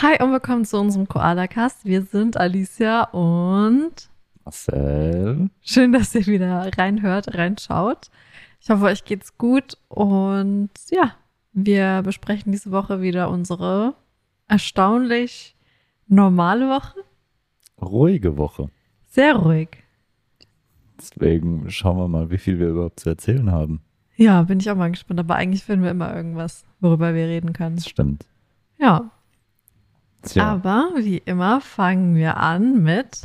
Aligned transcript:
Hi 0.00 0.22
und 0.22 0.30
willkommen 0.30 0.64
zu 0.64 0.78
unserem 0.78 1.08
Koala-Cast. 1.08 1.84
Wir 1.84 2.02
sind 2.02 2.36
Alicia 2.36 3.02
und 3.10 4.08
Marcel. 4.44 5.50
schön, 5.60 5.92
dass 5.92 6.14
ihr 6.14 6.24
wieder 6.26 6.70
reinhört, 6.78 7.34
reinschaut. 7.34 8.08
Ich 8.60 8.70
hoffe, 8.70 8.84
euch 8.84 9.04
geht's 9.04 9.36
gut 9.38 9.76
und 9.88 10.70
ja, 10.90 11.16
wir 11.52 12.02
besprechen 12.02 12.52
diese 12.52 12.70
Woche 12.70 13.02
wieder 13.02 13.28
unsere 13.28 13.94
erstaunlich 14.46 15.56
normale 16.06 16.68
Woche. 16.68 17.00
Ruhige 17.82 18.36
Woche. 18.36 18.70
Sehr 19.08 19.34
ruhig. 19.34 19.82
Deswegen 20.96 21.68
schauen 21.70 21.96
wir 21.96 22.06
mal, 22.06 22.30
wie 22.30 22.38
viel 22.38 22.60
wir 22.60 22.68
überhaupt 22.68 23.00
zu 23.00 23.08
erzählen 23.08 23.50
haben. 23.50 23.80
Ja, 24.14 24.42
bin 24.42 24.60
ich 24.60 24.70
auch 24.70 24.76
mal 24.76 24.92
gespannt. 24.92 25.18
Aber 25.18 25.34
eigentlich 25.34 25.64
finden 25.64 25.82
wir 25.82 25.90
immer 25.90 26.14
irgendwas, 26.14 26.64
worüber 26.78 27.14
wir 27.14 27.26
reden 27.26 27.52
können. 27.52 27.74
Das 27.74 27.88
stimmt. 27.88 28.26
Ja, 28.78 29.10
Tja, 30.22 30.44
aber 30.52 30.90
wie 30.96 31.18
immer 31.18 31.60
fangen 31.60 32.14
wir 32.14 32.36
an 32.36 32.82
mit, 32.82 33.22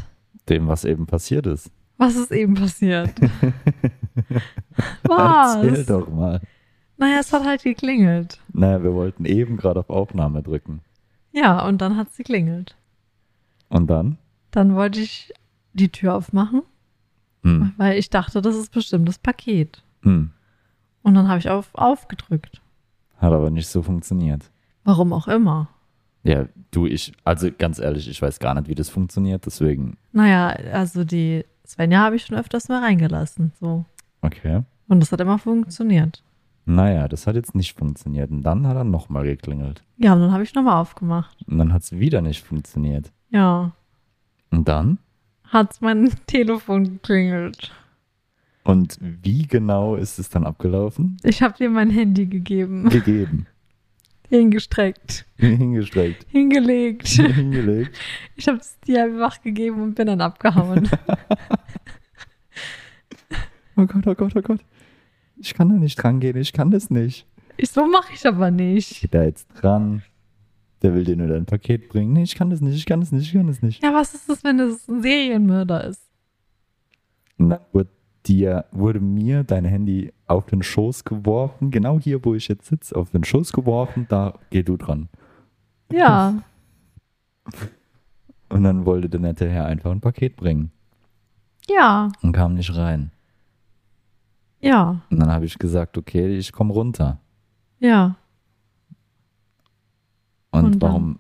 dem, 0.50 0.68
was 0.68 0.86
eben 0.86 1.06
passiert 1.08 1.48
ist. 1.48 1.72
was 1.98 2.16
ist 2.16 2.32
eben 2.32 2.54
passiert? 2.54 3.12
was? 5.04 5.56
Erzähl 5.56 5.86
doch 5.86 6.10
mal. 6.10 6.42
Naja, 6.98 7.20
es 7.20 7.34
hat 7.34 7.46
halt 7.46 7.64
geklingelt. 7.64 8.40
Naja, 8.54 8.84
wir 8.84 8.94
wollten 8.94 9.26
eben 9.26 9.58
gerade 9.58 9.80
auf 9.80 9.90
Aufnahme 9.90 10.44
drücken. 10.44 10.82
Ja, 11.32 11.66
und 11.66 11.82
dann 11.82 11.98
hat 11.98 12.10
es 12.10 12.18
geklingelt. 12.18 12.76
Und 13.70 13.88
dann? 13.90 14.18
Dann 14.52 14.76
wollte 14.76 15.00
ich 15.00 15.34
die 15.74 15.90
Tür 15.90 16.14
aufmachen, 16.16 16.62
Hm. 17.44 17.74
weil 17.78 17.98
ich 17.98 18.10
dachte, 18.10 18.42
das 18.42 18.56
ist 18.56 18.72
bestimmt 18.72 19.08
das 19.08 19.18
Paket. 19.18 19.84
Hm. 20.04 20.30
Und 21.02 21.14
dann 21.16 21.28
habe 21.28 21.40
ich 21.40 21.50
auf 21.50 21.74
aufgedrückt. 21.74 22.62
Hat 23.18 23.34
aber 23.34 23.50
nicht 23.50 23.68
so 23.68 23.82
funktioniert. 23.82 24.52
Warum 24.84 25.12
auch 25.12 25.28
immer. 25.28 25.70
Ja, 26.24 26.46
du, 26.72 26.86
ich, 26.86 27.12
also 27.24 27.50
ganz 27.58 27.80
ehrlich, 27.80 28.08
ich 28.10 28.22
weiß 28.22 28.40
gar 28.40 28.54
nicht, 28.56 28.68
wie 28.68 28.76
das 28.76 28.90
funktioniert, 28.90 29.46
deswegen, 29.46 29.98
Naja, 30.14 30.48
also 30.72 31.04
die 31.04 31.44
Svenja 31.66 32.00
habe 32.00 32.16
ich 32.16 32.26
schon 32.26 32.38
öfters 32.38 32.70
mal 32.70 32.82
reingelassen. 32.82 33.52
So. 33.60 33.86
okay. 34.22 34.64
Und 34.88 35.00
das 35.00 35.12
hat 35.12 35.22
immer 35.22 35.40
funktioniert. 35.40 36.24
Naja, 36.66 37.08
das 37.10 37.26
hat 37.28 37.36
jetzt 37.36 37.56
nicht 37.56 37.74
funktioniert. 37.78 38.32
Und 38.32 38.44
dann 38.44 38.68
hat 38.68 38.76
er 38.78 38.84
nochmal 38.86 39.24
geklingelt. 39.26 39.84
Ja, 39.98 40.14
und 40.14 40.22
dann 40.22 40.32
habe 40.32 40.44
ich 40.44 40.54
nochmal 40.56 40.80
aufgemacht. 40.80 41.38
Und 41.48 41.58
dann 41.58 41.74
hat 41.74 41.82
es 41.84 41.92
wieder 41.94 42.22
nicht 42.22 42.44
funktioniert. 42.44 43.12
Ja, 43.30 43.72
Und 44.52 44.68
dann? 44.68 45.00
hat 45.46 45.82
mein 45.82 46.10
Telefon 46.28 46.84
geklingelt. 46.86 47.72
Und 48.64 48.98
wie 49.02 49.46
genau 49.46 49.96
ist 49.96 50.20
es 50.20 50.30
dann 50.30 50.46
abgelaufen? 50.46 51.18
Ich 51.24 51.42
habe 51.42 51.58
dir 51.58 51.70
mein 51.70 51.90
Handy 51.90 52.26
gegeben. 52.28 52.88
Gegeben. 52.90 53.46
Hingestreckt. 54.34 55.28
Hingestreckt. 55.38 56.26
Hingelegt. 56.28 57.08
Hingelegt. 57.08 57.96
Ich 58.36 58.48
habe 58.48 58.58
es 58.58 58.80
dir 58.80 59.04
einfach 59.04 59.40
gegeben 59.44 59.80
und 59.80 59.94
bin 59.94 60.08
dann 60.08 60.22
abgehauen. 60.22 60.90
Oh 63.76 63.88
Gott, 63.88 64.06
oh 64.06 64.14
Gott, 64.14 64.34
oh 64.36 64.42
Gott. 64.42 64.60
Ich 65.38 65.56
kann 65.56 65.70
da 65.70 65.76
nicht 65.76 65.96
dran 65.96 66.20
gehen, 66.20 66.38
ich 66.38 66.54
kann 66.54 66.70
das 66.70 66.92
nicht. 66.92 67.26
Ich 67.58 67.72
so 67.72 67.88
mache 67.88 68.14
ich 68.14 68.24
aber 68.28 68.52
nicht. 68.52 69.02
Geht 69.02 69.16
da 69.16 69.24
jetzt 69.24 69.48
dran. 69.60 70.04
Der 70.84 70.94
will 70.94 71.04
dir 71.06 71.16
nur 71.16 71.26
dein 71.26 71.48
Paket 71.48 71.90
bringen. 71.90 72.14
Nee, 72.14 72.22
ich 72.22 72.36
kann 72.36 72.52
das 72.52 72.62
nicht, 72.62 72.76
ich 72.76 72.86
kann 72.86 73.00
das 73.00 73.12
nicht, 73.12 73.26
ich 73.26 73.34
kann 73.34 73.48
das 73.48 73.64
nicht. 73.64 73.82
Ja, 73.84 73.92
was 73.92 74.14
ist 74.14 74.30
das, 74.30 74.44
wenn 74.44 74.60
es 74.60 74.88
ein 74.88 75.02
Serienmörder 75.02 75.86
ist? 75.86 76.08
Dann 77.40 77.58
wurde, 77.72 77.90
dir, 78.28 78.66
wurde 78.72 79.00
mir 79.00 79.44
dein 79.44 79.66
Handy 79.66 80.14
auf 80.34 80.46
den 80.48 80.62
Schoß 80.64 81.04
geworfen. 81.06 81.72
Genau 81.72 82.00
hier, 82.00 82.24
wo 82.26 82.34
ich 82.36 82.48
jetzt 82.48 82.66
sitze, 82.68 82.96
auf 82.96 83.10
den 83.12 83.24
Schoß 83.24 83.54
geworfen. 83.54 84.06
Da 84.10 84.34
geh 84.50 84.64
du 84.64 84.78
dran. 84.78 85.10
Ja, 85.92 86.34
Und 88.50 88.64
dann 88.64 88.86
wollte 88.86 89.10
der 89.10 89.20
nette 89.20 89.50
Herr 89.50 89.66
einfach 89.66 89.92
ein 89.92 90.02
Paket 90.02 90.36
bringen. 90.36 90.72
ja, 91.68 92.10
Und 92.22 92.32
kam 92.34 92.54
nicht 92.56 92.76
rein. 92.76 93.12
ja, 94.60 95.02
Und 95.10 95.20
dann 95.20 95.32
habe 95.32 95.46
ich 95.46 95.58
gesagt, 95.60 95.98
okay, 95.98 96.36
ich 96.38 96.52
komme 96.52 96.74
runter. 96.74 97.20
ja. 97.80 98.16
Und, 100.52 100.66
Und 100.66 100.82
warum? 100.84 101.20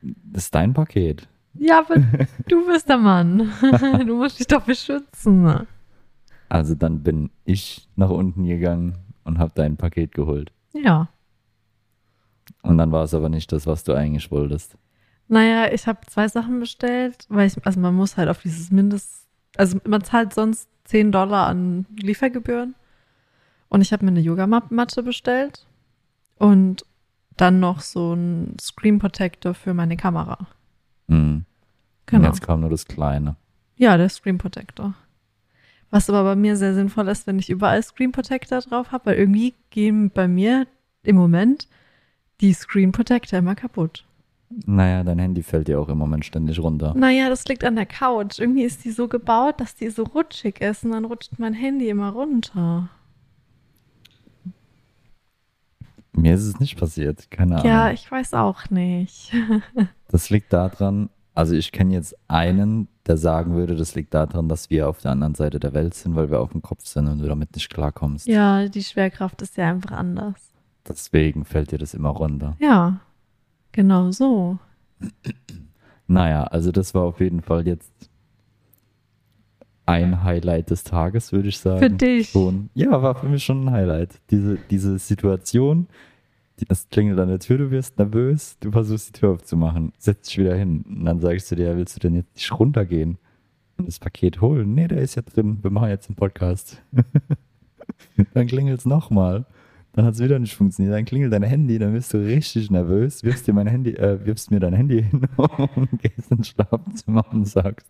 Das 0.00 0.44
ist 0.44 0.54
dein 0.54 0.72
Paket. 0.72 1.28
Ja, 1.52 1.80
aber 1.80 1.96
du 2.48 2.66
bist 2.66 2.88
der 2.88 2.96
Mann. 2.96 3.52
Du 4.06 4.16
musst 4.16 4.40
dich 4.40 4.46
doch 4.46 4.62
beschützen. 4.62 5.66
Also 6.54 6.76
dann 6.76 7.02
bin 7.02 7.30
ich 7.44 7.88
nach 7.96 8.10
unten 8.10 8.46
gegangen 8.46 8.96
und 9.24 9.40
habe 9.40 9.50
dein 9.56 9.76
Paket 9.76 10.14
geholt. 10.14 10.52
Ja. 10.72 11.08
Und 12.62 12.78
dann 12.78 12.92
war 12.92 13.02
es 13.02 13.12
aber 13.12 13.28
nicht 13.28 13.50
das, 13.50 13.66
was 13.66 13.82
du 13.82 13.92
eigentlich 13.92 14.30
wolltest. 14.30 14.78
Naja, 15.26 15.72
ich 15.72 15.88
habe 15.88 16.06
zwei 16.06 16.28
Sachen 16.28 16.60
bestellt, 16.60 17.26
weil 17.28 17.48
ich, 17.48 17.66
also 17.66 17.80
man 17.80 17.96
muss 17.96 18.16
halt 18.16 18.28
auf 18.28 18.40
dieses 18.40 18.70
Mindest, 18.70 19.26
also 19.56 19.80
man 19.84 20.04
zahlt 20.04 20.32
sonst 20.32 20.68
10 20.84 21.10
Dollar 21.10 21.48
an 21.48 21.86
Liefergebühren. 22.00 22.76
Und 23.68 23.80
ich 23.80 23.92
habe 23.92 24.04
mir 24.04 24.12
eine 24.12 24.20
Yogamatte 24.20 25.02
bestellt 25.02 25.66
und 26.38 26.86
dann 27.36 27.58
noch 27.58 27.80
so 27.80 28.14
ein 28.14 28.56
Screen 28.60 29.00
Protector 29.00 29.54
für 29.54 29.74
meine 29.74 29.96
Kamera. 29.96 30.46
Mhm. 31.08 31.46
Genau. 32.06 32.20
Und 32.20 32.32
jetzt 32.32 32.42
kam 32.42 32.60
nur 32.60 32.70
das 32.70 32.86
Kleine. 32.86 33.34
Ja, 33.74 33.96
der 33.96 34.08
Screen 34.08 34.38
Protector. 34.38 34.94
Was 35.94 36.10
aber 36.10 36.24
bei 36.24 36.34
mir 36.34 36.56
sehr 36.56 36.74
sinnvoll 36.74 37.06
ist, 37.06 37.28
wenn 37.28 37.38
ich 37.38 37.48
überall 37.48 37.80
Screen 37.80 38.10
Protector 38.10 38.58
drauf 38.58 38.90
habe, 38.90 39.06
weil 39.06 39.14
irgendwie 39.16 39.54
gehen 39.70 40.10
bei 40.10 40.26
mir 40.26 40.66
im 41.04 41.14
Moment 41.14 41.68
die 42.40 42.52
Screen 42.52 42.90
Protector 42.90 43.38
immer 43.38 43.54
kaputt. 43.54 44.04
Naja, 44.66 45.04
dein 45.04 45.20
Handy 45.20 45.44
fällt 45.44 45.68
dir 45.68 45.78
auch 45.78 45.88
im 45.88 45.98
Moment 45.98 46.24
ständig 46.24 46.58
runter. 46.58 46.94
Naja, 46.96 47.28
das 47.28 47.44
liegt 47.44 47.62
an 47.62 47.76
der 47.76 47.86
Couch. 47.86 48.40
Irgendwie 48.40 48.64
ist 48.64 48.84
die 48.84 48.90
so 48.90 49.06
gebaut, 49.06 49.60
dass 49.60 49.76
die 49.76 49.88
so 49.88 50.02
rutschig 50.02 50.60
ist 50.60 50.84
und 50.84 50.90
dann 50.90 51.04
rutscht 51.04 51.38
mein 51.38 51.54
Handy 51.54 51.88
immer 51.88 52.10
runter. 52.10 52.88
Mir 56.12 56.34
ist 56.34 56.44
es 56.44 56.58
nicht 56.58 56.76
passiert, 56.76 57.30
keine 57.30 57.54
Ahnung. 57.54 57.66
Ja, 57.68 57.92
ich 57.92 58.10
weiß 58.10 58.34
auch 58.34 58.68
nicht. 58.68 59.32
Das 60.08 60.30
liegt 60.30 60.52
daran, 60.52 61.08
also 61.34 61.54
ich 61.54 61.72
kenne 61.72 61.94
jetzt 61.94 62.16
einen, 62.28 62.88
der 63.06 63.16
sagen 63.16 63.54
würde, 63.54 63.74
das 63.74 63.94
liegt 63.94 64.14
daran, 64.14 64.48
dass 64.48 64.70
wir 64.70 64.88
auf 64.88 65.00
der 65.00 65.10
anderen 65.10 65.34
Seite 65.34 65.58
der 65.58 65.74
Welt 65.74 65.94
sind, 65.94 66.14
weil 66.14 66.30
wir 66.30 66.40
auf 66.40 66.52
dem 66.52 66.62
Kopf 66.62 66.86
sind 66.86 67.08
und 67.08 67.18
du 67.18 67.26
damit 67.26 67.54
nicht 67.54 67.70
klarkommst. 67.70 68.26
Ja, 68.26 68.68
die 68.68 68.82
Schwerkraft 68.82 69.42
ist 69.42 69.56
ja 69.56 69.68
einfach 69.68 69.92
anders. 69.92 70.52
Deswegen 70.88 71.44
fällt 71.44 71.72
dir 71.72 71.78
das 71.78 71.94
immer 71.94 72.10
runter. 72.10 72.56
Ja, 72.60 73.00
genau 73.72 74.10
so. 74.10 74.58
Naja, 76.06 76.44
also 76.44 76.70
das 76.70 76.94
war 76.94 77.02
auf 77.02 77.20
jeden 77.20 77.40
Fall 77.40 77.66
jetzt 77.66 77.92
ein 79.86 80.22
Highlight 80.22 80.70
des 80.70 80.84
Tages, 80.84 81.32
würde 81.32 81.48
ich 81.48 81.58
sagen. 81.58 81.80
Für 81.80 81.90
dich. 81.90 82.30
Schon. 82.30 82.70
Ja, 82.74 83.02
war 83.02 83.14
für 83.14 83.28
mich 83.28 83.44
schon 83.44 83.66
ein 83.66 83.70
Highlight. 83.70 84.20
Diese, 84.30 84.58
diese 84.70 84.98
Situation, 84.98 85.88
das 86.68 86.88
klingelt 86.88 87.18
an 87.18 87.28
der 87.28 87.40
Tür, 87.40 87.58
du 87.58 87.70
wirst 87.70 87.98
nervös, 87.98 88.56
du 88.60 88.70
versuchst 88.70 89.08
die 89.08 89.20
Tür 89.20 89.30
aufzumachen, 89.32 89.92
setzt 89.98 90.30
dich 90.30 90.38
wieder 90.38 90.54
hin 90.54 90.84
und 90.88 91.04
dann 91.04 91.20
sagst 91.20 91.50
du 91.50 91.56
dir, 91.56 91.76
willst 91.76 91.96
du 91.96 92.00
denn 92.00 92.14
jetzt 92.14 92.34
nicht 92.34 92.58
runtergehen 92.58 93.18
und 93.76 93.88
das 93.88 93.98
Paket 93.98 94.40
holen? 94.40 94.74
Nee, 94.74 94.88
der 94.88 94.98
ist 94.98 95.16
ja 95.16 95.22
drin, 95.22 95.58
wir 95.62 95.70
machen 95.70 95.88
jetzt 95.88 96.08
einen 96.08 96.16
Podcast. 96.16 96.82
dann 98.34 98.46
klingelt 98.46 98.78
es 98.78 98.86
nochmal. 98.86 99.46
Dann 99.92 100.06
hat 100.06 100.14
es 100.14 100.20
wieder 100.20 100.40
nicht 100.40 100.56
funktioniert. 100.56 100.94
Dann 100.94 101.04
klingelt 101.04 101.32
dein 101.32 101.44
Handy, 101.44 101.78
dann 101.78 101.94
wirst 101.94 102.12
du 102.12 102.18
richtig 102.18 102.70
nervös, 102.70 103.22
wirfst 103.22 103.46
dir 103.46 103.52
mein 103.52 103.68
Handy, 103.68 103.92
äh, 103.94 104.24
wirfst 104.24 104.50
mir 104.50 104.58
dein 104.58 104.74
Handy 104.74 105.04
hin 105.04 105.22
und 105.36 106.02
gehst 106.02 106.30
ins 106.30 106.48
Schlafzimmer 106.48 107.24
und 107.32 107.46
sagst, 107.46 107.86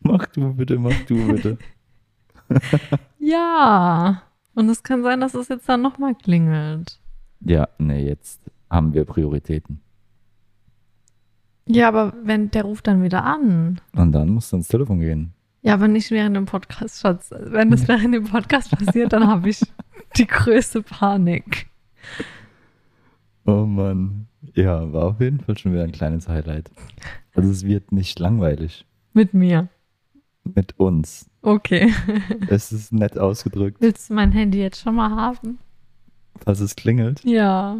mach 0.00 0.26
du 0.26 0.54
bitte, 0.54 0.78
mach 0.78 0.98
du 1.06 1.32
bitte. 1.32 1.58
Ja. 3.18 4.22
Und 4.54 4.70
es 4.70 4.82
kann 4.82 5.02
sein, 5.02 5.20
dass 5.20 5.34
es 5.34 5.48
jetzt 5.48 5.68
dann 5.68 5.82
nochmal 5.82 6.14
klingelt. 6.14 6.98
Ja, 7.40 7.68
nee, 7.78 8.06
jetzt 8.06 8.40
haben 8.70 8.92
wir 8.94 9.04
Prioritäten. 9.04 9.80
Ja, 11.66 11.88
aber 11.88 12.14
wenn 12.24 12.50
der 12.50 12.62
ruft 12.62 12.86
dann 12.86 13.02
wieder 13.02 13.24
an. 13.24 13.80
Und 13.94 14.12
dann 14.12 14.30
musst 14.30 14.52
du 14.52 14.56
ans 14.56 14.68
Telefon 14.68 15.00
gehen. 15.00 15.32
Ja, 15.62 15.74
aber 15.74 15.88
nicht 15.88 16.10
während 16.10 16.36
dem 16.36 16.46
Podcast, 16.46 17.00
Schatz. 17.00 17.30
Wenn 17.30 17.70
das 17.70 17.86
während 17.88 18.14
dem 18.14 18.24
Podcast 18.24 18.70
passiert, 18.70 19.12
dann 19.12 19.26
habe 19.26 19.50
ich 19.50 19.60
die 20.16 20.26
größte 20.26 20.82
Panik. 20.82 21.66
Oh 23.44 23.66
Mann. 23.66 24.28
Ja, 24.54 24.92
war 24.92 25.04
auf 25.08 25.20
jeden 25.20 25.40
Fall 25.40 25.58
schon 25.58 25.72
wieder 25.72 25.84
ein 25.84 25.92
kleines 25.92 26.28
Highlight. 26.28 26.70
Also 27.34 27.50
es 27.50 27.64
wird 27.64 27.92
nicht 27.92 28.18
langweilig. 28.18 28.86
Mit 29.12 29.34
mir. 29.34 29.68
Mit 30.44 30.78
uns. 30.78 31.28
Okay. 31.42 31.92
Es 32.48 32.72
ist 32.72 32.92
nett 32.92 33.18
ausgedrückt, 33.18 33.78
Willst 33.80 34.08
du 34.10 34.14
mein 34.14 34.32
Handy 34.32 34.58
jetzt 34.58 34.80
schon 34.80 34.94
mal 34.94 35.10
haben? 35.10 35.58
Falls 36.44 36.60
es 36.60 36.76
klingelt. 36.76 37.22
Ja. 37.24 37.78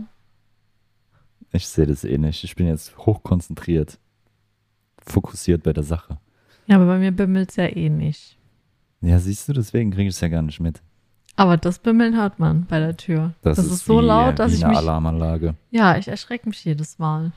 Ich 1.53 1.67
sehe 1.69 1.87
das 1.87 2.05
eh 2.05 2.19
nicht. 2.19 2.45
Ich 2.45 2.57
bin 2.57 2.67
jetzt 2.67 2.97
hochkonzentriert. 2.99 3.99
Fokussiert 4.99 5.63
bei 5.63 5.73
der 5.73 5.85
Sache. 5.85 6.19
Ja, 6.67 6.77
aber 6.77 6.87
bei 6.87 6.99
mir 6.99 7.13
bimmelt 7.13 7.51
es 7.51 7.57
ja 7.57 7.65
eh 7.65 7.89
nicht. 7.89 8.37
Ja, 9.01 9.19
siehst 9.19 9.49
du, 9.49 9.53
deswegen 9.53 9.91
kriege 9.91 10.09
ich 10.09 10.15
es 10.15 10.21
ja 10.21 10.29
gar 10.29 10.43
nicht 10.43 10.61
mit. 10.61 10.83
Aber 11.37 11.57
das 11.57 11.79
Bimmeln 11.79 12.17
hört 12.17 12.39
man 12.41 12.67
bei 12.67 12.81
der 12.81 12.97
Tür. 12.97 13.33
Das, 13.43 13.59
ist, 13.59 13.85
so 13.85 14.01
wie, 14.01 14.07
laut, 14.07 14.39
dass 14.39 14.51
wie 14.53 14.57
ich 14.57 14.65
eine 14.65 14.71
mich. 14.73 14.79
Alarmanlage. 14.79 15.55
Ja, 15.71 15.97
ich 15.97 16.09
erschrecke 16.09 16.49
mich 16.49 16.65
jedes 16.65 16.99
Mal. 16.99 17.33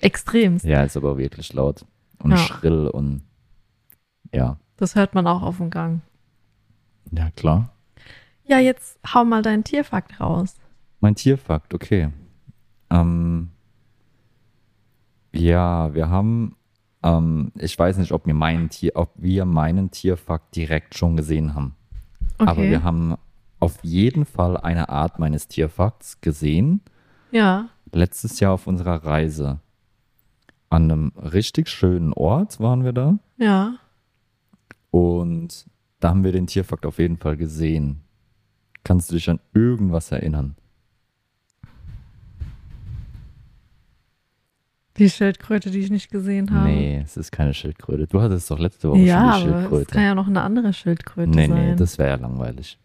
Extremst. 0.00 0.64
Ja, 0.64 0.84
ist 0.84 0.96
aber 0.96 1.18
wirklich 1.18 1.52
laut 1.52 1.84
und 2.22 2.30
Ja. 2.30 2.36
schrill 2.36 2.86
und 2.86 3.22
ja. 4.32 4.58
Das 4.76 4.94
hört 4.94 5.14
man 5.14 5.26
auch 5.26 5.42
auf 5.42 5.56
dem 5.56 5.70
Gang. 5.70 6.02
Ja, 7.10 7.30
klar. 7.30 7.72
Ja, 8.46 8.58
jetzt 8.58 8.98
hau 9.12 9.24
mal 9.24 9.42
deinen 9.42 9.64
Tierfakt 9.64 10.20
raus. 10.20 10.56
Mein 11.00 11.14
Tierfakt, 11.14 11.74
okay. 11.74 12.10
Ähm, 12.90 13.50
ja, 15.32 15.92
wir 15.94 16.08
haben, 16.08 16.56
ähm, 17.02 17.52
ich 17.56 17.78
weiß 17.78 17.98
nicht, 17.98 18.12
ob 18.12 18.26
wir 18.26 18.34
meinen 18.34 18.70
Tier, 18.70 18.92
ob 18.94 19.10
wir 19.16 19.44
meinen 19.44 19.90
Tierfakt 19.90 20.54
direkt 20.56 20.96
schon 20.96 21.16
gesehen 21.16 21.54
haben. 21.54 21.74
Okay. 22.38 22.50
Aber 22.50 22.62
wir 22.62 22.82
haben 22.82 23.16
auf 23.58 23.82
jeden 23.82 24.24
Fall 24.24 24.56
eine 24.56 24.88
Art 24.88 25.18
meines 25.18 25.48
Tierfakts 25.48 26.20
gesehen. 26.20 26.80
ja. 27.30 27.68
Letztes 27.92 28.40
Jahr 28.40 28.52
auf 28.52 28.66
unserer 28.66 29.04
Reise. 29.04 29.60
An 30.68 30.90
einem 30.90 31.12
richtig 31.16 31.68
schönen 31.68 32.12
Ort 32.12 32.58
waren 32.58 32.84
wir 32.84 32.92
da. 32.92 33.18
Ja. 33.38 33.76
Und 34.90 35.66
da 36.00 36.10
haben 36.10 36.24
wir 36.24 36.32
den 36.32 36.48
Tierfakt 36.48 36.84
auf 36.84 36.98
jeden 36.98 37.16
Fall 37.16 37.36
gesehen. 37.36 38.02
Kannst 38.86 39.10
du 39.10 39.14
dich 39.16 39.28
an 39.28 39.40
irgendwas 39.52 40.12
erinnern? 40.12 40.54
Die 44.96 45.10
Schildkröte, 45.10 45.72
die 45.72 45.80
ich 45.80 45.90
nicht 45.90 46.08
gesehen 46.08 46.54
habe. 46.54 46.68
Nee, 46.68 47.00
es 47.04 47.16
ist 47.16 47.32
keine 47.32 47.52
Schildkröte. 47.52 48.06
Du 48.06 48.20
hattest 48.22 48.48
doch 48.48 48.60
letzte 48.60 48.88
Woche 48.88 49.00
Ja, 49.00 49.32
schon 49.40 49.48
die 49.48 49.48
aber 49.48 49.56
es 49.56 49.60
Schildkröte. 49.62 49.90
kann 49.92 50.02
ja 50.04 50.14
noch 50.14 50.28
eine 50.28 50.40
andere 50.40 50.72
Schildkröte 50.72 51.30
nee, 51.30 51.48
sein. 51.48 51.70
nee, 51.70 51.74
das 51.74 51.98
wäre 51.98 52.10
ja 52.10 52.14
langweilig. 52.14 52.78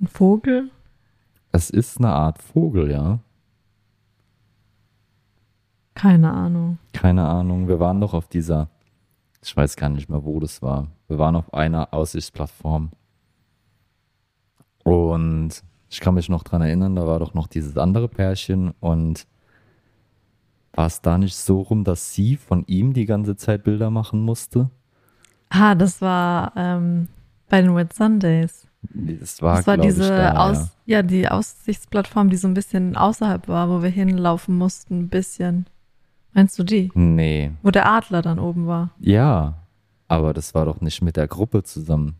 Ein 0.00 0.06
Vogel? 0.06 0.70
Es 1.52 1.68
ist 1.68 1.98
eine 1.98 2.08
Art 2.08 2.40
Vogel, 2.40 2.90
ja. 2.90 3.18
Keine 5.94 6.32
Ahnung. 6.32 6.78
Keine 6.94 7.28
Ahnung. 7.28 7.68
Wir 7.68 7.78
waren 7.78 8.00
doch 8.00 8.14
auf 8.14 8.26
dieser, 8.26 8.70
ich 9.44 9.54
weiß 9.54 9.76
gar 9.76 9.90
nicht 9.90 10.08
mehr, 10.08 10.24
wo 10.24 10.40
das 10.40 10.62
war. 10.62 10.86
Wir 11.08 11.18
waren 11.18 11.36
auf 11.36 11.52
einer 11.52 11.92
Aussichtsplattform. 11.92 12.90
Und 14.86 15.50
ich 15.88 16.00
kann 16.00 16.14
mich 16.14 16.28
noch 16.28 16.44
dran 16.44 16.62
erinnern, 16.62 16.94
da 16.94 17.06
war 17.06 17.18
doch 17.18 17.34
noch 17.34 17.48
dieses 17.48 17.76
andere 17.76 18.08
Pärchen 18.08 18.72
und 18.80 19.26
war 20.72 20.86
es 20.86 21.00
da 21.00 21.18
nicht 21.18 21.34
so 21.34 21.62
rum, 21.62 21.82
dass 21.84 22.12
sie 22.12 22.36
von 22.36 22.64
ihm 22.66 22.92
die 22.92 23.06
ganze 23.06 23.36
Zeit 23.36 23.64
Bilder 23.64 23.90
machen 23.90 24.20
musste? 24.20 24.70
Ah, 25.48 25.74
das 25.74 26.00
war 26.00 26.52
ähm, 26.54 27.08
bei 27.48 27.62
den 27.62 27.74
Wet 27.74 27.94
Sundays. 27.94 28.68
Das 28.82 29.42
war, 29.42 29.56
das 29.56 29.66
war 29.66 29.78
diese 29.78 30.08
da, 30.08 30.50
Aus 30.50 30.68
ja. 30.84 31.02
die 31.02 31.28
Aussichtsplattform, 31.28 32.30
die 32.30 32.36
so 32.36 32.46
ein 32.46 32.54
bisschen 32.54 32.96
außerhalb 32.96 33.48
war, 33.48 33.68
wo 33.68 33.82
wir 33.82 33.90
hinlaufen 33.90 34.56
mussten, 34.56 35.00
ein 35.00 35.08
bisschen. 35.08 35.66
Meinst 36.32 36.58
du 36.58 36.62
die? 36.62 36.84
ja. 36.84 36.90
Nee, 36.94 37.50
Wo 37.62 37.70
der 37.70 37.90
Adler 37.90 38.22
dann 38.22 38.38
oben 38.38 38.66
war. 38.66 38.90
ja, 39.00 39.54
aber 40.08 40.32
das 40.32 40.54
war 40.54 40.66
doch 40.66 40.80
nicht 40.80 41.02
mit 41.02 41.16
der 41.16 41.26
Gruppe 41.26 41.64
zusammen. 41.64 42.16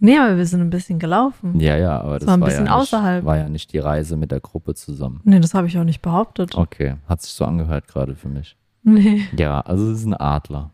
Nee, 0.00 0.16
aber 0.16 0.36
wir 0.36 0.46
sind 0.46 0.60
ein 0.60 0.70
bisschen 0.70 0.98
gelaufen. 0.98 1.58
Ja, 1.58 1.76
ja, 1.76 2.00
aber 2.00 2.18
das, 2.18 2.28
war 2.28 2.34
ein 2.34 2.40
war, 2.40 2.48
bisschen 2.48 2.66
ja 2.66 2.72
nicht, 2.72 2.80
außerhalb. 2.80 3.24
war 3.24 3.36
ja 3.36 3.48
nicht 3.48 3.72
die 3.72 3.78
Reise 3.78 4.16
mit 4.16 4.30
der 4.30 4.40
Gruppe 4.40 4.74
zusammen. 4.74 5.20
Nee, 5.24 5.40
das 5.40 5.54
habe 5.54 5.66
ich 5.66 5.76
auch 5.78 5.84
nicht 5.84 6.02
behauptet. 6.02 6.54
Okay, 6.54 6.96
hat 7.08 7.22
sich 7.22 7.32
so 7.32 7.44
angehört 7.44 7.88
gerade 7.88 8.14
für 8.14 8.28
mich. 8.28 8.56
Nee. 8.84 9.26
Ja, 9.36 9.60
also 9.60 9.90
es 9.90 10.00
ist 10.00 10.06
ein 10.06 10.14
Adler. 10.14 10.70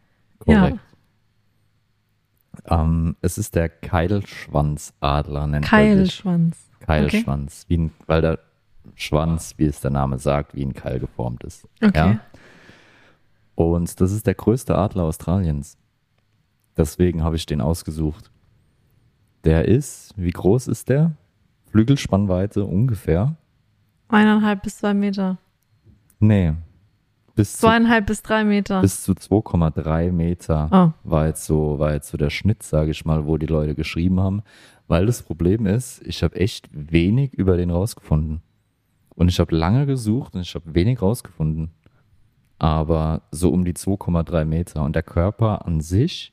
Ja. 0.46 0.60
Korrekt. 0.60 0.78
Ähm, 2.66 3.16
es 3.20 3.38
ist 3.38 3.54
der 3.54 3.68
Keilschwanzadler, 3.68 5.46
nennt 5.46 5.64
er 5.64 5.96
sich. 6.04 6.22
Keilschwanz. 6.22 6.70
Keilschwanz, 6.80 7.64
wie 7.68 7.78
ein, 7.78 7.92
weil 8.06 8.20
der 8.20 8.38
Schwanz, 8.94 9.54
wie 9.56 9.64
es 9.64 9.80
der 9.80 9.90
Name 9.90 10.18
sagt, 10.18 10.54
wie 10.54 10.64
ein 10.64 10.74
Keil 10.74 11.00
geformt 11.00 11.44
ist. 11.44 11.66
Okay. 11.82 11.92
Ja? 11.94 12.20
Und 13.54 14.00
das 14.00 14.12
ist 14.12 14.26
der 14.26 14.34
größte 14.34 14.76
Adler 14.76 15.04
Australiens. 15.04 15.78
Deswegen 16.76 17.22
habe 17.22 17.36
ich 17.36 17.46
den 17.46 17.60
ausgesucht. 17.60 18.30
Der 19.44 19.68
ist, 19.68 20.14
wie 20.16 20.30
groß 20.30 20.68
ist 20.68 20.88
der? 20.88 21.12
Flügelspannweite 21.70 22.64
ungefähr? 22.64 23.36
Eineinhalb 24.08 24.62
bis 24.62 24.78
zwei 24.78 24.94
Meter. 24.94 25.38
Nee. 26.18 26.54
Bis 27.34 27.54
zu, 27.54 27.66
Zweieinhalb 27.66 28.06
bis 28.06 28.22
drei 28.22 28.44
Meter. 28.44 28.80
bis 28.80 29.02
zu 29.02 29.12
2,3 29.12 30.12
Meter 30.12 30.68
oh. 30.70 31.08
war 31.08 31.26
jetzt 31.26 31.44
so, 31.44 31.80
war 31.80 31.92
jetzt 31.92 32.10
so 32.10 32.16
der 32.16 32.30
Schnitt, 32.30 32.62
sage 32.62 32.92
ich 32.92 33.04
mal, 33.04 33.26
wo 33.26 33.36
die 33.38 33.46
Leute 33.46 33.74
geschrieben 33.74 34.20
haben. 34.20 34.42
Weil 34.86 35.06
das 35.06 35.22
Problem 35.22 35.66
ist, 35.66 36.00
ich 36.06 36.22
habe 36.22 36.36
echt 36.36 36.68
wenig 36.70 37.34
über 37.34 37.56
den 37.56 37.70
rausgefunden. 37.70 38.40
Und 39.16 39.28
ich 39.28 39.40
habe 39.40 39.54
lange 39.54 39.86
gesucht 39.86 40.34
und 40.34 40.42
ich 40.42 40.54
habe 40.54 40.74
wenig 40.74 41.02
rausgefunden. 41.02 41.72
Aber 42.58 43.22
so 43.32 43.50
um 43.50 43.64
die 43.64 43.74
2,3 43.74 44.44
Meter. 44.44 44.84
Und 44.84 44.94
der 44.94 45.02
Körper 45.02 45.66
an 45.66 45.80
sich, 45.80 46.32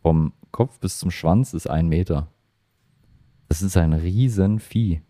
vom 0.00 0.32
Kopf 0.50 0.80
bis 0.80 0.98
zum 0.98 1.12
Schwanz, 1.12 1.54
ist 1.54 1.70
ein 1.70 1.88
Meter. 1.88 2.28
Das 3.52 3.60
ist 3.60 3.76
ein 3.76 3.92
riesen 3.92 4.60
Vieh. 4.60 5.02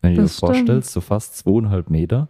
Wenn 0.00 0.10
du 0.10 0.16
dir 0.16 0.22
Das 0.22 0.32
das 0.32 0.40
vorstellst, 0.40 0.90
so 0.90 1.00
fast 1.00 1.36
zweieinhalb 1.36 1.90
Meter. 1.90 2.26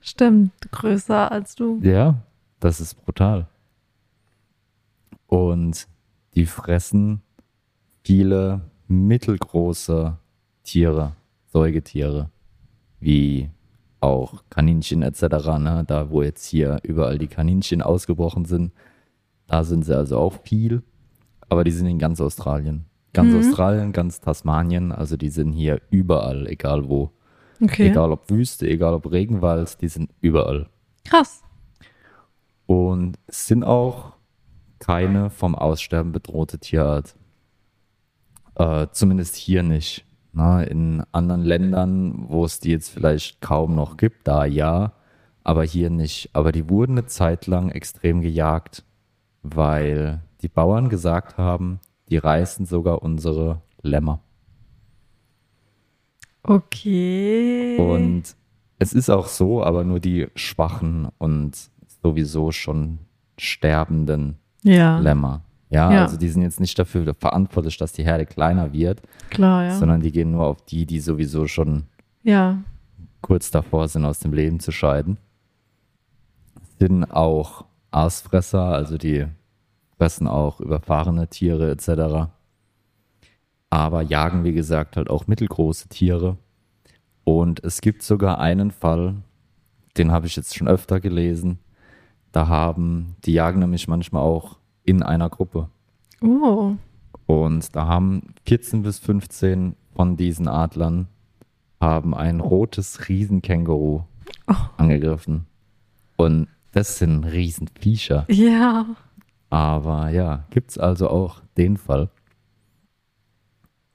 Stimmt, 0.00 0.50
größer 0.72 1.30
als 1.30 1.54
du. 1.54 1.78
Ja, 1.84 2.20
das 2.58 2.80
ist 2.80 2.94
brutal. 3.04 3.46
Und 5.28 5.86
die 6.34 6.46
fressen 6.46 7.22
viele 8.02 8.62
mittelgroße 8.88 10.18
Tiere, 10.64 11.12
Säugetiere, 11.52 12.30
wie 12.98 13.50
auch 14.00 14.42
Kaninchen 14.50 15.02
etc. 15.02 15.22
Ne? 15.60 15.84
Da, 15.86 16.10
wo 16.10 16.22
jetzt 16.22 16.44
hier 16.44 16.80
überall 16.82 17.18
die 17.18 17.28
Kaninchen 17.28 17.82
ausgebrochen 17.82 18.46
sind, 18.46 18.72
da 19.46 19.62
sind 19.62 19.84
sie 19.84 19.96
also 19.96 20.18
auch 20.18 20.42
viel. 20.42 20.82
Aber 21.48 21.62
die 21.62 21.70
sind 21.70 21.86
in 21.86 22.00
ganz 22.00 22.20
Australien. 22.20 22.86
Ganz 23.16 23.32
Mhm. 23.32 23.38
Australien, 23.38 23.92
ganz 23.92 24.20
Tasmanien, 24.20 24.92
also 24.92 25.16
die 25.16 25.30
sind 25.30 25.52
hier 25.52 25.80
überall, 25.88 26.46
egal 26.48 26.86
wo. 26.86 27.12
Okay. 27.62 27.88
Egal 27.88 28.12
ob 28.12 28.28
Wüste, 28.28 28.68
egal 28.68 28.92
ob 28.92 29.10
Regenwald, 29.10 29.80
die 29.80 29.88
sind 29.88 30.10
überall. 30.20 30.68
Krass. 31.04 31.42
Und 32.66 33.18
es 33.26 33.46
sind 33.46 33.64
auch 33.64 34.12
keine 34.80 35.30
vom 35.30 35.54
Aussterben 35.54 36.12
bedrohte 36.12 36.58
Tierart. 36.58 37.16
Äh, 38.56 38.88
zumindest 38.92 39.34
hier 39.36 39.62
nicht. 39.62 40.04
Na, 40.34 40.62
in 40.62 41.02
anderen 41.12 41.42
Ländern, 41.42 42.26
wo 42.28 42.44
es 42.44 42.60
die 42.60 42.72
jetzt 42.72 42.90
vielleicht 42.90 43.40
kaum 43.40 43.74
noch 43.74 43.96
gibt, 43.96 44.28
da 44.28 44.44
ja, 44.44 44.92
aber 45.42 45.64
hier 45.64 45.88
nicht. 45.88 46.28
Aber 46.34 46.52
die 46.52 46.68
wurden 46.68 46.98
eine 46.98 47.06
Zeit 47.06 47.46
lang 47.46 47.70
extrem 47.70 48.20
gejagt, 48.20 48.84
weil 49.42 50.20
die 50.42 50.48
Bauern 50.48 50.90
gesagt 50.90 51.38
haben, 51.38 51.80
die 52.08 52.18
reißen 52.18 52.66
sogar 52.66 53.02
unsere 53.02 53.60
Lämmer. 53.82 54.20
Okay. 56.42 57.76
Und 57.78 58.36
es 58.78 58.92
ist 58.92 59.10
auch 59.10 59.26
so, 59.26 59.62
aber 59.64 59.84
nur 59.84 60.00
die 60.00 60.28
schwachen 60.34 61.08
und 61.18 61.52
sowieso 62.02 62.52
schon 62.52 62.98
sterbenden 63.38 64.36
ja, 64.62 64.98
Lämmer. 64.98 65.42
Ja, 65.70 65.92
Ja. 65.92 66.02
also 66.02 66.16
die 66.16 66.28
sind 66.28 66.42
jetzt 66.42 66.60
nicht 66.60 66.78
dafür 66.78 67.14
verantwortlich, 67.14 67.76
dass 67.76 67.92
die 67.92 68.04
Herde 68.04 68.26
kleiner 68.26 68.72
wird, 68.72 69.02
klar, 69.30 69.64
ja. 69.64 69.74
sondern 69.74 70.00
die 70.00 70.12
gehen 70.12 70.30
nur 70.30 70.44
auf 70.46 70.62
die, 70.62 70.86
die 70.86 71.00
sowieso 71.00 71.48
schon 71.48 71.84
ja. 72.22 72.58
kurz 73.20 73.50
davor 73.50 73.88
sind, 73.88 74.04
aus 74.04 74.20
dem 74.20 74.32
Leben 74.32 74.60
zu 74.60 74.70
scheiden. 74.70 75.18
Sind 76.78 77.04
auch 77.10 77.64
Aasfresser, 77.90 78.62
also 78.62 78.98
die 78.98 79.26
fressen 79.98 80.26
auch 80.28 80.60
überfahrene 80.60 81.28
Tiere 81.28 81.70
etc. 81.70 82.30
Aber 83.70 84.02
jagen, 84.02 84.44
wie 84.44 84.52
gesagt, 84.52 84.96
halt 84.96 85.10
auch 85.10 85.26
mittelgroße 85.26 85.88
Tiere. 85.88 86.36
Und 87.24 87.64
es 87.64 87.80
gibt 87.80 88.02
sogar 88.02 88.38
einen 88.38 88.70
Fall, 88.70 89.16
den 89.96 90.12
habe 90.12 90.26
ich 90.26 90.36
jetzt 90.36 90.54
schon 90.54 90.68
öfter 90.68 91.00
gelesen. 91.00 91.58
Da 92.32 92.48
haben, 92.48 93.16
die 93.24 93.32
jagen 93.32 93.60
nämlich 93.60 93.88
manchmal 93.88 94.22
auch 94.22 94.58
in 94.84 95.02
einer 95.02 95.30
Gruppe. 95.30 95.68
Oh. 96.20 96.74
Und 97.26 97.74
da 97.74 97.86
haben 97.86 98.34
14 98.46 98.82
bis 98.82 98.98
15 98.98 99.74
von 99.94 100.16
diesen 100.16 100.46
Adlern 100.46 101.08
haben 101.80 102.14
ein 102.14 102.40
rotes 102.40 103.08
Riesenkänguru 103.08 104.04
Oh. 104.48 104.54
angegriffen. 104.76 105.46
Und 106.16 106.48
das 106.72 106.98
sind 106.98 107.24
Riesenviecher. 107.24 108.26
Ja. 108.28 108.86
Aber 109.50 110.10
ja, 110.10 110.44
gibt's 110.50 110.78
also 110.78 111.08
auch 111.08 111.40
den 111.56 111.76
Fall. 111.76 112.10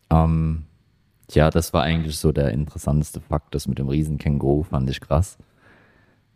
Ähm, 0.10 0.65
ja, 1.31 1.50
das 1.50 1.74
war 1.74 1.84
eigentlich 1.84 2.17
so 2.17 2.31
der 2.31 2.51
interessanteste 2.51 3.22
Fakt. 3.22 3.55
Das 3.55 3.67
mit 3.67 3.79
dem 3.79 3.88
Riesenkänguru 3.88 4.63
fand 4.63 4.89
ich 4.89 5.01
krass. 5.01 5.38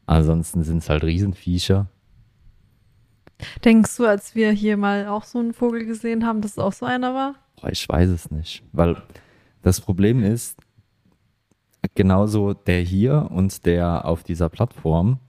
Ansonsten 0.05 0.63
sind 0.63 0.79
es 0.79 0.89
halt 0.89 1.03
Riesenviecher. 1.03 1.87
Denkst 3.63 3.97
du, 3.97 4.05
als 4.05 4.35
wir 4.35 4.51
hier 4.51 4.77
mal 4.77 5.07
auch 5.07 5.23
so 5.23 5.39
einen 5.39 5.53
Vogel 5.53 5.85
gesehen 5.85 6.25
haben, 6.25 6.41
dass 6.41 6.51
es 6.51 6.59
auch 6.59 6.73
so 6.73 6.85
einer 6.85 7.13
war? 7.13 7.35
Boah, 7.59 7.69
ich 7.69 7.87
weiß 7.87 8.09
es 8.09 8.31
nicht. 8.31 8.63
Weil 8.71 9.01
das 9.61 9.81
Problem 9.81 10.23
ist, 10.23 10.57
genauso 11.95 12.53
der 12.53 12.81
hier 12.81 13.29
und 13.31 13.65
der 13.65 14.05
auf 14.05 14.23
dieser 14.23 14.49
Plattform, 14.49 15.19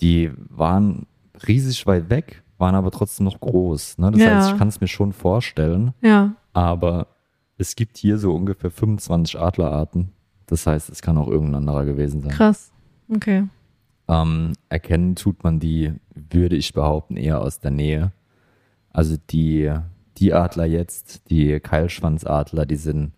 die 0.00 0.30
waren 0.48 1.06
riesig 1.46 1.86
weit 1.86 2.08
weg, 2.08 2.42
waren 2.58 2.74
aber 2.74 2.90
trotzdem 2.90 3.24
noch 3.24 3.40
groß. 3.40 3.98
Ne? 3.98 4.10
Das 4.12 4.20
Ja. 4.22 4.36
heißt, 4.36 4.52
ich 4.52 4.58
kann 4.58 4.68
es 4.68 4.80
mir 4.80 4.88
schon 4.88 5.12
vorstellen, 5.12 5.92
Ja. 6.02 6.32
aber 6.52 7.08
es 7.58 7.76
gibt 7.76 7.96
hier 7.98 8.18
so 8.18 8.34
ungefähr 8.34 8.70
25 8.70 9.38
Adlerarten. 9.38 10.12
Das 10.46 10.66
heißt, 10.66 10.90
es 10.90 11.02
kann 11.02 11.18
auch 11.18 11.28
irgendein 11.28 11.56
anderer 11.56 11.84
gewesen 11.84 12.20
sein. 12.20 12.30
Krass. 12.30 12.70
Okay. 13.12 13.44
Ähm, 14.08 14.52
erkennen 14.68 15.16
tut 15.16 15.42
man 15.42 15.58
die, 15.58 15.92
würde 16.14 16.56
ich 16.56 16.72
behaupten, 16.72 17.16
eher 17.16 17.40
aus 17.40 17.58
der 17.58 17.72
Nähe. 17.72 18.12
Also 18.90 19.16
die, 19.30 19.72
die 20.18 20.32
Adler 20.32 20.64
jetzt, 20.66 21.28
die 21.30 21.58
Keilschwanzadler, 21.60 22.64
die 22.66 22.76
sind, 22.76 23.12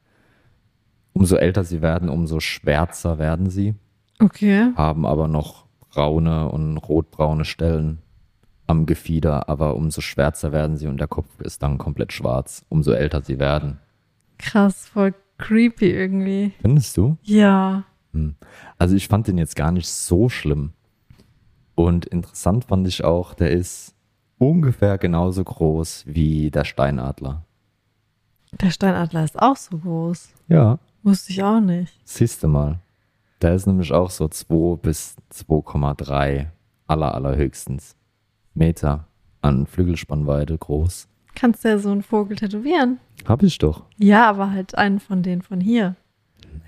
umso 1.13 1.37
älter 1.37 1.65
sie 1.65 1.83
werden, 1.83 2.09
umso 2.09 2.41
schwärzer 2.41 3.19
werden 3.19 3.51
sie, 3.51 3.75
Okay. 4.21 4.73
haben 4.77 5.05
aber 5.07 5.29
noch 5.29 5.67
braune 5.91 6.49
und 6.49 6.77
rotbraune 6.79 7.45
Stellen 7.45 7.99
am 8.69 8.87
Gefieder, 8.87 9.49
aber 9.49 9.75
umso 9.75 10.01
schwärzer 10.01 10.53
werden 10.53 10.77
sie 10.77 10.87
und 10.87 10.99
der 10.99 11.09
Kopf 11.09 11.41
ist 11.41 11.63
dann 11.63 11.79
komplett 11.79 12.13
schwarz, 12.13 12.65
umso 12.69 12.93
älter 12.93 13.23
sie 13.23 13.41
werden. 13.41 13.79
Krass, 14.39 14.87
voll 14.87 15.15
creepy 15.39 15.91
irgendwie. 15.91 16.53
Findest 16.61 16.97
du? 16.97 17.17
Ja. 17.23 17.85
Also 18.79 18.95
ich 18.95 19.09
fand 19.09 19.27
den 19.27 19.39
jetzt 19.39 19.57
gar 19.57 19.73
nicht 19.73 19.89
so 19.89 20.29
schlimm. 20.29 20.73
Und 21.75 22.07
interessant 22.07 22.65
fand 22.67 22.87
ich 22.87 23.05
auch, 23.05 23.35
der 23.35 23.51
ist 23.51 23.95
ungefähr 24.39 24.99
genauso 24.99 25.45
groß 25.45 26.05
wie 26.07 26.51
der 26.51 26.65
Steinadler. 26.65 27.45
Der 28.53 28.71
Steinadler 28.71 29.25
ist 29.25 29.39
auch 29.39 29.57
so 29.57 29.79
groß. 29.79 30.31
Ja. 30.49 30.79
Wusste 31.03 31.33
ich 31.33 31.43
auch 31.43 31.61
nicht. 31.61 31.99
Siehst 32.05 32.43
du 32.43 32.49
mal. 32.49 32.81
Der 33.41 33.55
ist 33.55 33.67
nämlich 33.67 33.93
auch 33.93 34.11
so 34.11 34.27
2 34.27 34.77
bis 34.77 35.17
2,3 35.33 36.47
aller 36.87 37.15
allerhöchstens 37.15 37.95
Meter 38.59 39.07
an 39.41 39.67
Flügelspannweite 39.67 40.59
groß. 40.59 41.09
Kannst 41.35 41.65
du 41.65 41.69
ja 41.69 41.79
so 41.79 41.91
einen 41.91 42.03
Vogel 42.03 42.37
tätowieren? 42.37 42.99
Hab 43.27 43.43
ich 43.43 43.59
doch. 43.59 43.85
Ja, 43.97 44.29
aber 44.29 44.51
halt 44.51 44.77
einen 44.77 44.99
von 45.01 45.23
denen 45.23 45.43
von 45.43 45.61
hier. 45.61 45.95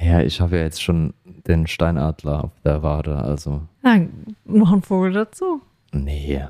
Ja, 0.00 0.22
ich 0.22 0.40
habe 0.40 0.56
ja 0.56 0.62
jetzt 0.62 0.82
schon 0.82 1.12
den 1.46 1.66
Steinadler 1.66 2.44
auf 2.44 2.52
der 2.64 2.82
Wade, 2.82 3.16
also 3.16 3.62
Ja, 3.84 3.98
noch 4.44 4.72
ein 4.72 4.82
Vogel 4.82 5.12
dazu. 5.12 5.60
nee, 5.92 6.42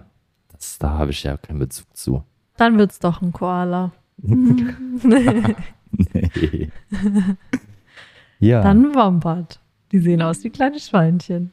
das, 0.52 0.78
da 0.78 0.90
habe 0.90 1.10
ich 1.10 1.22
ja 1.24 1.36
keinen 1.36 1.58
Bezug 1.58 1.86
zu. 1.96 2.22
Dann 2.58 2.76
wird's 2.78 2.98
doch 2.98 3.22
ein 3.22 3.32
Koala. 3.32 3.92
Nee. 5.92 6.70
ja. 8.38 8.62
Dann 8.62 8.84
ein 8.86 8.94
Wombat. 8.94 9.60
Die 9.92 9.98
sehen 9.98 10.22
aus 10.22 10.44
wie 10.44 10.50
kleine 10.50 10.78
Schweinchen. 10.78 11.52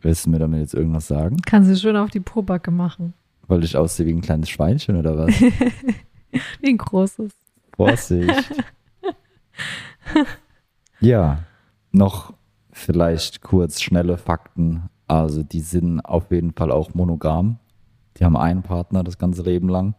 Willst 0.00 0.26
du 0.26 0.30
mir 0.30 0.38
damit 0.38 0.60
jetzt 0.60 0.74
irgendwas 0.74 1.06
sagen? 1.06 1.36
Kannst 1.46 1.70
du 1.70 1.76
schön 1.76 1.96
auf 1.96 2.10
die 2.10 2.20
Pobacke 2.20 2.70
machen. 2.70 3.14
Weil 3.46 3.64
ich 3.64 3.76
aussehe 3.76 4.06
wie 4.06 4.12
ein 4.12 4.20
kleines 4.20 4.48
Schweinchen 4.48 4.96
oder 4.96 5.16
was? 5.18 5.34
Wie 6.60 6.68
ein 6.68 6.78
großes. 6.78 7.32
Vorsicht. 7.74 8.52
ja, 11.00 11.40
noch 11.90 12.34
vielleicht 12.70 13.40
kurz 13.40 13.80
schnelle 13.80 14.16
Fakten. 14.16 14.84
Also 15.08 15.42
die 15.42 15.60
sind 15.60 16.00
auf 16.00 16.30
jeden 16.30 16.52
Fall 16.52 16.70
auch 16.70 16.94
monogam. 16.94 17.58
Die 18.16 18.24
haben 18.24 18.36
einen 18.36 18.62
Partner 18.62 19.02
das 19.02 19.18
ganze 19.18 19.42
Leben 19.42 19.68
lang. 19.68 19.94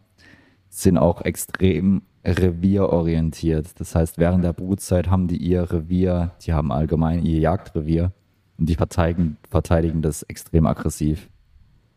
Sind 0.70 0.96
auch 0.96 1.20
extrem 1.20 2.02
revierorientiert. 2.24 3.78
Das 3.80 3.94
heißt, 3.94 4.16
während 4.16 4.44
der 4.44 4.52
Brutzeit 4.52 5.10
haben 5.10 5.28
die 5.28 5.36
ihr 5.36 5.70
Revier, 5.70 6.32
die 6.42 6.52
haben 6.52 6.72
allgemein 6.72 7.24
ihr 7.24 7.40
Jagdrevier 7.40 8.12
und 8.58 8.68
die 8.68 8.74
verteidigen, 8.74 9.36
verteidigen 9.48 10.02
das 10.02 10.22
extrem 10.24 10.66
aggressiv. 10.66 11.28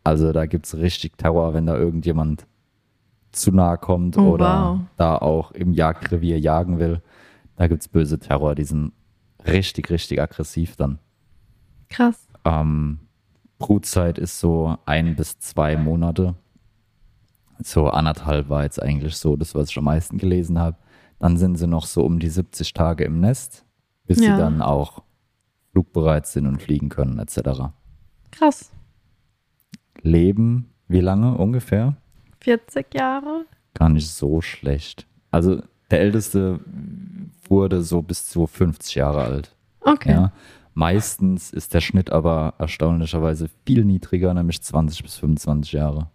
Also 0.04 0.32
da 0.32 0.46
gibt 0.46 0.66
es 0.66 0.76
richtig 0.76 1.16
Terror, 1.18 1.54
wenn 1.54 1.66
da 1.66 1.76
irgendjemand 1.76 2.46
zu 3.32 3.52
nahe 3.52 3.76
kommt 3.76 4.16
Oh, 4.16 4.32
oder 4.32 4.62
wow. 4.64 4.80
da 4.96 5.16
auch 5.18 5.50
im 5.52 5.72
Jagdrevier 5.72 6.38
jagen 6.38 6.78
will. 6.78 7.02
Da 7.56 7.66
gibt 7.66 7.82
es 7.82 7.88
böse 7.88 8.18
Terror, 8.18 8.54
die 8.54 8.64
sind 8.64 8.92
richtig, 9.46 9.90
richtig 9.90 10.20
aggressiv 10.20 10.76
dann. 10.76 10.98
Krass. 11.88 12.26
Ähm, 12.44 13.00
Brutzeit 13.58 14.18
ist 14.18 14.38
so 14.40 14.76
ein 14.86 15.16
bis 15.16 15.38
zwei 15.38 15.76
Monate. 15.76 16.34
So 17.62 17.88
anderthalb 17.88 18.48
war 18.48 18.64
jetzt 18.64 18.82
eigentlich 18.82 19.16
so 19.16 19.36
das, 19.36 19.54
was 19.54 19.70
ich 19.70 19.78
am 19.78 19.84
meisten 19.84 20.18
gelesen 20.18 20.58
habe. 20.58 20.76
Dann 21.18 21.36
sind 21.38 21.56
sie 21.56 21.66
noch 21.66 21.86
so 21.86 22.04
um 22.04 22.18
die 22.18 22.28
70 22.28 22.74
Tage 22.74 23.04
im 23.04 23.20
Nest, 23.20 23.64
bis 24.06 24.18
Ja. 24.20 24.36
sie 24.36 24.40
dann 24.42 24.60
auch 24.60 25.02
flugbereit 25.76 26.26
sind 26.26 26.46
und 26.46 26.62
fliegen 26.62 26.88
können, 26.88 27.18
etc. 27.18 27.68
Krass. 28.30 28.72
Leben, 30.00 30.70
wie 30.88 31.02
lange 31.02 31.36
ungefähr? 31.36 31.98
40 32.40 32.94
Jahre? 32.94 33.44
Gar 33.74 33.90
nicht 33.90 34.08
so 34.08 34.40
schlecht. 34.40 35.06
Also 35.30 35.62
der 35.90 36.00
Älteste 36.00 36.60
wurde 37.46 37.82
so 37.82 38.00
bis 38.00 38.26
zu 38.26 38.46
50 38.46 38.94
Jahre 38.94 39.24
alt. 39.24 39.54
Okay. 39.80 40.12
Ja. 40.12 40.32
Meistens 40.72 41.50
ist 41.50 41.74
der 41.74 41.82
Schnitt 41.82 42.10
aber 42.10 42.54
erstaunlicherweise 42.58 43.50
viel 43.66 43.84
niedriger, 43.84 44.32
nämlich 44.32 44.62
20 44.62 45.02
bis 45.02 45.16
25 45.16 45.72
Jahre. 45.72 46.08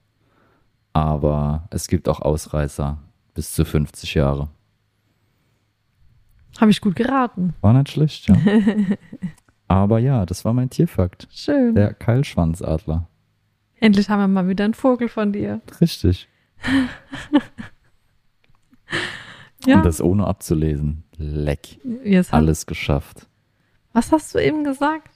Aber 0.92 1.68
es 1.70 1.88
gibt 1.88 2.10
auch 2.10 2.20
Ausreißer 2.20 2.98
bis 3.36 3.54
zu 3.54 3.64
50 3.64 4.16
Jahre. 4.16 4.50
Habe 6.60 6.72
ich 6.72 6.82
gut 6.82 6.96
geraten. 6.96 7.54
War 7.62 7.74
nicht 7.74 7.92
schlecht, 7.92 8.28
ja. 8.28 8.36
aber 9.76 10.00
ja, 10.00 10.26
das 10.26 10.46
war 10.46 10.54
mein 10.54 10.70
Tierfakt. 10.70 11.28
Schön. 11.32 11.76
Der 11.76 11.94
Keilschwanzadler. 11.94 13.08
Endlich 13.80 14.10
haben 14.10 14.20
wir 14.20 14.28
mal 14.28 14.48
wieder 14.48 14.66
einen 14.66 14.74
Vogel 14.74 15.10
von 15.10 15.34
dir. 15.34 15.62
Richtig. 15.80 16.28
Ja. 19.66 19.78
Und 19.78 19.86
das 19.86 20.02
ohne 20.02 20.26
abzulesen. 20.26 21.04
Leck. 21.18 21.80
Jetzt 22.04 22.34
Alles 22.34 22.66
geschafft. 22.66 23.28
was 23.94 24.12
hast 24.12 24.34
du 24.34 24.40
eben 24.40 24.64
gesagt? 24.64 25.12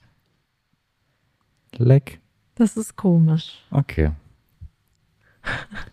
Leck. 1.77 2.19
Das 2.55 2.77
ist 2.77 2.95
komisch. 2.95 3.65
Okay. 3.71 4.11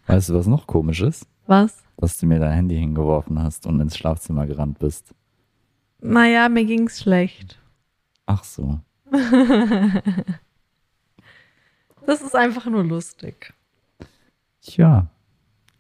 Weißt 0.07 0.29
du, 0.29 0.35
was 0.35 0.47
noch 0.47 0.67
komisch 0.67 1.01
ist? 1.01 1.27
Was? 1.47 1.83
Dass 1.97 2.19
du 2.19 2.27
mir 2.27 2.39
dein 2.41 2.53
Handy 2.53 2.77
hingeworfen 2.77 3.41
hast 3.43 3.67
und 3.67 3.81
ins 3.81 3.97
Schlafzimmer 3.97 4.47
gerannt 4.47 4.79
bist. 4.79 5.15
Naja, 6.01 6.49
mir 6.49 6.65
ging's 6.65 7.01
schlecht. 7.01 7.59
Ach 8.27 8.45
so. 8.45 8.81
Das 12.05 12.21
ist 12.21 12.35
einfach 12.35 12.67
nur 12.67 12.83
lustig. 12.85 13.55
Tja, 14.61 15.07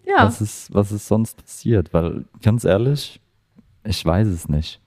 Ja. 0.04 0.24
was, 0.24 0.40
ist, 0.40 0.72
was 0.72 0.92
ist 0.92 1.08
sonst 1.08 1.36
passiert? 1.36 1.92
Weil, 1.92 2.24
ganz 2.42 2.64
ehrlich, 2.64 3.20
ich 3.84 4.04
weiß 4.04 4.28
es 4.28 4.48
nicht. 4.48 4.80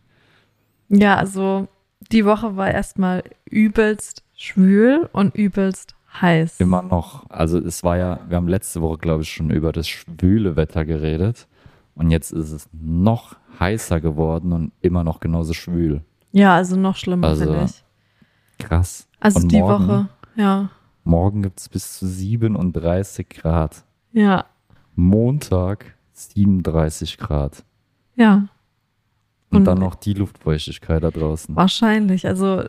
Ja, 0.90 1.16
also 1.18 1.68
die 2.12 2.26
Woche 2.26 2.56
war 2.56 2.72
erstmal 2.72 3.24
übelst 3.46 4.24
schwül 4.34 5.10
und 5.12 5.36
übelst 5.36 5.96
heiß. 6.22 6.60
Immer 6.60 6.82
noch, 6.84 7.30
also 7.30 7.58
es 7.60 7.84
war 7.84 7.98
ja, 7.98 8.20
wir 8.28 8.38
haben 8.38 8.48
letzte 8.48 8.82
Woche, 8.82 8.98
glaube 9.00 9.24
ich, 9.24 9.30
schon 9.34 9.50
über 9.50 9.72
das 9.72 9.88
schwüle 9.88 10.56
Wetter 10.56 10.86
geredet. 10.86 11.48
Und 11.96 12.12
jetzt 12.12 12.32
ist 12.32 12.52
es 12.52 12.70
noch 12.74 13.36
heißer 13.60 14.02
geworden 14.02 14.52
und 14.54 14.72
immer 14.82 15.04
noch 15.04 15.20
genauso 15.22 15.54
schwül. 15.54 16.02
Ja, 16.36 16.54
also 16.56 16.76
noch 16.76 16.96
schlimmer, 16.98 17.28
Also, 17.28 17.46
finde 17.46 17.66
ich. 17.66 17.84
Krass. 18.66 19.08
Also 19.20 19.40
und 19.40 19.52
die 19.52 19.60
morgen, 19.60 19.88
Woche, 19.88 20.10
ja. 20.36 20.70
Morgen 21.06 21.44
gibt 21.44 21.60
es 21.60 21.70
bis 21.70 21.98
zu 21.98 22.08
37 22.08 23.30
Grad. 23.30 23.84
Ja, 24.12 24.46
Montag 24.96 25.94
37 26.14 27.18
Grad. 27.18 27.64
ja. 28.16 28.48
Und, 29.52 29.60
Und- 29.60 29.66
dann 29.66 29.78
noch 29.78 29.96
die 29.96 30.14
Luftfeuchtigkeit 30.14 31.04
da 31.04 31.12
draußen. 31.12 31.56
Wahrscheinlich. 31.56 32.28
Also 32.28 32.64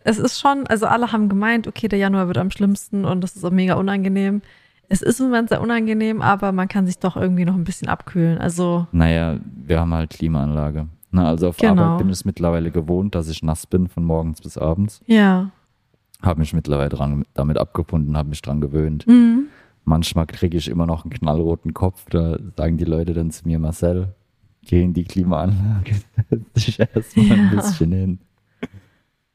es 0.00 0.18
ist 0.18 0.38
schon, 0.38 0.66
also 0.66 0.86
alle 0.86 1.12
haben 1.12 1.28
gemeint, 1.30 1.66
okay, 1.66 1.88
der 1.88 1.98
Januar 1.98 2.26
wird 2.26 2.36
am 2.36 2.50
schlimmsten 2.50 3.04
und 3.06 3.22
das 3.22 3.36
ist 3.36 3.44
auch 3.44 3.50
mega 3.52 3.74
unangenehm. 3.74 4.42
Es 4.88 5.00
ist 5.02 5.20
im 5.20 5.26
Moment 5.26 5.48
sehr 5.48 5.60
unangenehm, 5.62 6.20
aber 6.20 6.52
man 6.52 6.68
kann 6.68 6.84
sich 6.86 6.98
doch 6.98 7.16
irgendwie 7.16 7.44
noch 7.44 7.54
ein 7.54 7.64
bisschen 7.64 7.88
abkühlen. 7.88 8.38
Also 8.38 8.86
Naja, 8.92 9.38
wir 9.64 9.80
haben 9.80 9.94
halt 9.94 10.10
Klimaanlage. 10.10 10.88
Na, 11.10 11.28
also 11.28 11.48
auf 11.48 11.56
Genau. 11.56 11.82
Arbeit 11.82 11.98
bin 11.98 12.08
ich 12.08 12.14
es 12.14 12.24
mittlerweile 12.24 12.70
gewohnt, 12.70 13.14
dass 13.14 13.28
ich 13.28 13.42
nass 13.42 13.66
bin 13.66 13.88
von 13.88 14.04
morgens 14.04 14.40
bis 14.40 14.58
abends. 14.58 15.00
ja. 15.06 15.50
Habe 16.22 16.40
mich 16.40 16.54
mittlerweile 16.54 16.88
dran, 16.88 17.24
damit 17.34 17.58
abgefunden, 17.58 18.16
habe 18.16 18.30
mich 18.30 18.40
dran 18.40 18.62
gewöhnt. 18.62 19.06
Mhm. 19.06 19.48
Manchmal 19.84 20.26
kriege 20.26 20.56
ich 20.56 20.66
immer 20.66 20.86
noch 20.86 21.04
einen 21.04 21.12
knallroten 21.12 21.74
Kopf. 21.74 22.06
Da 22.08 22.38
sagen 22.56 22.78
die 22.78 22.86
Leute 22.86 23.12
dann 23.12 23.30
zu 23.30 23.46
mir, 23.46 23.58
Marcel, 23.58 24.14
geh 24.62 24.82
in 24.82 24.94
die 24.94 25.04
Klimaanlage, 25.04 25.92
setz 26.30 26.52
dich 26.54 26.80
erstmal 26.80 27.32
ein 27.32 27.44
Ja. 27.44 27.50
bisschen 27.60 27.92
hin. 27.92 28.18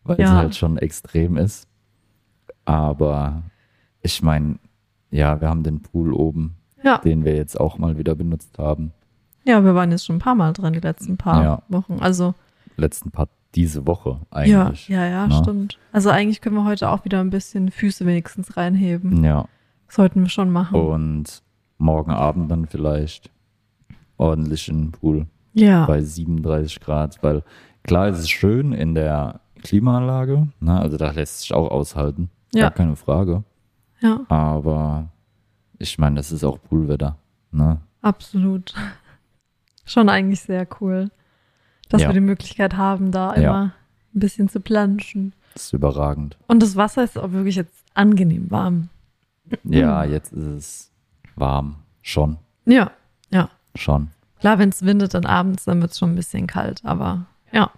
Weil 0.03 0.15
es 0.19 0.29
Ja. 0.31 0.35
halt 0.37 0.55
schon 0.55 0.77
extrem 0.79 1.37
ist. 1.37 1.67
Aber 2.65 3.43
ich 4.01 4.21
meine, 4.23 4.57
ja, 5.11 5.39
wir 5.39 5.49
haben 5.49 5.61
den 5.63 5.81
Pool 5.81 6.13
oben, 6.13 6.55
Ja. 6.83 6.97
den 6.97 7.23
wir 7.25 7.35
jetzt 7.35 7.59
auch 7.59 7.77
mal 7.77 7.97
wieder 7.99 8.15
benutzt 8.15 8.57
haben. 8.57 8.91
Ja, 9.43 9.63
wir 9.63 9.73
waren 9.75 9.91
jetzt 9.91 10.05
schon 10.05 10.17
ein 10.17 10.19
paar 10.19 10.35
Mal 10.35 10.53
drin, 10.53 10.73
die 10.73 10.79
letzten 10.79 11.17
paar 11.17 11.43
Ja. 11.43 11.61
Wochen. 11.69 11.97
Also, 11.99 12.33
Letzten 12.77 13.11
paar 13.11 13.27
diese 13.55 13.85
Woche 13.85 14.19
Ja, 14.45 14.65
eigentlich. 14.67 14.87
ja, 14.87 15.05
ja, 15.05 15.27
Na? 15.27 15.37
stimmt. 15.41 15.77
Also 15.91 16.09
eigentlich 16.09 16.39
können 16.41 16.55
wir 16.55 16.63
heute 16.65 16.89
auch 16.89 17.03
wieder 17.05 17.19
ein 17.19 17.29
bisschen 17.31 17.69
Füße 17.69 18.05
wenigstens 18.05 18.55
reinheben. 18.55 19.23
Ja. 19.23 19.45
Sollten 19.89 20.21
wir 20.21 20.29
schon 20.29 20.51
machen. 20.51 20.79
Und 20.79 21.41
morgen 21.77 22.11
Abend 22.11 22.49
dann 22.49 22.65
vielleicht 22.67 23.29
ordentlich 24.17 24.69
in 24.69 24.81
den 24.83 24.91
Pool 24.91 25.27
ja. 25.53 25.85
bei 25.85 26.01
37 26.01 26.79
Grad, 26.79 27.21
weil 27.23 27.43
klar 27.83 28.07
ist 28.09 28.19
es 28.19 28.29
schön 28.29 28.71
in 28.71 28.95
der 28.95 29.41
Klimaanlage, 29.63 30.47
ne? 30.59 30.79
also 30.79 30.97
da 30.97 31.11
lässt 31.11 31.41
sich 31.41 31.53
auch 31.53 31.69
aushalten, 31.69 32.29
Ja. 32.53 32.63
gar 32.63 32.71
keine 32.71 32.95
Frage. 32.95 33.43
Ja, 33.99 34.21
Aber 34.29 35.09
ich 35.77 35.99
meine, 35.99 36.15
das 36.15 36.31
ist 36.31 36.43
auch 36.43 36.57
Poolwetter. 36.61 37.17
Ne? 37.51 37.79
absolut. 38.01 38.73
Schon 39.91 40.09
eigentlich 40.09 40.41
sehr 40.41 40.67
cool, 40.79 41.09
dass 41.89 42.01
Ja. 42.01 42.07
wir 42.09 42.13
die 42.13 42.19
Möglichkeit 42.21 42.75
haben, 42.77 43.11
da 43.11 43.35
Ja. 43.35 43.41
immer 43.41 43.63
ein 44.15 44.19
bisschen 44.19 44.47
zu 44.49 44.59
planschen. 44.61 45.33
Das 45.53 45.63
ist 45.65 45.73
überragend. 45.73 46.37
Und 46.47 46.63
das 46.63 46.75
Wasser 46.77 47.03
ist 47.03 47.17
auch 47.17 47.31
wirklich 47.31 47.55
jetzt 47.57 47.83
angenehm 47.93 48.49
warm. 48.51 48.89
Ja, 49.65 50.05
jetzt 50.05 50.31
ist 50.31 50.45
es 50.45 50.91
warm. 51.35 51.75
Schon, 52.01 52.37
Ja, 52.65 52.91
ja. 53.31 53.49
schon. 53.75 54.09
Klar, 54.39 54.57
wenn 54.59 54.69
es 54.69 54.83
windet 54.85 55.13
dann 55.13 55.25
abends, 55.25 55.65
dann 55.65 55.81
wird 55.81 55.91
es 55.91 55.99
schon 55.99 56.13
ein 56.13 56.15
bisschen 56.15 56.47
kalt, 56.47 56.81
aber 56.85 57.25
ja. 57.51 57.69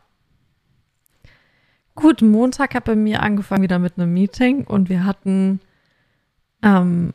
Gut, 1.95 2.21
Montag 2.21 2.73
hat 2.75 2.85
bei 2.85 2.95
mir 2.95 3.21
angefangen 3.21 3.63
wieder 3.63 3.79
mit 3.79 3.97
einem 3.97 4.13
Meeting 4.13 4.63
und 4.65 4.89
wir 4.89 5.03
hatten, 5.05 5.59
ähm, 6.61 7.13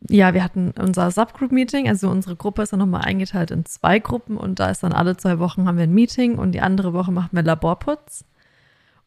ja, 0.00 0.32
wir 0.32 0.44
hatten 0.44 0.72
unser 0.78 1.10
Subgroup-Meeting, 1.10 1.88
also 1.88 2.08
unsere 2.08 2.36
Gruppe 2.36 2.62
ist 2.62 2.72
dann 2.72 2.78
nochmal 2.78 3.02
eingeteilt 3.02 3.50
in 3.50 3.64
zwei 3.64 3.98
Gruppen 3.98 4.36
und 4.36 4.60
da 4.60 4.70
ist 4.70 4.82
dann 4.82 4.92
alle 4.92 5.16
zwei 5.16 5.38
Wochen 5.38 5.66
haben 5.66 5.76
wir 5.76 5.84
ein 5.84 5.94
Meeting 5.94 6.38
und 6.38 6.52
die 6.52 6.60
andere 6.60 6.92
Woche 6.92 7.10
machen 7.10 7.30
wir 7.32 7.42
Laborputz. 7.42 8.24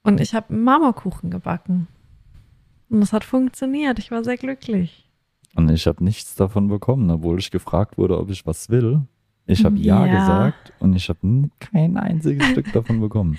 Und 0.04 0.20
ich 0.20 0.34
habe 0.34 0.54
Marmorkuchen 0.54 1.30
gebacken. 1.30 1.88
Und 2.90 3.02
das 3.02 3.14
hat 3.14 3.24
funktioniert. 3.24 4.00
Ich 4.00 4.12
war 4.12 4.24
sehr 4.24 4.36
glücklich. 4.38 5.08
Und 5.56 5.70
ich 5.70 5.86
habe 5.86 6.04
nichts 6.04 6.36
davon 6.36 6.68
bekommen, 6.68 7.10
obwohl 7.10 7.40
ich 7.40 7.52
gefragt 7.52 7.98
wurde, 7.98 8.18
ob 8.18 8.30
ich 8.30 8.46
was 8.46 8.70
will. 8.70 9.02
Ich 9.46 9.64
habe 9.64 9.78
ja. 9.78 10.06
Ja. 10.06 10.14
gesagt 10.14 10.74
und 10.80 10.96
ich 10.96 11.10
habe 11.10 11.50
kein 11.60 11.98
einziges 11.98 12.48
Stück 12.48 12.72
davon 12.74 13.00
bekommen. 13.00 13.38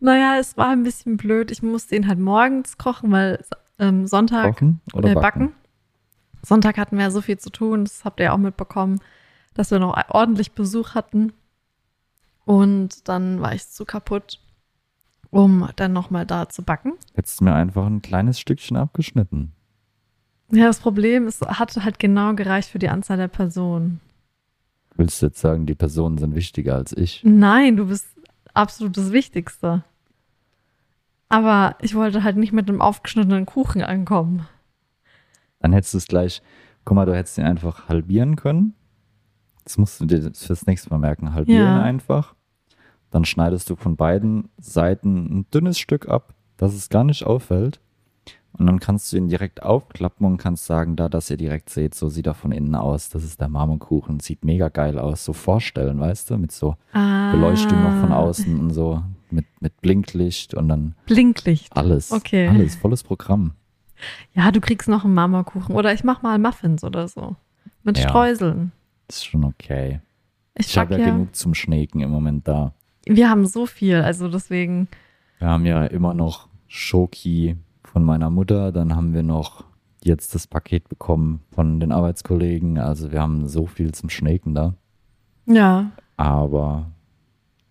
Naja, 0.00 0.36
es 0.38 0.56
war 0.56 0.68
ein 0.68 0.82
bisschen 0.82 1.16
blöd. 1.16 1.50
Ich 1.50 1.62
musste 1.62 1.96
ihn 1.96 2.06
halt 2.06 2.18
morgens 2.18 2.78
kochen, 2.78 3.10
weil 3.10 3.42
ähm, 3.78 4.06
Sonntag 4.06 4.54
Kochen 4.54 4.80
oder 4.92 5.10
äh, 5.10 5.14
backen? 5.14 5.52
Sonntag 6.46 6.78
hatten 6.78 6.96
wir 6.96 7.04
ja 7.04 7.10
so 7.10 7.20
viel 7.20 7.38
zu 7.38 7.50
tun, 7.50 7.84
das 7.84 8.04
habt 8.04 8.20
ihr 8.20 8.26
ja 8.26 8.32
auch 8.32 8.38
mitbekommen, 8.38 9.00
dass 9.54 9.72
wir 9.72 9.80
noch 9.80 9.96
ordentlich 10.10 10.52
Besuch 10.52 10.94
hatten. 10.94 11.32
Und 12.44 13.08
dann 13.08 13.40
war 13.40 13.52
ich 13.52 13.68
zu 13.68 13.84
kaputt, 13.84 14.38
um 15.30 15.68
dann 15.74 15.92
nochmal 15.92 16.24
da 16.24 16.48
zu 16.48 16.62
backen. 16.62 16.92
Hättest 17.14 17.40
du 17.40 17.44
mir 17.44 17.54
einfach 17.54 17.84
ein 17.84 18.00
kleines 18.00 18.38
Stückchen 18.38 18.76
abgeschnitten. 18.76 19.50
Ja, 20.52 20.66
das 20.66 20.78
Problem 20.78 21.26
ist, 21.26 21.42
es 21.42 21.58
hat 21.58 21.76
halt 21.76 21.98
genau 21.98 22.34
gereicht 22.34 22.70
für 22.70 22.78
die 22.78 22.90
Anzahl 22.90 23.16
der 23.16 23.26
Personen. 23.26 24.00
Willst 24.94 25.20
du 25.20 25.26
jetzt 25.26 25.40
sagen, 25.40 25.66
die 25.66 25.74
Personen 25.74 26.16
sind 26.16 26.36
wichtiger 26.36 26.76
als 26.76 26.92
ich? 26.92 27.22
Nein, 27.24 27.76
du 27.76 27.86
bist 27.86 28.06
absolut 28.54 28.96
das 28.96 29.10
Wichtigste. 29.10 29.82
Aber 31.28 31.74
ich 31.80 31.96
wollte 31.96 32.22
halt 32.22 32.36
nicht 32.36 32.52
mit 32.52 32.68
einem 32.68 32.80
aufgeschnittenen 32.80 33.46
Kuchen 33.46 33.82
ankommen. 33.82 34.46
Dann 35.60 35.72
hättest 35.72 35.94
du 35.94 35.98
es 35.98 36.06
gleich, 36.06 36.42
guck 36.84 36.94
mal, 36.94 37.06
du 37.06 37.14
hättest 37.16 37.38
ihn 37.38 37.44
einfach 37.44 37.88
halbieren 37.88 38.36
können. 38.36 38.74
Das 39.64 39.78
musst 39.78 40.00
du 40.00 40.04
dir 40.06 40.30
fürs 40.32 40.66
nächste 40.66 40.90
Mal 40.90 40.98
merken. 40.98 41.34
Halbieren 41.34 41.76
Ja. 41.76 41.82
einfach. 41.82 42.34
Dann 43.10 43.24
schneidest 43.24 43.68
du 43.70 43.76
von 43.76 43.96
beiden 43.96 44.48
Seiten 44.58 45.38
ein 45.40 45.46
dünnes 45.52 45.78
Stück 45.78 46.08
ab, 46.08 46.34
dass 46.56 46.74
es 46.74 46.88
gar 46.88 47.04
nicht 47.04 47.24
auffällt. 47.24 47.80
Und 48.58 48.66
dann 48.66 48.80
kannst 48.80 49.12
du 49.12 49.18
ihn 49.18 49.28
direkt 49.28 49.62
aufklappen 49.62 50.26
und 50.26 50.38
kannst 50.38 50.64
sagen, 50.64 50.96
da, 50.96 51.08
dass 51.10 51.28
ihr 51.30 51.36
direkt 51.36 51.68
seht, 51.68 51.94
so 51.94 52.08
sieht 52.08 52.26
er 52.26 52.32
von 52.34 52.52
innen 52.52 52.74
aus. 52.74 53.10
Das 53.10 53.22
ist 53.22 53.38
der 53.40 53.48
Marmorkuchen. 53.48 54.18
Sieht 54.20 54.44
mega 54.46 54.68
geil 54.70 54.98
aus. 54.98 55.24
So 55.26 55.34
vorstellen, 55.34 56.00
weißt 56.00 56.30
du, 56.30 56.38
mit 56.38 56.52
so 56.52 56.76
Ah, 56.92 57.32
Beleuchtung 57.32 57.82
noch 57.82 58.00
von 58.00 58.12
außen 58.12 58.58
und 58.58 58.70
so, 58.72 59.02
mit, 59.30 59.44
mit 59.60 59.78
Blinklicht 59.82 60.54
und 60.54 60.68
dann 60.70 60.94
Blinklicht. 61.04 61.76
alles. 61.76 62.12
Okay. 62.12 62.48
Alles, 62.48 62.76
volles 62.76 63.02
Programm. 63.02 63.52
Ja, 64.34 64.50
du 64.50 64.60
kriegst 64.60 64.88
noch 64.88 65.04
einen 65.04 65.14
Marmorkuchen. 65.14 65.74
Oder 65.74 65.92
ich 65.92 66.04
mach 66.04 66.22
mal 66.22 66.38
Muffins 66.38 66.84
oder 66.84 67.08
so. 67.08 67.36
Mit 67.82 67.98
Ja. 67.98 68.08
Streuseln. 68.08 68.72
Ist 69.08 69.24
schon 69.26 69.44
okay. 69.44 70.00
Ich, 70.54 70.68
Ich 70.68 70.78
habe 70.78 70.94
ja 70.94 71.00
ja, 71.00 71.06
genug 71.12 71.34
zum 71.36 71.54
Schneeken 71.54 72.00
im 72.00 72.10
Moment 72.10 72.48
da. 72.48 72.72
wir 73.06 73.30
haben 73.30 73.46
so 73.46 73.66
viel, 73.66 73.96
also 74.02 74.28
deswegen. 74.28 74.88
Wir 75.38 75.48
haben 75.48 75.66
ja 75.66 75.84
immer 75.84 76.14
noch 76.14 76.48
Schoki 76.66 77.56
von 77.84 78.02
meiner 78.04 78.30
Mutter, 78.30 78.72
dann 78.72 78.96
haben 78.96 79.12
wir 79.14 79.22
noch 79.22 79.64
jetzt 80.02 80.34
das 80.34 80.46
Paket 80.46 80.88
bekommen 80.88 81.40
von 81.52 81.78
den 81.80 81.92
Arbeitskollegen. 81.92 82.78
Also 82.78 83.12
wir 83.12 83.20
haben 83.20 83.46
so 83.48 83.66
viel 83.66 83.92
zum 83.92 84.08
Schneeken 84.08 84.54
da. 84.54 84.74
Ja. 85.46 85.90
Aber 86.16 86.90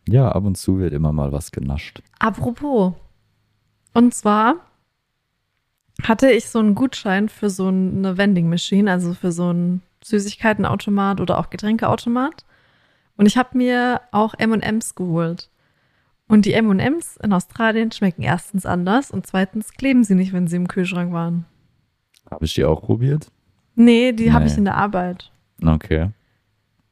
ja, 0.08 0.30
ab 0.32 0.44
und 0.46 0.56
zu 0.58 0.78
wird 0.80 0.94
immer 0.94 1.12
mal 1.12 1.32
was 1.32 1.52
genascht. 1.52 2.02
Apropos. 2.20 2.94
Und 3.94 4.14
zwar 4.14 4.56
hatte 6.04 6.30
ich 6.32 6.50
so 6.50 6.60
einen 6.60 6.76
Gutschein 6.76 7.30
für 7.30 7.50
so 7.50 7.68
eine 7.68 8.18
Vending 8.18 8.50
Machine, 8.50 8.92
also 8.92 9.14
für 9.14 9.32
so 9.32 9.50
einen 9.50 9.82
Süßigkeitenautomat 10.04 11.22
oder 11.22 11.38
auch 11.40 11.50
Getränkeautomat. 11.50 12.46
Und 13.18 13.26
ich 13.28 13.38
habe 13.38 13.58
mir 13.58 14.02
auch 14.12 14.34
M&M's 14.38 14.96
geholt. 14.96 15.50
Und 16.28 16.46
die 16.46 16.54
M&M's 16.54 17.18
in 17.24 17.34
Australien 17.34 17.92
schmecken 17.92 18.24
erstens 18.24 18.66
anders 18.66 19.12
und 19.12 19.26
zweitens 19.28 19.74
kleben 19.74 20.04
sie 20.04 20.16
nicht, 20.16 20.34
wenn 20.34 20.48
sie 20.48 20.56
im 20.58 20.68
Kühlschrank 20.68 21.14
waren. 21.14 21.46
Habe 22.30 22.46
ich 22.46 22.54
die 22.56 22.66
auch 22.66 22.82
probiert? 22.82 23.32
Nee, 23.76 24.12
die 24.12 24.34
habe 24.34 24.46
Nee. 24.46 24.52
ich 24.52 24.58
in 24.58 24.66
der 24.66 24.76
Arbeit. 24.76 25.32
Okay. 25.64 26.10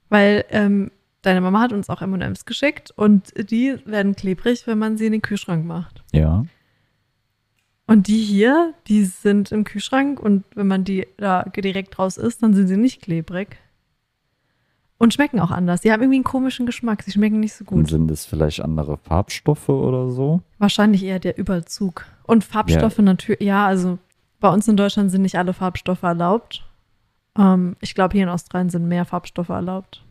Weil 0.09 0.45
ähm, 0.49 0.91
deine 1.23 1.41
Mama 1.41 1.61
hat 1.61 1.73
uns 1.73 1.89
auch 1.89 2.01
M&M's 2.01 2.45
geschickt 2.45 2.91
und 2.95 3.33
die 3.49 3.75
werden 3.85 4.15
klebrig, 4.15 4.67
wenn 4.67 4.77
man 4.77 4.97
sie 4.97 5.07
in 5.07 5.11
den 5.13 5.21
Kühlschrank 5.23 5.65
macht. 5.65 6.03
Ja. 6.11 6.45
Und 7.85 8.07
die 8.07 8.21
hier, 8.21 8.73
die 8.87 9.03
sind 9.03 9.51
im 9.51 9.65
Kühlschrank 9.65 10.19
und 10.19 10.43
wenn 10.55 10.67
man 10.67 10.83
die 10.83 11.07
da 11.17 11.43
direkt 11.43 11.99
raus 11.99 12.17
isst, 12.17 12.41
dann 12.41 12.53
sind 12.53 12.67
sie 12.67 12.77
nicht 12.77 13.01
klebrig. 13.01 13.57
Und 14.97 15.13
schmecken 15.13 15.41
auch 15.41 15.51
anders. 15.51 15.81
Die 15.81 15.91
haben 15.91 16.01
irgendwie 16.01 16.17
einen 16.17 16.23
komischen 16.23 16.65
Geschmack. 16.65 17.03
Sie 17.03 17.11
schmecken 17.11 17.41
nicht 17.41 17.53
so 17.53 17.65
Und 17.67 17.77
gut. 17.83 17.89
sind 17.89 18.09
es 18.09 18.25
vielleicht 18.25 18.61
andere 18.61 18.97
Farbstoffe 18.97 19.67
oder 19.67 20.09
so? 20.09 20.41
Wahrscheinlich 20.59 21.03
eher 21.03 21.19
der 21.19 21.37
Überzug. 21.37 22.05
Und 22.25 22.45
Farbstoffe 22.45 22.99
natürlich, 22.99 23.41
ja, 23.41 23.67
also 23.67 23.97
bei 24.39 24.49
uns 24.49 24.65
in 24.69 24.77
Deutschland 24.77 25.11
sind 25.11 25.23
nicht 25.23 25.37
alle 25.37 25.51
Farbstoffe 25.51 26.03
erlaubt. 26.03 26.63
Ähm, 27.37 27.75
ich 27.81 27.95
glaube, 27.95 28.13
hier 28.13 28.23
in 28.23 28.29
Australien 28.29 28.69
sind 28.69 28.87
mehr 28.87 29.03
Farbstoffe 29.03 29.49
erlaubt. 29.49 30.05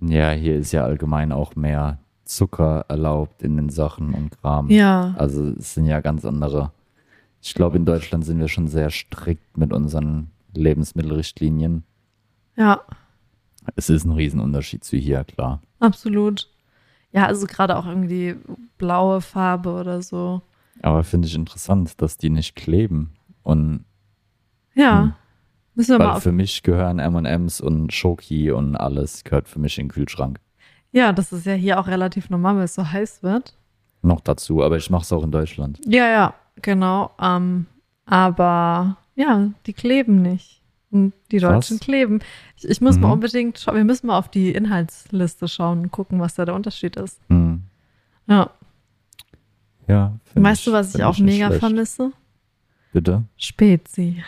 Ja, 0.00 0.30
hier 0.30 0.56
ist 0.56 0.72
ja 0.72 0.84
allgemein 0.84 1.30
auch 1.32 1.54
mehr 1.54 1.98
Zucker 2.24 2.86
erlaubt 2.88 3.42
in 3.42 3.56
den 3.56 3.68
Sachen 3.68 4.14
und 4.14 4.30
Kram. 4.40 4.70
Ja. 4.70 5.14
Also 5.18 5.44
es 5.58 5.74
sind 5.74 5.86
ja 5.86 6.00
ganz 6.00 6.24
andere. 6.24 6.72
Ich 7.40 7.54
glaube, 7.54 7.76
in 7.76 7.84
Deutschland 7.84 8.24
sind 8.24 8.38
wir 8.38 8.48
schon 8.48 8.68
sehr 8.68 8.90
strikt 8.90 9.56
mit 9.56 9.72
unseren 9.72 10.30
Lebensmittelrichtlinien. 10.54 11.84
Ja, 12.56 12.80
Es 13.76 13.88
ist 13.90 14.04
ein 14.04 14.12
Riesenunterschied 14.12 14.82
zu 14.82 14.96
hier, 14.96 15.24
klar. 15.24 15.60
absolut. 15.78 16.48
Ja, 17.12 17.26
also 17.26 17.46
gerade 17.46 17.76
auch 17.76 17.86
irgendwie 17.86 18.36
blaue 18.76 19.20
Farbe 19.20 19.70
oder 19.72 20.02
so. 20.02 20.42
Aber 20.82 21.02
finde 21.04 21.26
ich 21.28 21.34
interessant, 21.34 22.00
dass 22.02 22.16
die 22.18 22.30
nicht 22.30 22.54
kleben. 22.56 23.12
Und 23.42 23.84
Ja. 24.74 25.02
Hm. 25.02 25.12
Müssen 25.74 25.92
wir 25.92 25.98
mal 25.98 26.08
weil 26.08 26.16
auf 26.16 26.22
für 26.24 26.32
mich 26.32 26.62
gehören 26.64 26.98
M&M's 26.98 27.60
und 27.60 27.92
Schoki 27.92 28.50
und 28.50 28.74
alles 28.76 29.22
gehört 29.22 29.48
für 29.48 29.60
mich 29.60 29.78
in 29.78 29.84
den 29.86 29.92
Kühlschrank. 29.92 30.40
Ja, 30.90 31.12
das 31.12 31.32
ist 31.32 31.46
ja 31.46 31.52
hier 31.54 31.78
auch 31.78 31.86
relativ 31.86 32.30
normal, 32.30 32.56
weil 32.56 32.64
es 32.64 32.74
so 32.74 32.90
heiß 32.90 33.22
wird. 33.22 33.56
Noch 34.02 34.20
dazu, 34.20 34.62
aber 34.64 34.76
ich 34.76 34.90
mache 34.90 35.02
es 35.02 35.12
auch 35.12 35.22
in 35.22 35.30
Deutschland. 35.30 35.78
Ja, 35.86 36.08
ja, 36.08 36.34
genau. 36.62 37.10
Ähm, 37.20 37.66
aber 38.06 38.96
ja, 39.14 39.50
die 39.66 39.72
kleben 39.72 40.22
nicht. 40.22 40.62
Und 40.90 41.12
die. 41.30 41.38
Deutschen 41.38 41.78
kleben. 41.80 42.20
Ich, 42.56 42.66
ich 42.68 42.80
muss 42.80 42.96
mal 42.98 43.08
Mhm. 43.08 43.12
unbedingt 43.14 43.58
schauen, 43.58 43.76
wir 43.76 43.84
müssen 43.84 44.06
mal 44.06 44.16
auf 44.18 44.30
die 44.30 44.52
Inhaltsliste 44.52 45.46
schauen 45.48 45.80
und 45.80 45.90
gucken, 45.90 46.18
was 46.20 46.34
da 46.34 46.44
der 46.46 46.54
Unterschied 46.54 46.96
ist. 46.96 47.20
Hm. 47.28 47.62
Ja. 48.26 48.50
Ja. 49.86 50.18
weißt 50.34 50.66
du, 50.66 50.72
was 50.72 50.94
ich 50.94 51.02
auch 51.04 51.18
nicht 51.18 51.34
mega 51.34 51.46
schlecht. 51.48 51.60
vermisse? 51.60 52.12
Bitte? 52.92 53.24
Spezi. 53.36 54.22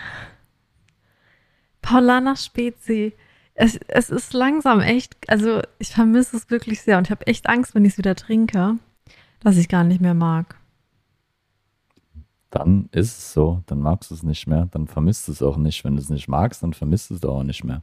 Paulana 1.83 2.37
Spezi. 2.37 3.15
Es, 3.55 3.79
es 3.89 4.11
ist 4.11 4.33
langsam 4.33 4.81
echt, 4.81 5.17
also 5.29 5.61
ich 5.79 5.89
vermisse 5.91 6.37
es 6.37 6.51
wirklich 6.51 6.81
sehr 6.83 6.99
und 6.99 7.07
ich 7.07 7.11
habe 7.11 7.27
echt 7.27 7.47
Angst, 7.49 7.75
wenn 7.75 7.85
ich 7.85 7.93
es 7.93 7.99
wieder 7.99 8.15
trinke, 8.15 8.77
dass 9.41 9.57
ich 9.57 9.69
gar 9.69 9.85
nicht 9.85 10.01
mehr 10.01 10.15
mag. 10.15 10.57
Dann 12.51 12.89
ist 12.93 13.17
es 13.19 13.33
so, 13.33 13.63
dann 13.67 13.81
magst 13.81 14.11
du 14.11 14.15
es 14.15 14.23
nicht 14.25 14.47
mehr, 14.49 14.67
dann 14.73 14.89
vermisst 14.89 15.29
du 15.29 15.33
es 15.33 15.43
auch 15.43 15.57
nicht. 15.57 15.85
Wenn 15.85 15.95
du 15.97 16.03
es 16.03 16.11
nicht 16.11 16.27
magst, 16.29 16.63
dann 16.63 16.73
vermisst 16.73 17.11
du 17.11 17.15
es 17.15 17.25
auch 17.25 17.45
nicht 17.45 17.63
mehr. 17.65 17.83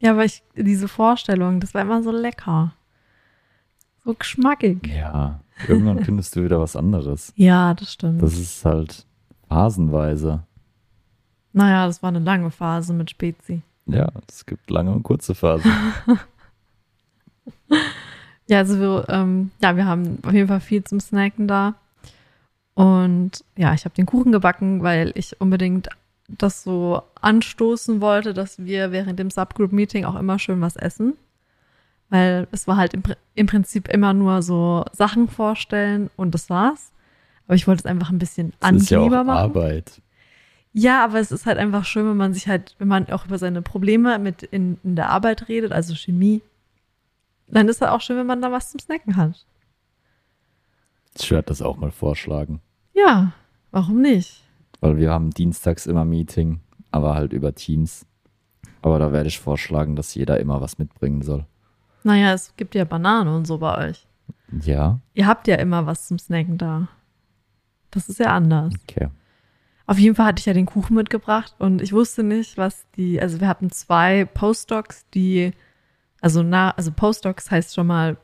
Ja, 0.00 0.10
aber 0.12 0.24
ich, 0.24 0.42
diese 0.54 0.86
Vorstellung, 0.86 1.60
das 1.60 1.72
war 1.72 1.80
immer 1.82 2.02
so 2.02 2.10
lecker. 2.10 2.74
So 4.04 4.12
geschmackig. 4.12 4.86
Ja, 4.86 5.40
irgendwann 5.66 6.04
findest 6.04 6.36
du 6.36 6.44
wieder 6.44 6.60
was 6.60 6.76
anderes. 6.76 7.32
Ja, 7.36 7.72
das 7.72 7.94
stimmt. 7.94 8.22
Das 8.22 8.38
ist 8.38 8.64
halt 8.66 9.06
phasenweise. 9.48 10.42
naja, 11.52 11.86
das 11.86 12.02
war 12.02 12.08
eine 12.08 12.18
lange 12.18 12.50
Phase 12.50 12.92
mit 12.92 13.10
Spezi. 13.10 13.62
Ja, 13.86 14.10
es 14.28 14.44
gibt 14.44 14.68
lange 14.70 14.90
und 14.92 15.02
kurze 15.04 15.34
Phasen. 15.34 15.70
Ja, 18.46 18.58
also 18.58 18.78
wir, 18.78 19.06
ähm, 19.08 19.50
ja, 19.62 19.74
wir 19.74 19.86
haben 19.86 20.18
auf 20.22 20.32
jeden 20.34 20.48
Fall 20.48 20.60
viel 20.60 20.84
zum 20.84 21.00
Snacken 21.00 21.48
da. 21.48 21.74
Und 22.74 23.44
ja, 23.56 23.72
ich 23.74 23.84
habe 23.84 23.94
den 23.94 24.06
Kuchen 24.06 24.32
gebacken, 24.32 24.82
weil 24.82 25.12
ich 25.14 25.40
unbedingt 25.40 25.88
das 26.28 26.62
so 26.62 27.02
anstoßen 27.20 28.00
wollte, 28.00 28.34
dass 28.34 28.58
wir 28.58 28.92
während 28.92 29.18
dem 29.18 29.30
Subgroup-Meeting 29.30 30.04
auch 30.04 30.16
immer 30.16 30.38
schön 30.38 30.60
was 30.60 30.76
essen. 30.76 31.14
Weil 32.10 32.46
es 32.50 32.66
war 32.66 32.76
halt 32.76 32.94
im, 32.94 33.02
im 33.34 33.46
Prinzip 33.46 33.88
immer 33.88 34.12
nur 34.12 34.42
so 34.42 34.84
Sachen 34.92 35.28
vorstellen 35.28 36.10
und 36.16 36.34
das 36.34 36.50
war's. 36.50 36.92
Aber 37.46 37.54
ich 37.54 37.66
wollte 37.66 37.80
es 37.80 37.86
einfach 37.86 38.10
ein 38.10 38.18
bisschen 38.18 38.52
ist 38.60 38.90
ja 38.90 39.00
machen. 39.00 39.30
Arbeit. 39.30 40.00
Ja, 40.72 41.04
aber 41.04 41.20
es 41.20 41.30
ist 41.30 41.46
halt 41.46 41.58
einfach 41.58 41.84
schön, 41.84 42.08
wenn 42.08 42.16
man 42.16 42.34
sich 42.34 42.48
halt, 42.48 42.74
wenn 42.78 42.88
man 42.88 43.08
auch 43.10 43.26
über 43.26 43.38
seine 43.38 43.62
Probleme 43.62 44.18
mit 44.18 44.42
in, 44.42 44.78
in 44.82 44.96
der 44.96 45.10
Arbeit 45.10 45.48
redet, 45.48 45.72
also 45.72 45.94
Chemie, 45.94 46.42
dann 47.46 47.68
ist 47.68 47.80
halt 47.80 47.92
auch 47.92 48.00
schön, 48.00 48.16
wenn 48.16 48.26
man 48.26 48.42
da 48.42 48.50
was 48.50 48.70
zum 48.70 48.80
Snacken 48.80 49.16
hat. 49.16 49.44
Ich 51.18 51.30
werde 51.30 51.46
das 51.46 51.62
auch 51.62 51.76
mal 51.76 51.90
vorschlagen. 51.90 52.60
Ja, 52.92 53.32
warum 53.70 54.00
nicht? 54.00 54.42
Weil 54.80 54.96
wir 54.96 55.10
haben 55.10 55.30
dienstags 55.30 55.86
immer 55.86 56.04
Meeting, 56.04 56.60
aber 56.90 57.14
halt 57.14 57.32
über 57.32 57.54
Teams. 57.54 58.06
Aber 58.82 58.98
da 58.98 59.12
werde 59.12 59.28
ich 59.28 59.38
vorschlagen, 59.38 59.96
dass 59.96 60.14
jeder 60.14 60.38
immer 60.40 60.60
was 60.60 60.78
mitbringen 60.78 61.22
soll. 61.22 61.46
Naja, 62.02 62.34
es 62.34 62.54
gibt 62.56 62.74
ja 62.74 62.84
Bananen 62.84 63.34
und 63.34 63.46
so 63.46 63.58
bei 63.58 63.88
euch. 63.88 64.06
Ja, 64.62 65.00
Ihr 65.14 65.26
habt 65.26 65.48
ja 65.48 65.56
immer 65.56 65.86
was 65.86 66.06
zum 66.06 66.18
Snacken 66.18 66.58
da. 66.58 66.88
Das 67.90 68.08
ist 68.08 68.18
ja 68.18 68.34
anders. 68.34 68.74
okay. 68.88 69.08
Auf 69.86 69.98
jeden 69.98 70.14
Fall 70.14 70.26
hatte 70.26 70.40
ich 70.40 70.46
ja 70.46 70.54
den 70.54 70.66
Kuchen 70.66 70.94
mitgebracht 70.96 71.54
und 71.58 71.82
ich 71.82 71.92
wusste 71.92 72.22
nicht, 72.22 72.56
was 72.56 72.86
die, 72.96 73.20
also 73.20 73.40
wir 73.40 73.48
hatten 73.48 73.70
zwei 73.70 74.24
Postdocs, 74.24 75.06
die, 75.12 75.52
also 76.22 76.42
na, 76.42 76.70
also 76.70 76.90
Postdocs 76.90 77.50
heißt 77.50 77.74
schon 77.74 77.86
mal, 77.86 78.16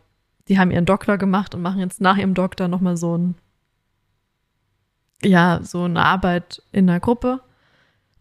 die 0.48 0.58
haben 0.58 0.70
ihren 0.70 0.86
Doktor 0.86 1.18
gemacht 1.18 1.54
und 1.54 1.62
machen 1.62 1.80
jetzt 1.80 2.00
nach 2.00 2.16
ihrem 2.16 2.34
Doktor 2.34 2.68
nochmal 2.68 2.96
so 2.96 3.16
ein, 3.16 3.34
ja, 5.22 5.60
so 5.62 5.84
eine 5.84 6.04
Arbeit 6.04 6.62
in 6.72 6.86
der 6.86 7.00
Gruppe. 7.00 7.40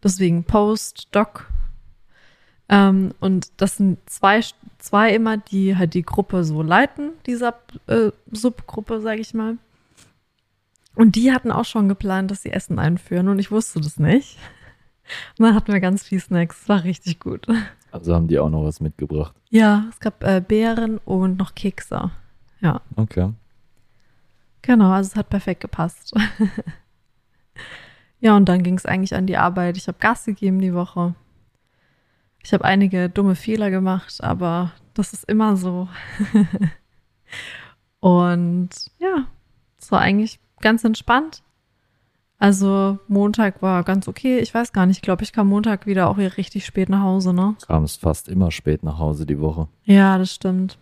Deswegen 0.02 0.44
Postdoc. 0.44 1.46
Ähm, 2.68 3.12
und 3.20 3.60
das 3.60 3.76
sind 3.76 3.98
zwei, 4.08 4.40
zwei 4.78 5.14
immer, 5.14 5.36
die 5.36 5.76
halt 5.76 5.94
die 5.94 6.02
Gruppe 6.02 6.44
so 6.44 6.62
leiten, 6.62 7.12
dieser 7.26 7.54
äh, 7.86 8.12
Subgruppe, 8.30 9.00
sage 9.00 9.20
ich 9.20 9.34
mal. 9.34 9.58
Und 10.94 11.16
die 11.16 11.32
hatten 11.32 11.50
auch 11.50 11.64
schon 11.64 11.88
geplant, 11.88 12.30
dass 12.30 12.42
sie 12.42 12.52
Essen 12.52 12.78
einführen 12.78 13.28
und 13.28 13.38
ich 13.38 13.50
wusste 13.50 13.80
das 13.80 13.98
nicht. 13.98 14.38
Und 15.38 15.46
dann 15.46 15.54
hatten 15.54 15.72
wir 15.72 15.80
ganz 15.80 16.04
viel 16.04 16.20
Snacks. 16.20 16.68
War 16.68 16.84
richtig 16.84 17.20
gut. 17.20 17.46
Also 17.92 18.14
haben 18.14 18.28
die 18.28 18.38
auch 18.38 18.50
noch 18.50 18.64
was 18.64 18.80
mitgebracht. 18.80 19.34
Ja, 19.50 19.86
es 19.90 19.98
gab 20.00 20.22
äh, 20.24 20.40
Beeren 20.46 20.98
und 20.98 21.38
noch 21.38 21.54
Kekse. 21.54 22.10
Ja, 22.60 22.80
Okay. 22.96 23.32
genau. 24.62 24.90
Also 24.92 25.08
es 25.08 25.16
hat 25.16 25.30
perfekt 25.30 25.60
gepasst. 25.62 26.14
ja, 28.20 28.36
und 28.36 28.48
dann 28.48 28.62
ging 28.62 28.76
es 28.76 28.86
eigentlich 28.86 29.14
an 29.14 29.26
die 29.26 29.36
Arbeit. 29.36 29.76
Ich 29.76 29.88
habe 29.88 29.98
Gas 29.98 30.24
gegeben 30.26 30.60
die 30.60 30.74
Woche. 30.74 31.14
Ich 32.42 32.52
habe 32.52 32.64
einige 32.64 33.08
dumme 33.08 33.34
Fehler 33.34 33.70
gemacht, 33.70 34.22
aber 34.22 34.72
das 34.94 35.12
ist 35.12 35.24
immer 35.24 35.56
so. 35.56 35.88
und 38.00 38.70
ja, 38.98 39.26
es 39.78 39.90
war 39.92 40.00
eigentlich 40.00 40.38
ganz 40.60 40.84
entspannt. 40.84 41.42
Also 42.40 42.98
Montag 43.06 43.60
war 43.60 43.84
ganz 43.84 44.08
okay. 44.08 44.38
Ich 44.38 44.54
weiß 44.54 44.72
gar 44.72 44.86
nicht, 44.86 44.96
ich 44.96 45.02
glaube, 45.02 45.22
ich 45.22 45.32
kam 45.32 45.46
Montag 45.48 45.84
wieder 45.86 46.08
auch 46.08 46.16
hier 46.16 46.36
richtig 46.38 46.64
spät 46.64 46.88
nach 46.88 47.02
Hause, 47.02 47.34
ne? 47.34 47.54
Kam 47.66 47.84
es 47.84 47.96
fast 47.96 48.28
immer 48.28 48.50
spät 48.50 48.82
nach 48.82 48.98
Hause 48.98 49.26
die 49.26 49.38
Woche. 49.40 49.68
Ja, 49.84 50.16
das 50.16 50.34
stimmt. 50.34 50.78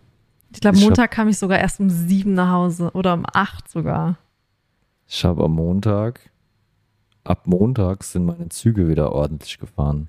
Ich 0.53 0.61
glaube, 0.61 0.79
hab- 0.79 0.85
Montag 0.85 1.11
kam 1.11 1.29
ich 1.29 1.37
sogar 1.37 1.59
erst 1.59 1.81
um 1.81 1.91
sieben 1.91 2.35
nach 2.35 2.51
Hause 2.53 2.91
oder 2.95 3.13
um 3.15 3.25
acht 3.33 3.69
sogar. 3.69 4.17
Ich 5.09 5.25
habe 5.25 5.45
am 5.45 5.53
Montag, 5.53 6.21
ab 7.25 7.47
Montag 7.47 8.05
sind 8.05 8.25
meine 8.25 8.49
Züge 8.51 8.89
wieder 8.89 9.11
ordentlich 9.13 9.59
gefahren. 9.59 10.09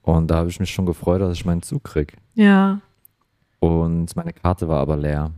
Und 0.00 0.30
da 0.30 0.36
habe 0.36 0.48
ich 0.48 0.58
mich 0.58 0.72
schon 0.72 0.86
gefreut, 0.86 1.20
dass 1.20 1.34
ich 1.34 1.44
meinen 1.44 1.62
Zug 1.62 1.84
krieg. 1.84 2.16
Ja. 2.34 2.80
Und 3.60 4.16
meine 4.16 4.32
Karte 4.32 4.66
war 4.68 4.80
aber 4.80 4.96
leer. 4.96 5.30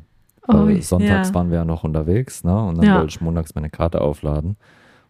Oh, 0.46 0.68
sonntags 0.80 1.28
ja. 1.28 1.34
waren 1.34 1.50
wir 1.50 1.58
ja 1.58 1.64
noch 1.64 1.82
unterwegs, 1.84 2.44
ne? 2.44 2.64
Und 2.64 2.76
dann 2.78 2.86
Ja. 2.86 2.94
wollte 2.98 3.08
ich 3.08 3.20
montags 3.20 3.54
meine 3.56 3.70
Karte 3.70 4.00
aufladen. 4.00 4.56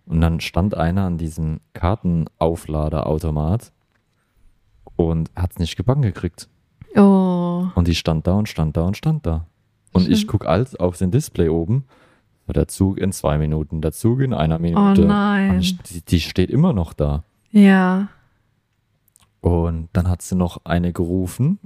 Und 0.07 0.21
dann 0.21 0.41
stand 0.41 0.77
einer 0.77 1.05
an 1.05 1.19
diesem 1.19 1.61
Kartenaufladerautomat 1.73 3.73
und 4.97 5.31
hat 5.35 5.53
es 5.53 5.59
nicht 5.59 5.77
gebacken 5.77 6.03
gekriegt. 6.03 6.49
Oh. 6.97 7.67
Und 7.75 7.89
die 7.89 7.95
stand 7.95 8.27
da 8.27 8.35
und 8.35 8.49
stand 8.49 8.77
da 8.77 8.83
und 8.83 8.97
stand 8.97 9.27
da. 9.27 9.47
Und 9.93 10.09
ich 10.09 10.21
Schön. 10.21 10.29
gucke 10.29 10.49
alles 10.49 10.77
auf 10.77 10.99
den 10.99 11.11
Display 11.11 11.49
oben. 11.49 11.85
Der 12.47 12.69
Zug 12.69 12.99
in 12.99 13.11
zwei 13.13 13.39
Minuten, 13.39 13.81
der 13.81 13.93
Zug 13.93 14.21
in 14.21 14.35
einer 14.35 14.57
Oh 14.57 14.63
Minute. 14.63 15.07
nein. 15.07 15.51
Und 15.53 15.61
ich, 15.61 15.79
die, 15.79 16.03
die 16.03 16.21
steht 16.21 16.51
immer 16.51 16.75
noch 16.75 16.93
da. 16.93 17.25
Ja. 17.51 18.09
Und 19.41 19.89
dann 19.95 20.09
hat 20.09 20.21
sie 20.21 20.37
noch 20.37 20.61
eine 20.65 20.93
gerufen 20.93 21.59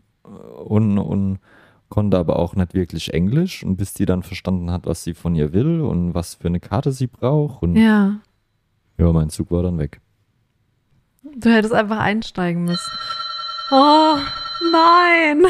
und, 0.65 0.99
und 0.99 1.41
konnte 1.89 2.17
aber 2.17 2.39
auch 2.39 2.55
nicht 2.55 2.75
wirklich 2.75 3.13
Englisch. 3.13 3.65
Und 3.65 3.77
bis 3.77 3.93
die 3.93 4.07
dann 4.07 4.23
verstanden 4.23 4.71
hat, 4.71 4.87
was 4.87 5.03
sie 5.03 5.15
von 5.15 5.35
ihr 5.35 5.53
will 5.53 5.81
und 5.81 6.15
was 6.15 6.35
für 6.35 6.47
eine 6.47 6.61
Karte 6.61 6.93
sie 6.93 7.09
braucht. 7.09 7.61
Und 7.63 7.75
ja, 7.75 8.21
Ja. 8.99 9.13
mein 9.13 9.31
Zug 9.31 9.51
war 9.51 9.63
dann 9.63 9.79
weg. 9.79 10.01
Du 11.23 11.51
hättest 11.51 11.75
einfach 11.75 11.99
einsteigen 11.99 12.65
müssen. 12.65 12.91
Oh, 13.71 14.17
nein. 14.73 15.45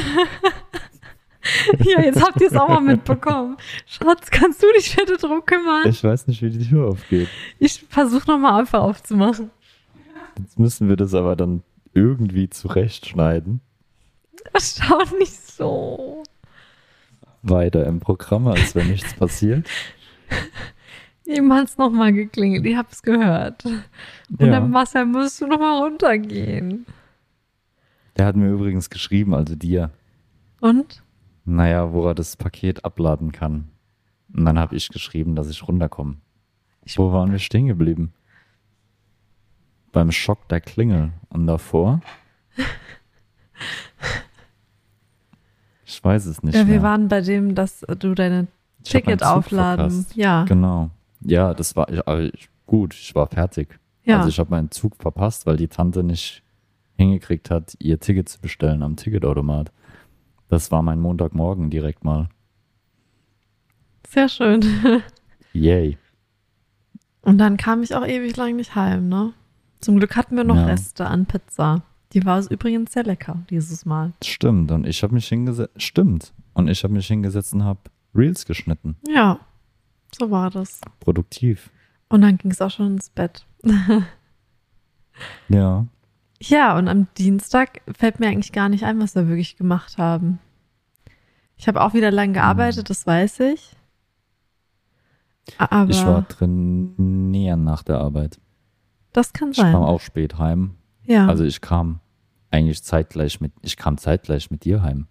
ja, 1.85 2.01
jetzt 2.03 2.23
habt 2.23 2.41
ihr 2.41 2.49
es 2.49 2.57
auch 2.57 2.69
mal 2.69 2.81
mitbekommen. 2.81 3.57
Schatz, 3.87 4.31
kannst 4.31 4.63
du 4.63 4.67
dich 4.77 4.95
bitte 4.95 5.17
drum 5.17 5.45
kümmern? 5.45 5.89
Ich 5.89 6.03
weiß 6.03 6.27
nicht, 6.27 6.43
wie 6.43 6.51
die 6.51 6.69
Tür 6.69 6.89
aufgeht. 6.89 7.29
Ich 7.59 7.85
versuche 7.89 8.31
nochmal 8.31 8.61
einfach 8.61 8.81
aufzumachen. 8.81 9.51
Jetzt 10.39 10.59
müssen 10.59 10.89
wir 10.89 10.97
das 10.97 11.15
aber 11.15 11.37
dann 11.37 11.63
irgendwie 11.95 12.49
zurechtschneiden. 12.49 13.61
Schau 14.57 15.03
nicht 15.19 15.47
so. 15.47 16.23
Weiter 17.43 17.87
im 17.87 18.01
Programm, 18.01 18.49
als 18.49 18.75
wenn 18.75 18.89
nichts 18.89 19.15
passiert. 19.15 19.69
Eben 21.29 21.53
hat 21.53 21.67
es 21.69 21.77
nochmal 21.77 22.13
geklingelt. 22.13 22.65
Ich 22.65 22.75
hab's 22.77 23.03
gehört. 23.03 23.65
Und 23.67 23.83
Ja. 24.41 24.47
dann, 24.49 24.71
Marcel, 24.71 25.05
musst 25.05 25.41
du 25.43 25.47
nochmal 25.47 25.83
runtergehen. 25.83 26.87
Der 28.17 28.25
hat 28.27 28.35
mir 28.35 28.49
übrigens 28.51 28.89
geschrieben, 28.91 29.35
also 29.35 29.55
dir, 29.55 29.91
Und? 30.61 31.03
naja, 31.45 31.93
wo 31.93 32.07
er 32.09 32.15
das 32.15 32.37
Paket 32.37 32.85
abladen 32.85 33.31
kann. 33.33 33.69
Und 34.35 34.45
dann 34.47 34.59
habe 34.59 34.75
ich 34.75 34.89
geschrieben, 34.89 35.37
dass 35.37 35.51
ich 35.51 35.67
runterkomme. 35.69 36.17
Ich- 36.85 36.99
Wo 36.99 37.13
waren 37.13 37.31
wir 37.31 37.39
stehen 37.39 37.67
geblieben? 37.67 38.13
Beim 39.93 40.11
Schock 40.11 40.49
der 40.49 40.61
Klingel. 40.63 41.13
Und 41.29 41.47
davor? 41.47 42.01
Ich 45.85 46.05
weiß 46.05 46.27
es 46.27 46.43
nicht 46.43 46.55
Ja, 46.55 46.67
wir 46.67 46.75
mehr. 46.75 46.83
waren 46.83 47.09
bei 47.09 47.23
dem, 47.23 47.55
dass 47.55 47.81
du 47.81 48.15
deine 48.15 48.47
Ich 48.85 48.91
Ticket 48.91 49.25
aufladen. 49.25 50.05
Ja. 50.15 50.45
Genau. 50.45 50.91
Ja, 51.21 51.55
das 51.55 51.77
war 51.77 51.89
ich, 51.91 52.49
gut. 52.67 52.95
Ich 52.95 53.15
war 53.15 53.27
fertig. 53.27 53.79
Ja. 54.05 54.19
Also 54.19 54.29
ich 54.29 54.39
habe 54.39 54.51
meinen 54.51 54.71
Zug 54.71 54.97
verpasst, 54.97 55.47
weil 55.47 55.57
die 55.57 55.69
Tante 55.69 56.03
nicht 56.03 56.43
hingekriegt 56.97 57.51
hat, 57.51 57.77
ihr 57.79 58.01
Ticket 58.01 58.29
zu 58.29 58.41
bestellen 58.41 58.83
am 58.83 58.97
Ticketautomat. 58.97 59.73
Das 60.49 60.71
war 60.71 60.83
mein 60.83 61.01
Montagmorgen 61.01 61.71
direkt 61.71 62.05
mal. 62.05 62.29
Sehr 64.09 64.29
schön. 64.29 64.65
Yay. 65.53 65.99
Und 67.21 67.39
dann 67.39 67.57
kam 67.57 67.83
ich 67.83 67.95
auch 67.95 68.07
ewig 68.07 68.37
lang 68.37 68.57
nicht 68.57 68.75
heim, 68.75 69.09
ne? 69.09 69.35
Zum 69.81 69.99
Glück 69.99 70.17
hatten 70.17 70.37
wir 70.37 70.45
noch 70.45 70.57
Ja. 70.57 70.65
Reste 70.65 71.07
an 71.07 71.27
Pizza. 71.27 71.83
Die 72.15 72.25
war 72.25 72.43
übrigens 72.51 72.93
sehr 72.93 73.05
lecker 73.05 73.45
dieses 73.51 73.85
Mal. 73.85 74.13
Stimmt. 74.25 74.73
Und 74.73 74.87
ich 74.87 75.03
habe 75.03 75.15
mich 75.15 75.29
hingesetzt. 75.29 75.81
Stimmt. 75.81 76.33
Und 76.55 76.69
ich 76.69 76.83
habe 76.83 76.95
mich 76.95 77.07
hingesetzt 77.07 77.53
und 77.53 77.65
habe 77.65 77.81
Reels 78.15 78.47
geschnitten. 78.47 78.97
Ja, 79.07 79.39
so 80.17 80.31
war 80.31 80.51
das. 80.51 80.81
Produktiv. 81.01 81.71
Und 82.09 82.23
dann 82.23 82.39
ging 82.39 82.51
es 82.51 82.61
auch 82.63 82.71
schon 82.71 82.95
ins 82.95 83.11
Bett. 83.11 83.47
Ja. 85.49 85.87
Ja, 86.41 86.79
und 86.79 86.87
am 86.87 87.09
Dienstag 87.19 87.81
fällt 87.97 88.21
mir 88.21 88.29
eigentlich 88.29 88.53
gar 88.53 88.69
nicht 88.69 88.85
ein, 88.85 89.01
was 89.01 89.17
wir 89.17 89.27
wirklich 89.27 89.57
gemacht 89.57 89.99
haben. 89.99 90.39
Ich 91.57 91.67
habe 91.67 91.81
auch 91.83 91.93
wieder 91.95 92.13
lang 92.13 92.33
gearbeitet, 92.33 92.89
das 92.89 93.05
weiß 93.07 93.41
ich. 93.41 93.75
Aber 95.57 95.91
Ich 95.91 96.05
war 96.07 96.29
trainieren 96.29 97.65
nach 97.65 97.83
der 97.83 97.99
Arbeit. 97.99 98.39
das 99.13 99.33
kann 99.33 99.51
Ich 99.51 99.57
sein. 99.57 99.73
kam 99.73 99.83
auch 99.83 100.01
spät 100.01 100.39
heim. 100.39 100.77
ja, 101.05 101.27
Also 101.27 101.43
ich 101.43 101.61
kam 101.61 101.99
eigentlich 102.53 102.85
zeitgleich 102.85 103.41
mit, 103.41 103.53
ich 103.63 103.77
kam 103.77 103.99
zeitgleich 103.99 104.51
mit 104.53 104.65
dir 104.65 104.83
heim. 104.83 105.09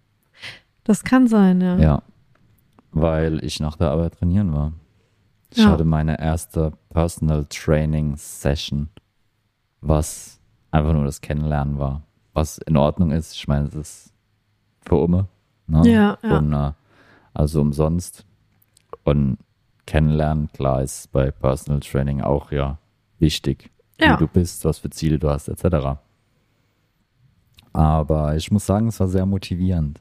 das 0.84 1.04
kann 1.04 1.28
sein, 1.28 1.60
ja. 1.60 1.76
Ja. 1.78 2.02
weil 2.92 3.44
ich 3.44 3.60
nach 3.60 3.76
der 3.76 3.90
Arbeit 3.90 4.14
trainieren 4.18 4.54
war. 4.54 4.72
Ich 5.50 5.58
Ja. 5.58 5.70
hatte 5.70 5.84
meine 5.84 6.20
erste 6.20 6.72
Personal 6.90 7.46
Training 7.46 8.16
Session, 8.16 8.88
was 9.80 10.40
einfach 10.70 10.92
nur 10.92 11.04
das 11.04 11.20
Kennenlernen 11.20 11.78
war. 11.78 12.02
Was 12.34 12.58
in 12.58 12.76
Ordnung 12.76 13.10
ist. 13.10 13.32
Ich 13.34 13.48
meine, 13.48 13.66
es 13.66 13.74
ist 13.74 14.12
für 14.86 14.96
Umme. 14.96 15.26
Ne? 15.66 15.82
Ja, 15.90 16.18
ja. 16.22 16.38
Und, 16.38 16.52
äh, 16.52 16.72
also 17.34 17.60
umsonst. 17.60 18.24
Und 19.04 19.38
kennenlernen, 19.86 20.50
klar, 20.52 20.82
ist 20.82 21.10
bei 21.12 21.30
Personal 21.30 21.80
Training 21.80 22.20
auch 22.20 22.52
ja 22.52 22.78
wichtig. 23.18 23.70
Ja. 24.00 24.14
Wie 24.14 24.18
du 24.18 24.28
bist, 24.28 24.64
was 24.64 24.78
für 24.78 24.90
Ziele 24.90 25.18
du 25.18 25.28
hast, 25.30 25.48
etc. 25.48 25.98
Aber 27.72 28.36
ich 28.36 28.50
muss 28.50 28.66
sagen, 28.66 28.88
es 28.88 29.00
war 29.00 29.08
sehr 29.08 29.26
motivierend. 29.26 30.00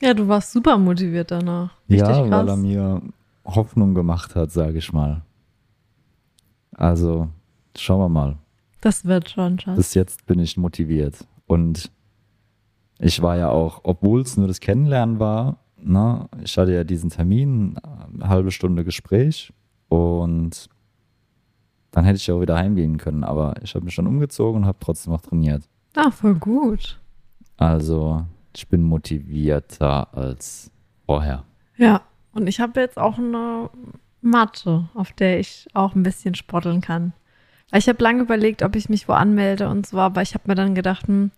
Ja, 0.00 0.12
du 0.14 0.28
warst 0.28 0.52
super 0.52 0.76
motiviert 0.76 1.30
danach. 1.30 1.70
Richtig 1.88 2.08
ja, 2.08 2.14
krass. 2.26 2.30
weil 2.30 2.48
er 2.48 2.56
mir 2.56 3.02
Hoffnung 3.46 3.94
gemacht 3.94 4.34
hat, 4.34 4.50
sage 4.50 4.78
ich 4.78 4.92
mal. 4.92 5.22
Also, 6.74 7.28
schauen 7.76 8.00
wir 8.00 8.08
mal. 8.08 8.36
das 8.80 9.04
wird 9.04 9.30
schon, 9.30 9.58
Schatz. 9.58 9.76
Bis 9.76 9.94
jetzt 9.94 10.26
bin 10.26 10.38
ich 10.38 10.56
motiviert. 10.56 11.26
Und 11.46 11.90
ich 12.98 13.22
war 13.22 13.36
ja 13.36 13.48
auch, 13.48 13.80
obwohl 13.84 14.20
es 14.22 14.36
nur 14.36 14.48
das 14.48 14.60
Kennenlernen 14.60 15.18
war, 15.18 15.58
ne, 15.78 16.28
ich 16.42 16.56
hatte 16.58 16.72
ja 16.72 16.84
diesen 16.84 17.10
Termin, 17.10 17.78
eine 18.14 18.28
halbe 18.28 18.50
Stunde 18.50 18.84
Gespräch 18.84 19.52
und 19.88 20.68
dann 21.90 22.04
hätte 22.04 22.16
ich 22.16 22.26
ja 22.26 22.34
auch 22.34 22.40
wieder 22.40 22.56
heimgehen 22.56 22.98
können. 22.98 23.24
Aber 23.24 23.54
ich 23.62 23.74
habe 23.74 23.84
mich 23.84 23.94
schon 23.94 24.06
umgezogen 24.06 24.62
und 24.62 24.66
habe 24.66 24.78
trotzdem 24.80 25.12
noch 25.12 25.22
trainiert. 25.22 25.62
Ah, 25.94 26.10
voll 26.10 26.34
gut. 26.34 26.98
Also, 27.56 28.26
ich 28.54 28.68
bin 28.68 28.82
motivierter 28.82 30.14
als 30.14 30.70
vorher. 31.06 31.44
Ja, 31.78 32.02
und 32.36 32.46
ich 32.46 32.60
habe 32.60 32.80
jetzt 32.80 32.98
auch 32.98 33.18
eine 33.18 33.70
Matte, 34.20 34.88
auf 34.94 35.12
der 35.12 35.40
ich 35.40 35.66
auch 35.74 35.94
ein 35.94 36.02
bisschen 36.02 36.34
sporteln 36.34 36.80
kann. 36.80 37.12
Ich 37.72 37.88
habe 37.88 38.02
lange 38.02 38.22
überlegt, 38.22 38.62
ob 38.62 38.76
ich 38.76 38.88
mich 38.88 39.08
wo 39.08 39.12
anmelde 39.12 39.68
und 39.68 39.86
so, 39.86 39.98
aber 39.98 40.22
ich 40.22 40.34
habe 40.34 40.44
mir 40.46 40.54
dann 40.54 40.74
gedacht, 40.74 41.08
hm, 41.08 41.30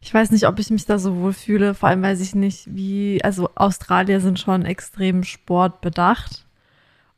ich 0.00 0.12
weiß 0.12 0.32
nicht, 0.32 0.46
ob 0.46 0.58
ich 0.58 0.70
mich 0.70 0.84
da 0.84 0.98
so 0.98 1.16
wohl 1.16 1.32
fühle, 1.32 1.74
vor 1.74 1.88
allem 1.88 2.02
weiß 2.02 2.20
ich 2.20 2.34
nicht, 2.34 2.74
wie, 2.74 3.22
also 3.22 3.48
Australier 3.54 4.20
sind 4.20 4.38
schon 4.38 4.64
extrem 4.64 5.24
sportbedacht. 5.24 6.44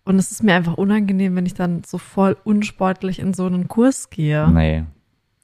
Und 0.04 0.20
es 0.20 0.30
ist 0.30 0.44
mir 0.44 0.54
einfach 0.54 0.74
unangenehm, 0.74 1.34
wenn 1.34 1.46
ich 1.46 1.54
dann 1.54 1.82
so 1.84 1.98
voll 1.98 2.36
unsportlich 2.44 3.18
in 3.18 3.34
so 3.34 3.46
einen 3.46 3.66
Kurs 3.66 4.08
gehe. 4.08 4.48
Nee, 4.48 4.84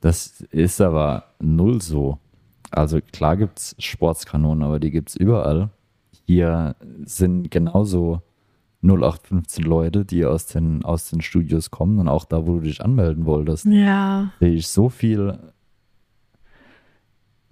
das 0.01 0.43
ist 0.51 0.81
aber 0.81 1.25
null 1.41 1.83
so. 1.83 2.19
Also 2.71 3.01
klar 3.01 3.37
gibt 3.37 3.59
es 3.59 3.75
Sportskanonen, 3.79 4.63
aber 4.63 4.79
die 4.79 4.93
gibt 4.93 5.09
es 5.09 5.17
überall. 5.17 5.71
Hier 6.33 6.77
sind 7.05 7.51
genauso 7.51 8.23
0815 8.83 9.65
Leute, 9.65 10.05
die 10.07 10.25
aus 10.25 10.47
den, 10.47 10.83
aus 10.85 11.11
den 11.11 11.21
Studios 11.21 11.71
kommen 11.71 11.99
und 11.99 12.09
auch 12.09 12.25
da, 12.25 12.47
wo 12.47 12.55
du 12.55 12.61
dich 12.61 12.83
anmelden 12.83 13.27
wolltest, 13.27 13.67
Ja, 13.67 14.31
sehe 14.41 14.55
ich 14.55 14.67
so 14.69 14.89
viel 14.89 15.39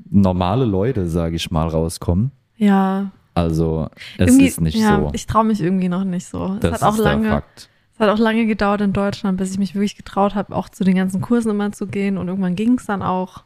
normale 0.08 0.64
Leute, 0.64 1.08
sage 1.08 1.36
ich 1.36 1.50
mal, 1.50 1.68
rauskommen. 1.68 2.32
ja. 2.56 3.10
Also 3.32 3.88
es 4.18 4.26
Irgendwie- 4.28 4.46
ist 4.46 4.60
nicht 4.60 4.74
ja, 4.76 4.96
so. 5.00 5.10
Ich 5.12 5.24
traue 5.26 5.44
mich 5.44 5.60
irgendwie 5.62 5.88
noch 5.88 6.02
nicht 6.02 6.26
so. 6.26 6.56
das 6.60 6.74
es 6.76 6.82
hat 6.82 6.88
auch 6.88 6.94
ist 6.98 7.04
lange, 7.04 7.22
der 7.22 7.32
Fakt. 7.32 7.70
Es 7.94 8.00
hat 8.00 8.08
auch 8.08 8.18
lange 8.18 8.44
gedauert 8.44 8.80
in 8.80 8.92
Deutschland, 8.92 9.38
bis 9.38 9.52
ich 9.52 9.58
mich 9.58 9.74
wirklich 9.74 9.96
getraut 9.96 10.34
habe, 10.34 10.54
auch 10.54 10.68
zu 10.68 10.82
den 10.82 10.96
ganzen 10.96 11.20
Kursen 11.20 11.50
immer 11.50 11.70
zu 11.70 11.86
gehen. 11.86 12.18
Und 12.18 12.26
irgendwann 12.28 12.56
ging 12.56 12.74
es 12.76 12.86
dann 12.86 13.02
auch. 13.02 13.44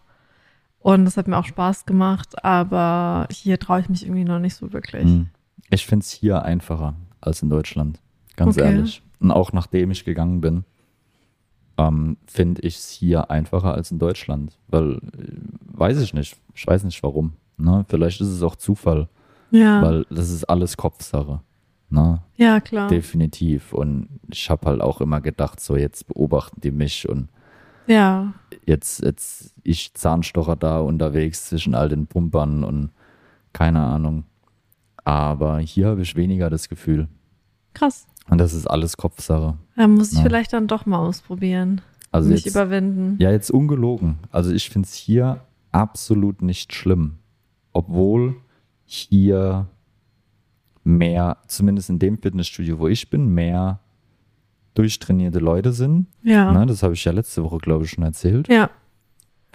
Und 0.85 1.07
es 1.07 1.17
hat 1.17 1.29
mir 1.29 1.39
auch 1.39 1.47
Spaß 1.47 1.87
gemacht, 1.87 2.45
aber 2.45 3.27
hier 3.33 3.59
traue 3.59 3.81
ich 3.81 3.89
mich 3.89 4.05
irgendwie 4.05 4.25
noch 4.25 4.39
nicht 4.39 4.55
so 4.55 4.75
wirklich. 4.75 5.05
Hm. 5.05 5.29
Ich 5.71 5.87
finde 5.87 6.05
es 6.05 6.11
hier 6.11 6.43
einfacher 6.43 6.95
als 7.23 7.41
in 7.41 7.49
Deutschland. 7.49 8.01
Ganz 8.37 8.59
Okay. 8.59 8.67
ehrlich. 8.67 9.03
Und 9.19 9.31
auch 9.31 9.55
nachdem 9.55 9.91
ich 9.93 10.05
gegangen 10.05 10.43
bin, 10.43 10.65
ähm, 11.79 12.19
finde 12.27 12.61
ich 12.61 12.77
es 12.77 12.91
hier 12.91 13.31
einfacher 13.31 13.73
als 13.73 13.93
in 13.93 13.99
Deutschland. 13.99 14.59
Weil, 14.69 14.97
äh, 14.97 14.99
weiß 15.73 16.03
ich 16.03 16.13
nicht. 16.13 16.37
Ich 16.55 16.67
weiß 16.67 16.85
nicht 16.85 17.03
warum. 17.03 17.33
Ne? 17.57 17.87
Vielleicht 17.89 18.21
ist 18.21 18.29
es 18.29 18.43
auch 18.43 18.57
Zufall, 18.57 19.09
Ja, 19.51 19.81
weil 19.81 20.05
das 20.11 20.29
ist 20.29 20.45
alles 20.45 20.77
Kopfsache. 20.77 21.41
Ne? 21.89 22.21
ja, 22.37 22.61
klar. 22.61 22.89
Definitiv. 22.89 23.73
Und 23.73 24.09
ich 24.31 24.51
habe 24.51 24.67
halt 24.67 24.83
auch 24.83 25.01
immer 25.01 25.23
gedacht, 25.23 25.61
so 25.61 25.77
jetzt 25.79 26.09
beobachten 26.09 26.61
die 26.61 26.73
mich 26.73 27.09
und 27.09 27.31
Ja, 27.87 28.33
jetzt, 28.67 29.03
jetzt 29.03 29.55
ich 29.63 29.95
Zahnstocher 29.95 30.57
da 30.57 30.81
unterwegs 30.81 31.49
zwischen 31.49 31.75
all 31.75 31.89
den 31.89 32.07
Pumpern 32.07 32.65
und 32.65 32.91
keine 33.53 33.81
Ahnung. 33.83 34.25
Aber 35.05 35.59
hier 35.59 35.89
habe 35.89 36.03
ich 36.03 36.17
weniger 36.17 36.49
das 36.51 36.69
Gefühl. 36.69 37.09
krass. 37.75 38.07
Und 38.31 38.39
das 38.39 38.55
ist 38.55 38.67
alles 38.67 38.97
Kopfsache. 38.97 39.59
Da 39.77 39.87
muss 39.87 40.13
ich 40.13 40.19
Ja. 40.19 40.25
vielleicht 40.25 40.55
dann 40.55 40.67
doch 40.67 40.87
mal 40.87 40.97
ausprobieren. 40.99 41.83
Also 42.11 42.31
mich 42.31 42.45
jetzt, 42.47 42.55
überwinden. 42.55 43.17
ja, 43.21 43.31
jetzt 43.31 43.51
ungelogen. 43.51 44.19
Also 44.31 44.51
ich 44.51 44.71
finde 44.71 44.87
es 44.87 44.95
hier 44.95 45.43
absolut 45.73 46.41
nicht 46.41 46.73
schlimm. 46.73 47.19
Obwohl 47.75 48.37
hier 48.87 49.67
mehr, 50.85 51.37
zumindest 51.49 51.91
in 51.91 51.99
dem 51.99 52.17
Fitnessstudio, 52.17 52.79
wo 52.79 52.89
ich 52.89 53.11
bin, 53.11 53.29
mehr 53.35 53.81
durchtrainierte 54.75 55.39
Leute 55.39 55.73
sind. 55.73 56.07
Ja. 56.23 56.53
Ne, 56.53 56.67
das 56.67 56.83
habe 56.83 56.95
ich 56.95 57.05
ja 57.05 57.13
letzte 57.13 57.43
Woche, 57.45 57.59
glaube 57.59 57.85
ich, 57.85 57.91
schon 57.91 58.05
erzählt. 58.05 58.49
Ja. 58.49 58.71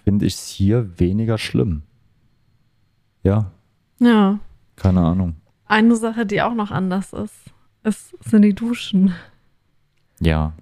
Finde 0.03 0.25
ich 0.25 0.35
es 0.35 0.47
hier 0.47 0.97
weniger 0.99 1.37
schlimm. 1.37 1.83
Ja, 3.23 3.51
Ja. 3.99 4.39
keine 4.75 5.01
Ahnung. 5.01 5.35
Eine 5.65 5.95
Sache, 5.97 6.25
die 6.25 6.41
auch 6.41 6.53
noch 6.55 6.71
anders 6.71 7.13
ist, 7.13 7.35
ist 7.83 8.15
sind 8.23 8.41
die 8.43 8.55
Duschen. 8.55 9.13
Ja, 10.19 10.53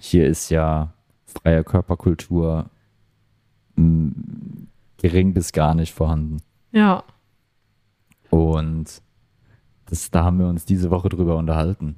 hier 0.00 0.26
ist 0.26 0.50
ja 0.50 0.92
freie 1.26 1.62
Körperkultur 1.64 2.70
mh, 3.76 4.12
gering 4.98 5.34
bis 5.34 5.52
gar 5.52 5.74
nicht 5.74 5.92
vorhanden. 5.92 6.38
Ja. 6.72 7.02
Und 8.30 9.02
das, 9.86 10.10
da 10.10 10.24
haben 10.24 10.38
wir 10.38 10.46
uns 10.46 10.64
diese 10.64 10.90
Woche 10.90 11.08
drüber 11.08 11.36
unterhalten. 11.36 11.96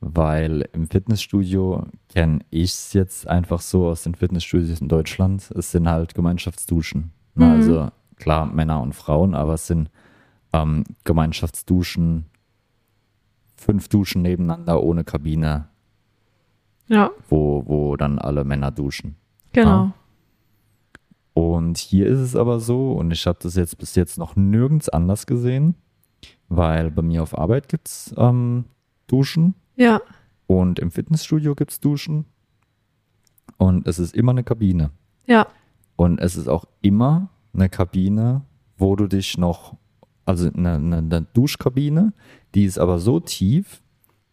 Weil 0.00 0.68
im 0.72 0.88
Fitnessstudio 0.88 1.86
kenne 2.08 2.40
ich 2.50 2.72
es 2.72 2.92
jetzt 2.92 3.26
einfach 3.26 3.60
so 3.60 3.86
aus 3.88 4.02
den 4.02 4.14
Fitnessstudios 4.14 4.80
in 4.80 4.88
Deutschland. 4.88 5.50
Es 5.52 5.72
sind 5.72 5.88
halt 5.88 6.14
Gemeinschaftsduschen. 6.14 7.12
Na, 7.34 7.46
Mhm. 7.46 7.52
Also 7.52 7.88
klar, 8.16 8.46
Männer 8.46 8.80
und 8.82 8.94
Frauen, 8.94 9.34
aber 9.34 9.54
es 9.54 9.66
sind 9.66 9.90
ähm, 10.52 10.84
Gemeinschaftsduschen, 11.04 12.26
fünf 13.56 13.88
Duschen 13.88 14.22
nebeneinander 14.22 14.82
ohne 14.82 15.02
Kabine, 15.04 15.68
Ja, 16.88 17.10
wo, 17.28 17.62
wo 17.66 17.96
dann 17.96 18.18
alle 18.18 18.44
Männer 18.44 18.70
duschen. 18.70 19.16
genau. 19.52 19.70
Ah. 19.70 19.92
Und 21.32 21.76
hier 21.76 22.06
ist 22.06 22.20
es 22.20 22.34
aber 22.36 22.60
so, 22.60 22.92
und 22.92 23.10
ich 23.10 23.26
habe 23.26 23.38
das 23.42 23.56
jetzt 23.56 23.76
bis 23.76 23.94
jetzt 23.94 24.16
noch 24.18 24.36
nirgends 24.36 24.88
anders 24.88 25.26
gesehen, 25.26 25.74
weil 26.48 26.90
bei 26.90 27.02
mir 27.02 27.22
auf 27.22 27.36
Arbeit 27.36 27.68
gibt 27.68 27.88
es 27.88 28.14
ähm, 28.16 28.64
Duschen 29.06 29.54
Ja. 29.76 30.00
und 30.46 30.78
im 30.78 30.90
Fitnessstudio 30.90 31.54
gibt 31.54 31.72
es 31.72 31.80
Duschen. 31.80 32.24
Und 33.58 33.86
es 33.86 33.98
ist 33.98 34.14
immer 34.14 34.32
eine 34.32 34.44
Kabine. 34.44 34.90
Ja. 35.26 35.46
Und 35.96 36.18
es 36.20 36.36
ist 36.36 36.48
auch 36.48 36.66
immer 36.82 37.30
eine 37.54 37.68
Kabine, 37.68 38.42
wo 38.76 38.96
du 38.96 39.06
dich 39.06 39.38
noch, 39.38 39.76
also 40.24 40.50
eine, 40.52 40.74
eine, 40.74 40.98
eine 40.98 41.26
Duschkabine, 41.32 42.12
die 42.54 42.64
ist 42.64 42.78
aber 42.78 42.98
so 42.98 43.20
tief, 43.20 43.82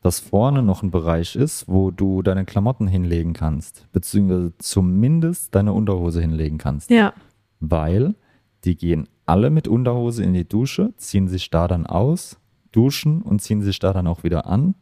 dass 0.02 0.20
vorne 0.20 0.62
noch 0.62 0.84
ein 0.84 0.92
Bereich 0.92 1.36
ist, 1.38 1.70
wo 1.70 1.90
du 1.90 2.22
deine 2.22 2.44
Klamotten 2.44 2.88
hinlegen 2.88 3.32
kannst, 3.32 3.88
beziehungsweise 3.94 4.54
zumindest 4.58 5.56
deine 5.56 5.72
Unterhose 5.72 6.20
hinlegen 6.20 6.58
kannst. 6.58 6.90
Ja. 6.90 7.14
Weil 7.62 8.16
die 8.66 8.76
gehen 8.76 9.08
alle 9.26 9.50
mit 9.50 9.70
Unterhose 9.70 10.24
in 10.24 10.34
die 10.34 10.48
Dusche, 10.48 10.94
ziehen 10.98 11.30
sich 11.30 11.50
da 11.50 11.70
dann 11.70 11.86
aus, 11.86 12.38
duschen 12.74 13.22
und 13.22 13.42
ziehen 13.42 13.62
sich 13.62 13.80
da 13.80 13.94
dann 13.94 14.08
auch 14.08 14.24
wieder 14.26 14.46
an 14.46 14.76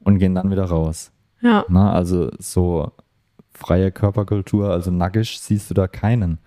und 0.00 0.18
gehen 0.18 0.34
dann 0.34 0.50
wieder 0.50 0.64
raus. 0.64 1.10
Ja. 1.40 1.64
Na, 1.68 1.92
also 1.92 2.30
so 2.38 2.92
freie 3.54 3.90
Körperkultur, 3.92 4.70
also 4.70 4.90
nackig 4.90 5.38
siehst 5.40 5.70
du 5.70 5.74
da 5.74 5.86
keinen. 5.88 6.38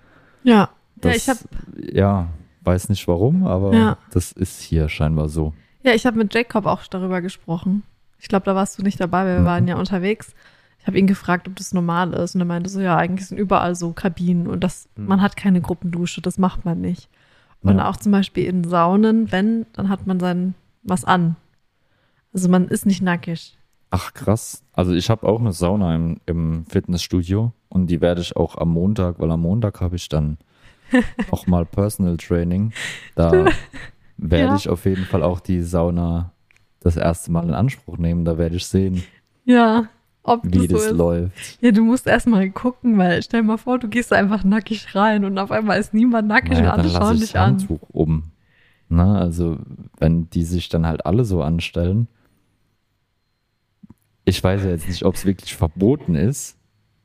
Ja. 0.44 0.54
Ja, 0.56 0.70
Das, 0.98 1.16
ich 1.18 1.30
habe 1.30 1.40
ja, 1.78 2.28
weiß 2.62 2.90
nicht 2.90 3.08
warum, 3.08 3.46
aber 3.46 3.74
Ja. 3.74 3.98
das 4.12 4.32
ist 4.32 4.62
hier 4.62 4.88
scheinbar 4.90 5.30
so. 5.30 5.54
ja, 5.84 5.94
ich 5.94 6.06
hab 6.06 6.16
mit 6.16 6.34
Jacob 6.34 6.66
auch 6.68 6.84
darüber 6.88 7.22
gesprochen. 7.22 7.84
Ich 8.20 8.28
glaube, 8.28 8.46
da 8.46 8.54
warst 8.56 8.78
du 8.78 8.84
nicht 8.84 9.00
dabei, 9.00 9.26
weil 9.26 9.34
wir 9.38 9.42
Mhm. 9.42 9.46
waren 9.46 9.68
ja 9.68 9.76
unterwegs. 9.78 10.36
Ich 10.80 10.88
habe 10.88 10.98
ihn 11.00 11.08
gefragt, 11.08 11.48
ob 11.48 11.56
das 11.56 11.74
normal 11.74 12.14
ist. 12.14 12.36
Und 12.36 12.42
er 12.42 12.46
meinte 12.46 12.70
so, 12.70 12.80
ja, 12.82 12.96
eigentlich 12.98 13.28
sind 13.28 13.38
überall 13.40 13.74
so 13.76 13.92
Kabinen 13.94 14.46
und 14.48 14.64
das, 14.64 14.88
Mhm. 14.96 15.06
man 15.08 15.22
hat 15.22 15.36
keine 15.38 15.62
Gruppendusche, 15.62 16.22
das 16.22 16.38
macht 16.38 16.66
man 16.66 16.82
nicht. 16.82 17.10
Und 17.64 17.78
Ja. 17.78 17.90
auch 17.90 17.98
zum 17.98 18.12
Beispiel 18.12 18.46
in 18.46 18.64
Saunen, 18.64 19.32
wenn, 19.32 19.66
dann 19.74 19.90
hat 19.90 20.06
man 20.08 20.20
sein 20.20 20.54
was 20.84 21.04
an. 21.06 21.36
Also 22.34 22.50
man 22.50 22.68
ist 22.68 22.86
nicht 22.86 23.02
nackig. 23.02 23.58
Ach 23.90 24.14
krass. 24.14 24.64
Also 24.74 24.94
ich 24.94 25.10
habe 25.10 25.28
auch 25.28 25.40
eine 25.40 25.52
Sauna 25.52 25.96
im, 25.96 26.18
im 26.26 26.66
Fitnessstudio 26.66 27.52
und 27.70 27.88
die 27.88 28.00
werde 28.02 28.22
ich 28.22 28.36
auch 28.38 28.56
am 28.58 28.70
Montag, 28.70 29.20
weil 29.20 29.30
am 29.32 29.42
Montag 29.42 29.82
habe 29.82 29.96
ich 29.98 30.08
dann 30.08 30.38
auch 31.32 31.46
mal 31.48 31.66
Personal 31.66 32.18
Training. 32.18 32.72
Da 33.16 33.32
werde 34.18 34.46
Ja. 34.46 34.56
ich 34.56 34.70
auf 34.70 34.86
jeden 34.86 35.06
Fall 35.06 35.24
auch 35.24 35.40
die 35.40 35.62
Sauna 35.62 36.32
das 36.80 36.96
erste 36.98 37.32
Mal 37.32 37.44
in 37.44 37.54
Anspruch 37.54 37.98
nehmen. 37.98 38.24
Da 38.26 38.38
werde 38.38 38.56
ich 38.56 38.66
sehen, 38.66 39.04
Ja, 39.46 39.88
ob 40.24 40.42
wie 40.46 40.68
das 40.68 40.68
das 40.68 40.84
so 40.84 40.90
ist. 40.92 40.98
läuft. 40.98 41.62
Ja, 41.62 41.72
du 41.72 41.84
musst 41.84 42.08
erstmal 42.08 42.50
gucken, 42.52 42.98
weil 42.98 43.22
stell 43.24 43.44
mal 43.44 43.58
vor, 43.58 43.78
du 43.78 43.88
gehst 43.90 44.14
einfach 44.14 44.44
nackig 44.46 44.96
rein 44.96 45.26
und 45.26 45.38
auf 45.38 45.52
einmal 45.52 45.80
ist 45.80 45.94
niemand 45.94 46.28
nackig 46.30 46.54
Naja, 46.60 46.74
und 46.76 46.80
alle 46.80 46.90
schauen 46.90 47.16
ich 47.16 47.22
dich 47.22 47.32
das 47.34 47.42
an. 47.42 47.52
Handtuch 47.60 47.82
um. 47.92 48.24
Na, 48.88 49.20
also, 49.20 49.58
wenn 50.00 50.30
die 50.30 50.44
sich 50.44 50.70
dann 50.70 50.86
halt 50.86 51.06
alle 51.06 51.24
so 51.26 51.42
anstellen, 51.44 52.08
ich 54.26 54.44
weiß 54.44 54.64
ja 54.64 54.70
jetzt 54.70 54.88
nicht, 54.88 55.04
ob 55.04 55.16
es 55.16 55.26
wirklich 55.26 55.56
verboten 55.56 56.16
ist. 56.16 56.58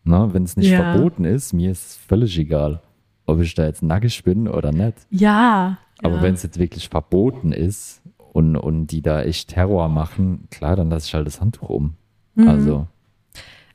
Na, 0.04 0.32
wenn 0.32 0.44
es 0.44 0.56
nicht 0.56 0.70
Ja. 0.70 0.92
verboten 0.92 1.24
ist, 1.24 1.52
mir 1.52 1.70
ist 1.72 1.86
es 1.86 1.96
völlig 1.96 2.38
egal, 2.38 2.80
ob 3.26 3.40
ich 3.40 3.54
da 3.54 3.64
jetzt 3.64 3.82
nackig 3.82 4.22
bin 4.22 4.46
oder 4.46 4.70
nicht. 4.72 4.94
Ja. 5.10 5.78
Aber 6.02 6.16
ja. 6.16 6.22
wenn 6.22 6.34
es 6.34 6.42
jetzt 6.42 6.58
wirklich 6.58 6.88
verboten 6.88 7.52
ist 7.52 8.02
und, 8.32 8.56
und 8.56 8.88
die 8.88 9.02
da 9.02 9.22
echt 9.22 9.48
Terror 9.48 9.88
machen, 9.88 10.46
klar, 10.50 10.76
dann 10.76 10.90
lasse 10.90 11.06
ich 11.08 11.14
halt 11.14 11.26
das 11.26 11.40
Handtuch 11.40 11.68
um. 11.70 11.94
Mhm. 12.34 12.48
Also, 12.48 12.86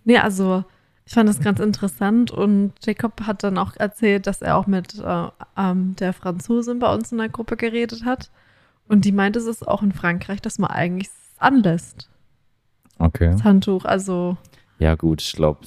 Nee, 0.04 0.18
also 0.18 0.64
ich 1.06 1.14
fand 1.14 1.28
das 1.30 1.42
ganz 1.42 1.60
interessant 1.60 2.32
und 2.32 2.74
Jacob 2.84 3.22
hat 3.28 3.44
dann 3.44 3.58
auch 3.58 3.76
erzählt, 3.76 4.28
dass 4.28 4.42
er 4.42 4.58
auch 4.58 4.68
mit 4.68 4.98
äh, 5.00 5.28
ähm, 5.58 5.96
der 6.00 6.14
Franzosin 6.14 6.80
bei 6.80 6.94
uns 6.94 7.12
in 7.12 7.18
der 7.18 7.30
Gruppe 7.30 7.58
geredet 7.58 8.06
hat. 8.06 8.32
Und 8.88 9.06
die 9.06 9.12
meinte, 9.12 9.40
es 9.40 9.46
ist 9.46 9.68
auch 9.68 9.84
in 9.84 9.92
Frankreich, 9.92 10.42
dass 10.42 10.60
man 10.60 10.72
eigentlich 10.72 11.08
es 11.08 11.14
anlässt, 11.38 12.10
okay. 13.02 13.32
das 13.32 13.44
Handtuch. 13.44 13.86
Also, 13.86 14.38
Ja, 14.80 14.96
gut, 14.96 15.22
ich 15.22 15.34
glaube, 15.34 15.60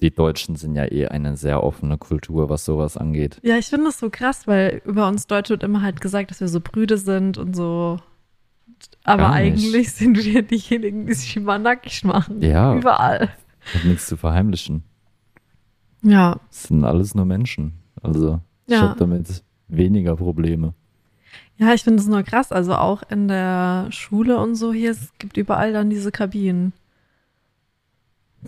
die 0.00 0.10
Deutschen 0.10 0.56
sind 0.56 0.74
ja 0.74 0.84
eh 0.90 1.06
eine 1.06 1.36
sehr 1.36 1.62
offene 1.62 1.96
Kultur, 1.98 2.48
was 2.50 2.64
sowas 2.64 2.96
angeht. 2.96 3.38
ja, 3.42 3.56
ich 3.56 3.66
finde 3.66 3.86
das 3.86 3.98
so 3.98 4.10
krass, 4.10 4.46
weil 4.46 4.82
über 4.84 5.08
uns 5.08 5.26
Deutsche 5.26 5.50
wird 5.50 5.62
immer 5.62 5.82
halt 5.82 6.00
gesagt, 6.00 6.30
dass 6.30 6.40
wir 6.40 6.48
so 6.48 6.60
Brüde 6.60 6.98
sind 6.98 7.38
und 7.38 7.54
so. 7.56 7.98
Aber 9.04 9.30
eigentlich 9.30 9.92
sind 9.92 10.22
wir 10.22 10.42
diejenigen, 10.42 11.06
die 11.06 11.14
sich 11.14 11.36
immer 11.36 11.58
nackig 11.58 12.04
machen. 12.04 12.42
Ja. 12.42 12.74
Überall. 12.74 13.30
Hat 13.72 13.84
nichts 13.84 14.06
zu 14.06 14.16
verheimlichen. 14.16 14.82
Ja. 16.02 16.38
Es 16.50 16.64
sind 16.64 16.84
alles 16.84 17.14
nur 17.14 17.24
Menschen. 17.24 17.74
Also, 18.02 18.40
ich 18.66 18.74
Ja. 18.74 18.82
habe 18.82 18.98
damit 18.98 19.42
weniger 19.68 20.16
Probleme. 20.16 20.74
Ja, 21.56 21.72
ich 21.72 21.82
finde 21.84 22.00
es 22.02 22.08
nur 22.08 22.22
krass. 22.24 22.50
Also 22.52 22.74
auch 22.74 23.02
in 23.10 23.28
der 23.28 23.86
Schule 23.90 24.38
und 24.38 24.54
so 24.56 24.72
hier, 24.72 24.90
es 24.90 25.12
gibt 25.18 25.36
überall 25.36 25.72
dann 25.72 25.88
diese 25.90 26.10
Kabinen 26.10 26.72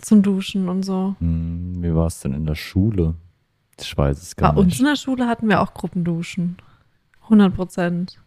zum 0.01 0.21
Duschen 0.21 0.69
und 0.69 0.83
so. 0.83 1.15
Hm, 1.19 1.81
wie 1.81 1.93
war 1.95 2.07
es 2.07 2.19
denn 2.19 2.33
in 2.33 2.45
der 2.45 2.55
Schule? 2.55 3.15
Ich 3.79 3.97
weiß 3.97 4.21
es 4.21 4.35
Bei 4.35 4.41
gar 4.47 4.57
uns 4.57 4.67
nicht. 4.67 4.79
in 4.79 4.85
der 4.85 4.95
Schule 4.95 5.27
hatten 5.27 5.47
wir 5.49 5.61
auch 5.61 5.73
Gruppenduschen. 5.73 6.57
100 7.23 7.55
Prozent. 7.55 8.19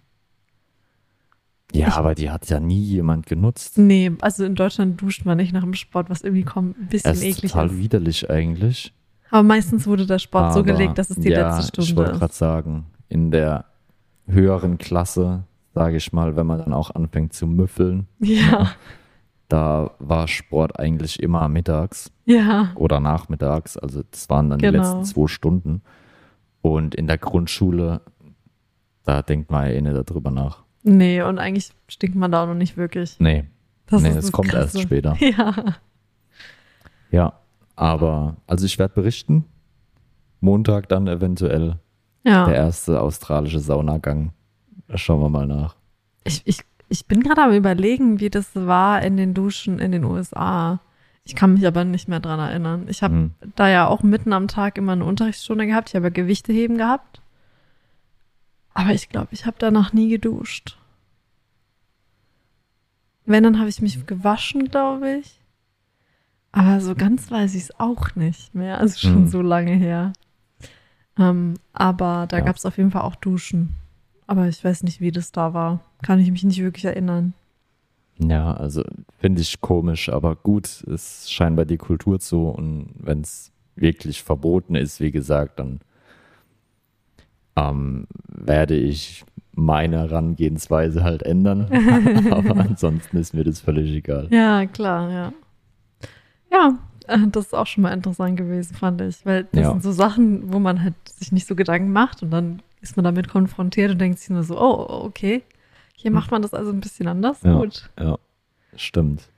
Ja, 1.73 1.89
ich- 1.89 1.95
aber 1.95 2.15
die 2.15 2.31
hat 2.31 2.49
ja 2.49 2.59
nie 2.59 2.83
jemand 2.83 3.27
genutzt. 3.27 3.79
Nee, 3.79 4.13
also 4.21 4.45
in 4.45 4.55
Deutschland 4.57 5.01
duscht 5.01 5.25
man 5.25 5.37
nicht 5.37 5.53
nach 5.53 5.63
dem 5.63 5.75
Sport, 5.75 6.11
was 6.11 6.23
irgendwie 6.23 6.43
kommt, 6.45 6.77
ein 6.79 6.89
bisschen 6.89 7.13
Es 7.13 7.19
ist 7.19 7.25
eklig 7.25 7.53
total 7.53 7.67
ist. 7.69 7.79
widerlich 7.79 8.29
eigentlich. 8.31 8.93
Aber 9.31 9.45
meistens 9.45 9.87
wurde 9.87 10.07
der 10.07 10.19
Sport 10.19 10.53
so 10.53 10.61
Aber, 10.61 10.67
gelegt, 10.73 10.99
dass 10.99 11.11
es 11.11 11.17
die 11.17 11.29
ja, 11.29 11.57
letzte 11.57 11.81
Ich 11.83 11.89
Stunde 11.89 11.97
wollte 12.07 12.19
gerade 12.19 12.33
ist. 12.33 12.39
sagen, 12.39 12.87
in 13.09 13.31
der 13.31 13.67
höheren 14.33 14.79
Klasse, 14.79 15.45
sage 15.75 15.97
ich 15.97 16.13
mal, 16.13 16.37
wenn 16.37 16.47
man 16.47 16.59
dann 16.59 16.73
auch 16.73 16.91
anfängt 16.95 17.33
zu 17.33 17.47
müffeln, 17.47 18.07
Ja, 18.21 18.73
da 19.49 19.91
war 19.99 20.29
Sport 20.29 20.79
eigentlich 20.79 21.21
immer 21.23 21.49
mittags 21.49 22.13
ja, 22.25 22.71
oder 22.77 23.01
nachmittags. 23.01 23.77
Also 23.77 24.03
das 24.11 24.29
waren 24.31 24.51
dann 24.51 24.59
die 24.61 24.67
Genau. 24.67 24.79
letzten 24.79 25.05
zwei 25.05 25.27
Stunden. 25.27 25.83
Und 26.63 26.95
in 26.95 27.07
der 27.07 27.19
Grundschule, 27.19 28.01
da 29.05 29.23
denkt 29.23 29.51
man 29.51 29.67
ja 29.67 29.73
eh 29.73 29.81
nicht 29.81 30.09
darüber 30.11 30.31
nach. 30.31 30.63
nee, 30.83 31.21
und 31.23 31.39
eigentlich 31.39 31.71
stinkt 31.89 32.17
man 32.17 32.31
da 32.31 32.43
auch 32.45 32.47
noch 32.49 32.55
nicht 32.55 32.77
wirklich. 32.77 33.17
Nee, 33.19 33.45
Das 33.87 34.03
nee, 34.03 34.11
es 34.11 34.31
kommt 34.31 34.53
erst 34.55 34.75
Krasse. 34.75 34.87
später. 34.87 35.17
Ja, 35.21 35.55
Ja, 37.11 37.33
aber 37.77 38.37
also 38.47 38.67
ich 38.67 38.79
werde 38.79 38.95
berichten. 38.95 39.45
Montag 40.41 40.89
dann 40.89 41.07
eventuell 41.09 41.77
der 42.25 42.33
ja. 42.33 42.51
erste 42.51 43.01
australische 43.01 43.61
Saunagang. 43.61 44.33
Schauen 44.95 45.21
wir 45.21 45.29
mal 45.29 45.47
nach. 45.47 45.77
Ich, 46.25 46.43
ich, 46.45 46.61
ich 46.89 47.07
bin 47.07 47.23
gerade 47.23 47.43
am 47.43 47.53
überlegen, 47.53 48.21
wie 48.21 48.31
das 48.31 48.55
war 48.55 49.03
in 49.03 49.17
den 49.17 49.35
Duschen 49.35 49.79
in 49.79 49.93
den 49.93 50.05
USA. 50.05 50.81
Ich 51.25 51.37
kann 51.37 51.55
mich 51.55 51.67
aber 51.67 51.85
nicht 51.85 52.09
mehr 52.09 52.21
dran 52.21 52.41
erinnern. 52.41 52.87
Ich 52.89 53.03
habe 53.03 53.15
Hm. 53.15 53.31
da 53.57 53.69
ja 53.69 53.87
auch 53.87 54.03
mitten 54.03 54.33
am 54.33 54.49
Tag 54.49 54.77
immer 54.79 54.93
eine 54.93 55.05
Unterrichtsstunde 55.05 55.67
gehabt. 55.67 55.91
Ich 55.91 55.95
habe 55.95 56.07
ja 56.07 56.11
Gewichte 56.11 56.53
heben 56.53 56.77
gehabt. 56.79 57.21
Aber 58.75 58.91
ich 58.91 59.09
glaube, 59.09 59.29
ich 59.31 59.47
habe 59.47 59.57
danach 59.59 59.93
nie 59.93 60.09
geduscht. 60.09 60.77
Wenn, 63.27 63.45
dann 63.45 63.59
habe 63.59 63.69
ich 63.69 63.81
mich 63.83 64.07
gewaschen, 64.07 64.69
glaube 64.71 65.17
ich. 65.19 65.39
Aber 66.53 66.81
so 66.81 66.95
ganz 66.97 67.31
weiß 67.31 67.55
ich 67.55 67.65
es 67.65 67.79
auch 67.81 68.15
nicht 68.17 68.55
mehr. 68.55 68.79
Also 68.79 68.99
schon 68.99 69.15
Hm. 69.15 69.29
so 69.29 69.41
lange 69.43 69.73
her. 69.73 70.13
Ähm, 71.19 71.55
aber 71.73 72.27
da 72.29 72.39
Ja. 72.39 72.45
gab 72.45 72.57
es 72.57 72.67
auf 72.67 72.77
jeden 72.79 72.91
Fall 72.91 73.03
auch 73.03 73.17
Duschen. 73.17 73.77
Aber 74.27 74.47
ich 74.49 74.63
weiß 74.63 74.85
nicht, 74.85 75.01
wie 75.01 75.11
das 75.11 75.33
da 75.33 75.55
war. 75.55 75.81
Kann 76.03 76.21
ich 76.21 76.31
mich 76.31 76.45
nicht 76.45 76.63
wirklich 76.63 76.85
erinnern. 76.85 77.35
Ja, 78.19 78.53
also 78.53 78.85
finde 79.19 79.41
ich 79.41 79.61
komisch, 79.61 80.09
aber 80.11 80.37
gut, 80.37 80.85
es 80.85 81.31
scheint 81.31 81.57
bei 81.57 81.65
die 81.65 81.79
Kultur 81.79 82.21
zu 82.21 82.49
und 82.49 82.91
wenn 82.99 83.23
es 83.23 83.51
wirklich 83.77 84.23
verboten 84.23 84.75
ist, 84.75 85.01
wie 85.01 85.11
gesagt, 85.11 85.59
dann 85.59 85.81
ähm, 87.57 88.07
werde 88.29 88.77
ich 88.77 89.25
meine 89.53 89.99
Herangehensweise 89.99 91.03
halt 91.03 91.23
ändern. 91.23 91.67
aber 92.31 92.57
ansonsten 92.61 93.17
ist 93.17 93.35
mir 93.35 93.45
das 93.45 93.61
völlig 93.61 93.91
egal. 93.91 94.29
Ja, 94.31 94.67
klar, 94.67 95.11
ja. 95.11 95.33
Ja, 96.53 96.79
das 97.33 97.47
ist 97.47 97.55
auch 97.55 97.67
schon 97.67 97.83
mal 97.83 97.93
interessant 97.93 98.37
gewesen, 98.37 98.75
fand 98.75 99.01
ich. 99.01 99.25
Weil 99.27 99.45
das 99.53 99.61
Ja. 99.63 99.71
sind 99.71 99.83
so 99.83 99.93
Sachen, 99.93 100.53
wo 100.53 100.59
man 100.59 100.83
halt 100.83 100.95
sich 101.07 101.33
nicht 101.33 101.47
so 101.47 101.55
Gedanken 101.55 101.93
macht 101.93 102.23
und 102.23 102.31
dann 102.31 102.63
ist 102.81 102.97
man 102.97 103.05
damit 103.05 103.29
konfrontiert 103.29 103.93
und 103.93 103.99
denkt 103.99 104.19
sich 104.19 104.31
nur 104.31 104.43
so, 104.43 104.59
oh, 104.61 105.05
okay. 105.05 105.43
Hier 105.95 106.11
macht 106.11 106.31
man 106.31 106.41
das 106.43 106.55
also 106.55 106.71
ein 106.73 106.81
bisschen 106.81 107.09
anders. 107.09 107.43
Ja. 107.43 107.55
Gut. 107.59 107.91
Ja, 107.99 108.19
stimmt. 108.75 109.29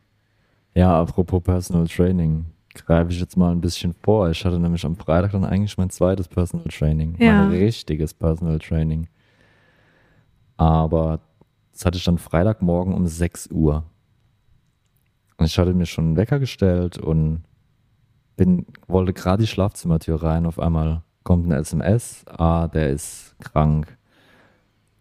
Ja, 0.75 1.01
apropos 1.01 1.43
Personal 1.43 1.89
Training, 1.89 2.47
greife 2.87 3.11
ich 3.11 3.19
jetzt 3.21 3.37
mal 3.37 3.51
ein 3.51 3.61
bisschen 3.61 3.95
vor. 4.03 4.31
Ich 4.31 4.45
hatte 4.45 4.59
nämlich 4.61 4.85
am 4.87 4.95
Freitag 4.97 5.33
dann 5.33 5.45
eigentlich 5.45 5.77
mein 5.77 5.91
zweites 5.91 6.29
Personal 6.29 6.69
Training, 6.69 7.17
Ja. 7.19 7.35
mein 7.35 7.51
richtiges 7.51 8.15
Personal 8.15 8.59
Training. 8.61 9.09
Aber 10.57 11.21
das 11.73 11.85
hatte 11.85 11.99
ich 11.99 12.05
dann 12.05 12.19
Freitagmorgen 12.19 12.95
um 12.95 13.07
6 13.07 13.49
Uhr. 13.51 13.85
Und 15.39 15.47
ich 15.47 15.59
hatte 15.59 15.75
mir 15.75 15.87
schon 15.87 16.05
einen 16.07 16.17
Wecker 16.17 16.39
gestellt 16.39 16.99
und 16.99 17.43
bin, 18.45 18.67
wollte 18.89 19.13
gerade 19.13 19.43
die 19.43 19.47
Schlafzimmertür 19.47 20.21
rein. 20.23 20.47
Auf 20.47 20.59
einmal 20.59 21.03
kommt 21.23 21.45
eine 21.47 21.57
SMS. 21.57 22.25
Ah, 22.27 22.67
der 22.67 22.91
ist 22.91 23.37
krank. 23.39 23.97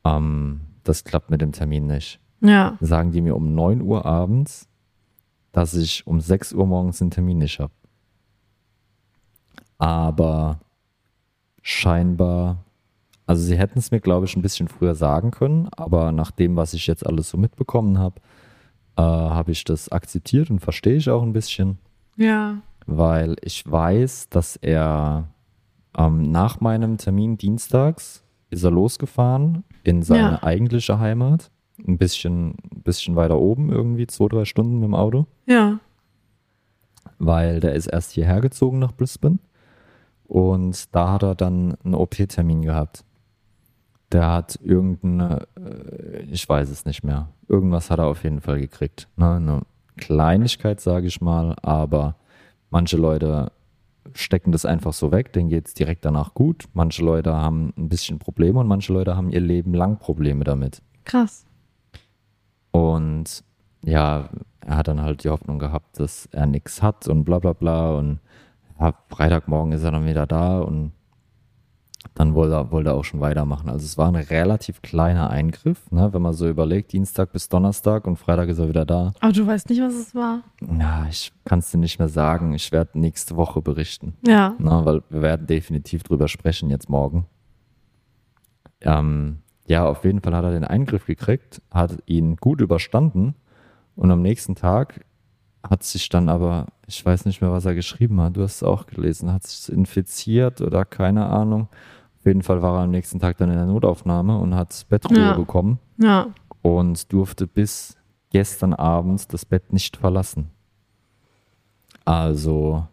Ähm, 0.06 0.62
das 0.84 1.04
klappt 1.04 1.32
mit 1.32 1.42
dem 1.42 1.52
Termin 1.52 1.88
nicht 1.88 2.20
Ja. 2.42 2.78
sagen 2.82 3.12
die 3.12 3.22
mir 3.22 3.36
um 3.36 3.54
9 3.56 3.82
Uhr 3.82 4.06
abends, 4.06 4.68
dass 5.52 5.74
ich 5.74 6.06
um 6.08 6.22
6 6.22 6.54
Uhr 6.54 6.66
morgens 6.68 7.00
den 7.00 7.10
Termin 7.12 7.40
nicht 7.40 7.60
habe. 7.60 7.74
Aber 9.80 10.60
scheinbar, 11.64 12.64
also 13.26 13.42
sie 13.44 13.58
hätten 13.58 13.80
es 13.80 13.90
mir, 13.92 14.00
glaube 14.00 14.26
ich, 14.28 14.36
ein 14.36 14.42
bisschen 14.44 14.68
früher 14.68 14.94
sagen 14.96 15.32
können, 15.32 15.68
aber 15.76 16.12
nach 16.12 16.30
dem, 16.32 16.56
was 16.56 16.74
ich 16.74 16.86
jetzt 16.88 17.06
alles 17.06 17.30
so 17.30 17.38
mitbekommen 17.38 17.98
habe, 17.98 18.22
äh, 18.98 19.02
habe 19.02 19.52
ich 19.52 19.64
das 19.64 19.90
akzeptiert 19.90 20.50
und 20.52 20.60
verstehe 20.60 20.96
ich 20.96 21.10
auch 21.10 21.24
ein 21.24 21.34
bisschen, 21.34 21.78
Ja. 22.18 22.58
Weil 22.98 23.36
ich 23.42 23.70
weiß, 23.70 24.30
dass 24.30 24.56
er 24.58 25.28
ähm, 25.98 26.32
nach 26.32 26.60
meinem 26.62 26.98
Termin 26.98 27.38
dienstags 27.38 28.24
ist 28.50 28.64
er 28.64 28.72
losgefahren 28.72 29.64
in 29.84 30.04
seine 30.04 30.20
Ja. 30.34 30.44
eigentliche 30.44 31.00
Heimat. 31.00 31.52
Ein 31.88 31.98
bisschen, 31.98 32.56
ein 32.72 32.82
bisschen 32.84 33.16
weiter 33.16 33.40
oben, 33.40 33.72
irgendwie 33.72 34.06
zwei, 34.08 34.28
drei 34.28 34.46
Stunden 34.46 34.76
mit 34.76 34.84
dem 34.88 34.96
Auto, 34.96 35.26
Ja. 35.48 35.80
weil 37.18 37.60
der 37.60 37.74
ist 37.76 37.88
erst 37.88 38.12
hierher 38.12 38.42
gezogen 38.42 38.80
nach 38.80 38.92
Brisbane 38.92 39.40
und 40.26 40.94
da 40.96 41.14
hat 41.14 41.24
er 41.24 41.36
dann 41.36 41.76
einen 41.84 41.96
OP-Termin 41.96 42.62
gehabt. 42.62 43.04
Der 44.12 44.30
hat 44.30 44.60
irgendeine, 44.62 45.48
äh, 45.58 46.22
ich 46.24 46.48
weiß 46.48 46.70
es 46.70 46.86
nicht 46.86 47.04
mehr, 47.04 47.30
irgendwas 47.48 47.90
hat 47.90 48.00
er 48.00 48.06
auf 48.08 48.24
jeden 48.24 48.42
Fall 48.42 48.60
gekriegt. 48.60 49.08
Ne? 49.16 49.36
Eine 49.36 49.62
Kleinigkeit, 49.98 50.82
sage 50.82 51.08
ich 51.08 51.22
mal, 51.22 51.56
aber 51.62 52.16
manche 52.72 52.98
Leute 52.98 53.52
stecken 54.14 54.52
das 54.52 54.66
einfach 54.66 54.94
so 54.94 55.12
weg, 55.12 55.32
denen 55.34 55.50
geht 55.50 55.68
es 55.68 55.74
direkt 55.74 56.06
danach 56.06 56.34
gut. 56.34 56.66
Manche 56.74 57.04
Leute 57.04 57.34
haben 57.34 57.74
ein 57.78 57.88
bisschen 57.88 58.18
Probleme 58.18 58.60
und 58.60 58.68
manche 58.68 58.92
Leute 58.92 59.16
haben 59.16 59.30
ihr 59.30 59.40
Leben 59.40 59.74
lang 59.74 60.00
Probleme 60.00 60.44
damit. 60.44 60.82
Krass. 61.06 61.46
Und 62.72 63.44
ja, 63.84 64.30
er 64.66 64.78
hat 64.78 64.88
dann 64.88 65.02
halt 65.02 65.24
die 65.24 65.30
Hoffnung 65.30 65.60
gehabt, 65.60 66.00
dass 66.00 66.28
er 66.32 66.48
nichts 66.48 66.82
hat 66.82 67.08
und 67.08 67.24
bla 67.24 67.40
bla 67.40 67.54
bla. 67.54 67.92
Und 67.92 68.20
ja, 68.80 68.94
Freitagmorgen 69.10 69.74
ist 69.74 69.84
er 69.84 69.92
dann 69.92 70.08
wieder 70.08 70.26
da 70.26 70.60
und 70.60 70.94
dann 72.14 72.34
wollte 72.34 72.56
er, 72.56 72.72
wollte 72.72 72.90
er 72.90 72.96
auch 72.96 73.04
schon 73.04 73.20
weitermachen. 73.20 73.70
Also 73.70 73.86
es 73.86 73.98
war 73.98 74.08
ein 74.08 74.16
relativ 74.16 74.82
kleiner 74.82 75.30
Eingriff, 75.30 75.92
ne? 75.92 76.14
wenn 76.14 76.22
man 76.22 76.34
so 76.34 76.48
überlegt, 76.48 76.92
Dienstag 76.94 77.32
bis 77.32 77.48
Donnerstag 77.48 78.06
und 78.06 78.18
Freitag 78.18 78.50
ist 78.50 78.60
er 78.60 78.68
wieder 78.68 78.86
da. 78.86 79.14
Aber 79.20 79.32
du 79.32 79.46
weißt 79.46 79.70
nicht, 79.70 79.82
was 79.82 79.94
es 79.94 80.16
war. 80.16 80.42
Ja, 80.80 81.06
ich 81.10 81.32
kann 81.46 81.60
es 81.60 81.72
dir 81.72 81.78
nicht 81.78 82.00
mehr 82.00 82.10
sagen. 82.10 82.54
Ich 82.54 82.72
werde 82.72 83.00
nächste 83.00 83.36
Woche 83.36 83.62
berichten. 83.62 84.16
Ja. 84.26 84.56
Na, 84.60 84.86
weil 84.86 85.04
wir 85.10 85.22
werden 85.22 85.48
definitiv 85.48 86.04
drüber 86.04 86.28
sprechen 86.28 86.70
jetzt 86.70 86.90
morgen. 86.90 87.26
Ähm, 88.82 89.40
ja, 89.68 89.86
auf 89.86 90.04
jeden 90.04 90.22
Fall 90.22 90.36
hat 90.36 90.44
er 90.44 90.52
den 90.52 90.64
Eingriff 90.64 91.06
gekriegt, 91.06 91.62
hat 91.72 91.98
ihn 92.08 92.36
gut 92.36 92.62
überstanden 92.62 93.36
und 93.96 94.12
am 94.12 94.22
nächsten 94.22 94.56
Tag 94.56 95.06
hat 95.68 95.84
sich 95.84 96.10
dann 96.10 96.28
aber, 96.30 96.68
ich 96.88 97.06
weiß 97.06 97.26
nicht 97.26 97.42
mehr, 97.42 97.52
was 97.52 97.66
er 97.66 97.76
geschrieben 97.76 98.20
hat, 98.22 98.36
du 98.36 98.42
hast 98.44 98.58
es 98.58 98.64
auch 98.64 98.88
gelesen, 98.88 99.32
hat 99.32 99.44
sich 99.44 99.72
infiziert 99.74 100.62
oder 100.62 100.86
keine 100.86 101.28
Ahnung. 101.28 101.68
Auf 102.20 102.26
jeden 102.26 102.42
Fall 102.44 102.62
war 102.62 102.78
er 102.80 102.84
am 102.84 102.92
nächsten 102.92 103.20
Tag 103.20 103.38
dann 103.38 103.50
in 103.50 103.58
der 103.58 103.66
Notaufnahme 103.66 104.38
und 104.38 104.56
hat 104.56 104.86
Bettruhe 104.90 105.18
Ja. 105.20 105.34
bekommen 105.34 105.80
Ja. 105.98 106.28
und 106.62 107.12
durfte 107.14 107.48
bis 107.48 107.98
gestern 108.32 108.74
Abend 108.74 109.32
das 109.34 109.46
Bett 109.46 109.74
nicht 109.74 109.98
verlassen. 109.98 110.50
Also, 112.06 112.86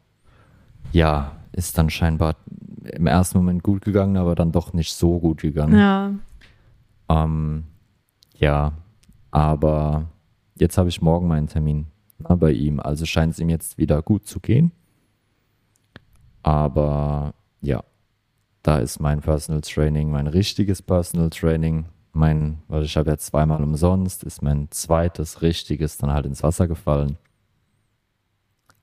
ja, 0.92 1.32
ist 1.52 1.76
dann 1.78 1.90
scheinbar 1.90 2.36
im 2.84 3.06
ersten 3.06 3.38
Moment 3.38 3.62
gut 3.62 3.82
gegangen, 3.82 4.16
aber 4.16 4.34
dann 4.34 4.52
doch 4.52 4.72
nicht 4.72 4.92
so 4.92 5.18
gut 5.18 5.40
gegangen. 5.42 5.78
Ja. 5.78 6.12
Ähm, 7.08 7.64
ja, 8.36 8.72
aber 9.30 10.06
jetzt 10.58 10.78
habe 10.78 10.88
ich 10.88 11.02
morgen 11.02 11.28
meinen 11.28 11.48
Termin 11.48 11.86
bei 12.18 12.52
ihm. 12.52 12.80
Also 12.80 13.06
scheint 13.06 13.32
es 13.34 13.38
ihm 13.38 13.48
jetzt 13.48 13.78
wieder 13.78 14.02
gut 14.02 14.26
zu 14.26 14.40
gehen. 14.40 14.72
Aber 16.42 17.34
ja, 17.60 17.82
da 18.62 18.78
ist 18.78 19.00
mein 19.00 19.20
Personal 19.20 19.60
Training, 19.60 20.10
mein 20.10 20.26
richtiges 20.26 20.82
Personal 20.82 21.30
Training. 21.30 21.86
Mein, 22.12 22.58
weil 22.68 22.82
ich 22.84 22.96
habe 22.96 23.10
ja 23.10 23.18
zweimal 23.18 23.62
umsonst, 23.62 24.24
ist 24.24 24.42
mein 24.42 24.68
zweites 24.70 25.42
richtiges 25.42 25.98
dann 25.98 26.10
halt 26.12 26.26
ins 26.26 26.42
Wasser 26.42 26.66
gefallen. 26.66 27.16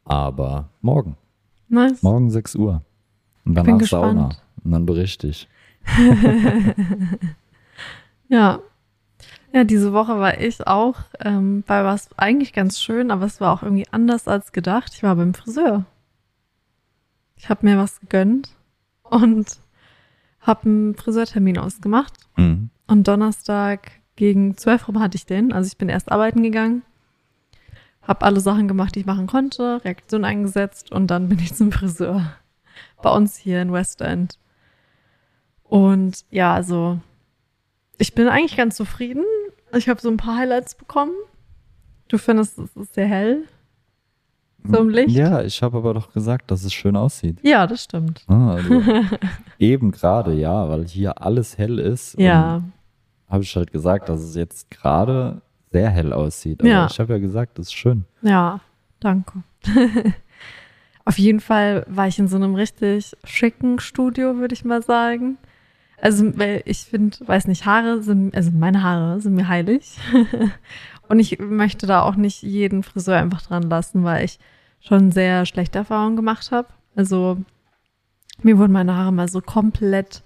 Aber 0.05 0.69
morgen, 0.81 1.17
Nice. 1.67 2.03
morgen 2.03 2.29
6 2.29 2.55
Uhr. 2.55 2.83
Und 3.43 3.55
danach. 3.55 3.81
Sauna. 3.81 4.29
Und 4.63 4.71
dann 4.71 4.86
berichte 4.86 5.27
ich. 5.27 5.47
Ja. 8.27 8.59
Ja, 9.56 9.64
diese 9.64 9.93
Woche 9.93 10.20
war 10.20 10.41
ich 10.41 10.68
auch 10.68 10.97
ähm, 11.22 11.64
bei 11.66 11.86
was 11.86 12.10
eigentlich 12.18 12.51
ganz 12.51 12.82
schön, 12.82 13.10
aber 13.10 13.26
es 13.26 13.39
war 13.39 13.53
auch 13.53 13.64
irgendwie 13.64 13.88
anders 13.89 14.28
als 14.28 14.51
gedacht. 14.51 14.91
Ich 14.93 15.01
war 15.01 15.16
beim 15.16 15.34
Friseur. 15.34 15.86
Ich 17.38 17.47
habe 17.47 17.66
mir 17.66 17.78
was 17.78 18.01
gegönnt 18.01 18.49
und 19.03 19.60
habe 20.41 20.66
einen 20.66 20.95
Friseurtermin 20.95 21.58
ausgemacht. 21.58 22.12
Mhm. 22.36 22.70
Und 22.88 23.08
Donnerstag 23.08 23.91
gegen 24.18 24.58
12 24.58 24.89
Uhr 24.89 24.99
hatte 24.99 25.16
ich 25.16 25.26
den. 25.26 25.53
Also 25.53 25.68
ich 25.68 25.78
bin 25.78 25.88
erst 25.88 26.12
arbeiten 26.12 26.43
gegangen, 26.43 26.82
habe 28.01 28.26
alle 28.26 28.41
Sachen 28.41 28.68
gemacht, 28.68 28.95
die 28.95 28.99
ich 28.99 29.06
machen 29.06 29.26
konnte, 29.26 29.80
Reaktion 29.86 30.26
eingesetzt 30.26 30.91
und 30.91 31.08
dann 31.08 31.30
bin 31.30 31.39
ich 31.39 31.56
zum 31.56 31.72
Friseur. 31.72 32.34
Bei 33.01 33.10
uns 33.10 33.38
hier 33.38 33.62
in 33.62 33.72
West 33.72 34.01
End. 34.01 34.38
Und 35.64 36.26
ja, 36.30 36.53
also 36.53 36.99
ich 37.97 38.14
bin 38.16 38.28
eigentlich 38.28 38.58
ganz 38.58 38.76
zufrieden. 38.76 39.24
Ich 39.76 39.89
habe 39.89 40.01
so 40.01 40.09
ein 40.09 40.17
paar 40.17 40.38
Highlights 40.38 40.76
bekommen. 40.76 41.13
Du 42.07 42.17
findest, 42.17 42.57
es 42.59 42.76
ist 42.76 42.93
sehr 42.93 43.07
hell. 43.07 43.43
So 44.63 44.78
im 44.80 44.89
Licht? 44.89 45.09
Ja, 45.15 45.41
ich 45.43 45.61
habe 45.61 45.78
aber 45.78 45.93
doch 45.93 46.11
gesagt, 46.13 46.49
dass 46.49 46.63
es 46.63 46.73
schön 46.73 46.95
aussieht. 46.95 47.38
Ja, 47.43 47.67
das 47.67 47.84
stimmt. 47.84 48.23
Ah, 48.28 48.53
also 48.55 48.82
eben 49.59 49.91
gerade, 49.91 50.34
ja, 50.34 50.69
weil 50.69 50.86
hier 50.88 51.21
alles 51.21 51.57
hell 51.57 51.78
ist. 51.80 52.17
Ja, 52.19 52.63
Habe 53.30 53.43
ich 53.43 53.55
halt 53.55 53.71
gesagt, 53.71 54.09
dass 54.09 54.21
es 54.21 54.36
jetzt 54.36 54.71
gerade 54.71 55.41
sehr 55.71 55.89
hell 55.89 56.13
aussieht. 56.13 56.61
Aber 56.61 56.69
Ja. 56.69 56.88
ich 56.89 56.99
habe 56.99 57.13
ja 57.13 57.19
gesagt, 57.19 57.59
das 57.59 57.67
ist 57.67 57.73
schön. 57.73 58.05
ja, 58.21 58.59
danke. 58.99 59.43
Auf 61.07 61.19
jeden 61.19 61.39
Fall 61.39 61.86
war 61.88 62.07
ich 62.07 62.17
in 62.17 62.28
so 62.28 62.36
einem 62.36 62.55
richtig 62.55 63.15
schicken 63.23 63.80
Studio, 63.80 64.38
würde 64.38 64.53
ich 64.53 64.65
mal 64.65 64.82
sagen. 64.82 65.38
Also, 66.06 66.38
weil 66.38 66.62
ich 66.66 66.82
finde, 66.82 67.18
weiß 67.26 67.47
nicht, 67.47 67.66
Haare 67.66 68.03
sind, 68.03 68.36
also 68.36 68.51
meine 68.51 68.84
Haare 68.84 69.20
sind 69.22 69.34
mir 69.34 69.47
heilig. 69.47 69.97
Und 71.10 71.20
ich 71.20 71.39
möchte 71.39 71.88
da 71.88 72.03
auch 72.03 72.16
nicht 72.16 72.43
jeden 72.43 72.84
Friseur 72.84 73.18
einfach 73.18 73.41
dran 73.41 73.64
lassen, 73.64 74.03
weil 74.03 74.24
ich 74.24 74.38
schon 74.80 75.12
sehr 75.12 75.47
schlechte 75.47 75.80
Erfahrungen 75.80 76.16
gemacht 76.16 76.51
habe. 76.51 76.68
Also, 76.95 77.39
mir 78.43 78.60
wurden 78.60 78.74
meine 78.74 78.95
Haare 78.95 79.12
mal 79.12 79.28
so 79.28 79.41
komplett 79.41 80.22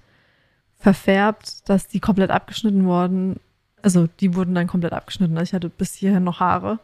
verfärbt, 0.80 1.70
dass 1.70 1.88
die 1.88 2.02
komplett 2.02 2.30
abgeschnitten 2.30 2.84
wurden. 2.84 3.40
Also, 3.82 4.10
die 4.20 4.36
wurden 4.36 4.56
dann 4.56 4.68
komplett 4.68 4.92
abgeschnitten. 4.92 5.38
Also, 5.38 5.52
ich 5.52 5.54
hatte 5.54 5.70
bis 5.70 5.94
hierhin 5.94 6.26
noch 6.26 6.42
Haare. 6.42 6.80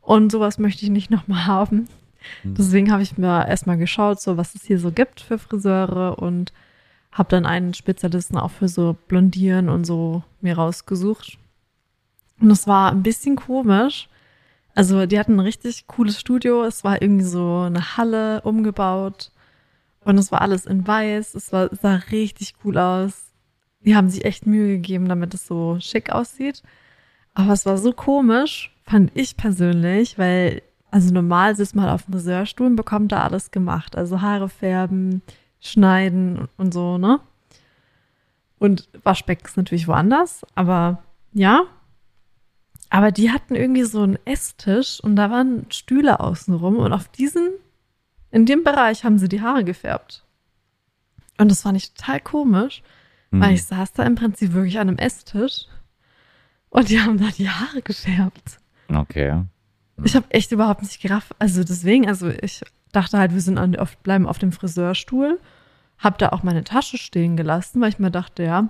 Und 0.00 0.30
sowas 0.30 0.60
möchte 0.60 0.84
ich 0.84 0.92
nicht 0.92 1.10
nochmal 1.10 1.46
haben. 1.46 1.88
Mhm. 2.44 2.54
Deswegen 2.54 2.92
habe 2.92 3.02
ich 3.02 3.18
mir 3.18 3.48
erstmal 3.48 3.78
geschaut, 3.78 4.20
so 4.20 4.36
was 4.36 4.54
es 4.54 4.62
hier 4.62 4.78
so 4.78 4.92
gibt 4.92 5.20
für 5.20 5.38
Friseure 5.38 6.20
und 6.20 6.52
habe 7.18 7.28
dann 7.30 7.46
einen 7.46 7.74
Spezialisten 7.74 8.38
auch 8.38 8.52
für 8.52 8.68
so 8.68 8.96
Blondieren 9.08 9.68
und 9.68 9.84
so 9.84 10.22
mir 10.40 10.56
rausgesucht. 10.56 11.38
Und 12.40 12.50
es 12.50 12.66
war 12.66 12.92
ein 12.92 13.02
bisschen 13.02 13.36
komisch. 13.36 14.08
Also 14.74 15.06
die 15.06 15.18
hatten 15.18 15.34
ein 15.34 15.40
richtig 15.40 15.88
cooles 15.88 16.20
Studio. 16.20 16.62
Es 16.64 16.84
war 16.84 17.02
irgendwie 17.02 17.24
so 17.24 17.62
eine 17.62 17.96
Halle 17.96 18.42
umgebaut 18.42 19.32
und 20.04 20.16
es 20.18 20.30
war 20.30 20.40
alles 20.40 20.66
in 20.66 20.86
weiß. 20.86 21.34
Es 21.34 21.52
war, 21.52 21.74
sah 21.74 21.96
richtig 22.12 22.54
cool 22.64 22.78
aus. 22.78 23.32
Die 23.80 23.96
haben 23.96 24.08
sich 24.08 24.24
echt 24.24 24.46
Mühe 24.46 24.76
gegeben, 24.76 25.08
damit 25.08 25.34
es 25.34 25.46
so 25.46 25.78
schick 25.80 26.10
aussieht. 26.10 26.62
Aber 27.34 27.52
es 27.52 27.66
war 27.66 27.78
so 27.78 27.92
komisch, 27.92 28.74
fand 28.84 29.10
ich 29.14 29.36
persönlich, 29.36 30.18
weil, 30.18 30.62
also 30.90 31.12
normal 31.12 31.54
sitzt 31.56 31.76
man 31.76 31.88
auf 31.88 32.04
dem 32.04 32.14
Friseurstuhl 32.14 32.66
und 32.68 32.76
bekommt 32.76 33.12
da 33.12 33.22
alles 33.22 33.50
gemacht. 33.50 33.96
Also 33.96 34.20
Haare 34.20 34.48
färben, 34.48 35.22
schneiden 35.60 36.48
und 36.56 36.72
so, 36.72 36.98
ne? 36.98 37.20
Und 38.58 38.88
Waschbecken 39.04 39.46
ist 39.46 39.56
natürlich 39.56 39.86
woanders, 39.88 40.44
aber 40.54 41.02
ja. 41.32 41.62
Aber 42.90 43.12
die 43.12 43.30
hatten 43.30 43.54
irgendwie 43.54 43.84
so 43.84 44.02
einen 44.02 44.18
Esstisch 44.24 44.98
und 45.00 45.16
da 45.16 45.30
waren 45.30 45.66
Stühle 45.70 46.20
außenrum 46.20 46.76
und 46.76 46.92
auf 46.92 47.08
diesen, 47.08 47.50
in 48.30 48.46
dem 48.46 48.64
Bereich 48.64 49.04
haben 49.04 49.18
sie 49.18 49.28
die 49.28 49.42
Haare 49.42 49.62
gefärbt. 49.64 50.24
Und 51.38 51.50
das 51.50 51.62
fand 51.62 51.76
ich 51.76 51.92
total 51.92 52.20
komisch, 52.20 52.82
Mhm. 53.30 53.40
weil 53.42 53.54
ich 53.54 53.64
saß 53.64 53.92
da 53.92 54.04
im 54.04 54.14
Prinzip 54.14 54.54
wirklich 54.54 54.78
an 54.78 54.88
einem 54.88 54.96
Esstisch 54.98 55.66
und 56.70 56.88
die 56.88 56.98
haben 57.00 57.18
da 57.18 57.26
die 57.28 57.50
Haare 57.50 57.82
gefärbt. 57.82 58.58
Okay. 58.88 59.44
Ich 60.02 60.16
habe 60.16 60.30
echt 60.30 60.50
überhaupt 60.50 60.80
nicht 60.82 61.00
gerafft. 61.02 61.32
Also 61.38 61.62
deswegen, 61.62 62.08
also 62.08 62.28
ich 62.30 62.62
dachte 62.92 63.18
halt, 63.18 63.34
wir 63.34 63.40
sind 63.40 63.58
an, 63.58 63.76
auf, 63.76 63.96
bleiben 63.98 64.26
auf 64.26 64.38
dem 64.38 64.52
Friseurstuhl. 64.52 65.40
Hab 65.98 66.18
da 66.18 66.30
auch 66.30 66.42
meine 66.42 66.64
Tasche 66.64 66.98
stehen 66.98 67.36
gelassen, 67.36 67.80
weil 67.80 67.88
ich 67.88 67.98
mir 67.98 68.10
dachte, 68.10 68.44
ja, 68.44 68.68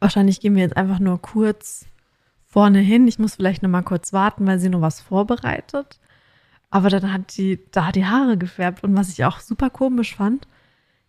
wahrscheinlich 0.00 0.40
gehen 0.40 0.54
wir 0.54 0.62
jetzt 0.62 0.76
einfach 0.76 0.98
nur 0.98 1.20
kurz 1.20 1.86
vorne 2.46 2.78
hin. 2.78 3.06
Ich 3.06 3.18
muss 3.18 3.36
vielleicht 3.36 3.62
noch 3.62 3.70
mal 3.70 3.82
kurz 3.82 4.12
warten, 4.12 4.46
weil 4.46 4.58
sie 4.58 4.70
nur 4.70 4.80
was 4.80 5.00
vorbereitet. 5.00 6.00
Aber 6.70 6.88
dann 6.90 7.12
hat 7.12 7.36
die 7.36 7.60
da 7.70 7.92
die 7.92 8.06
Haare 8.06 8.36
gefärbt 8.36 8.84
und 8.84 8.96
was 8.96 9.10
ich 9.10 9.24
auch 9.24 9.40
super 9.40 9.70
komisch 9.70 10.16
fand, 10.16 10.46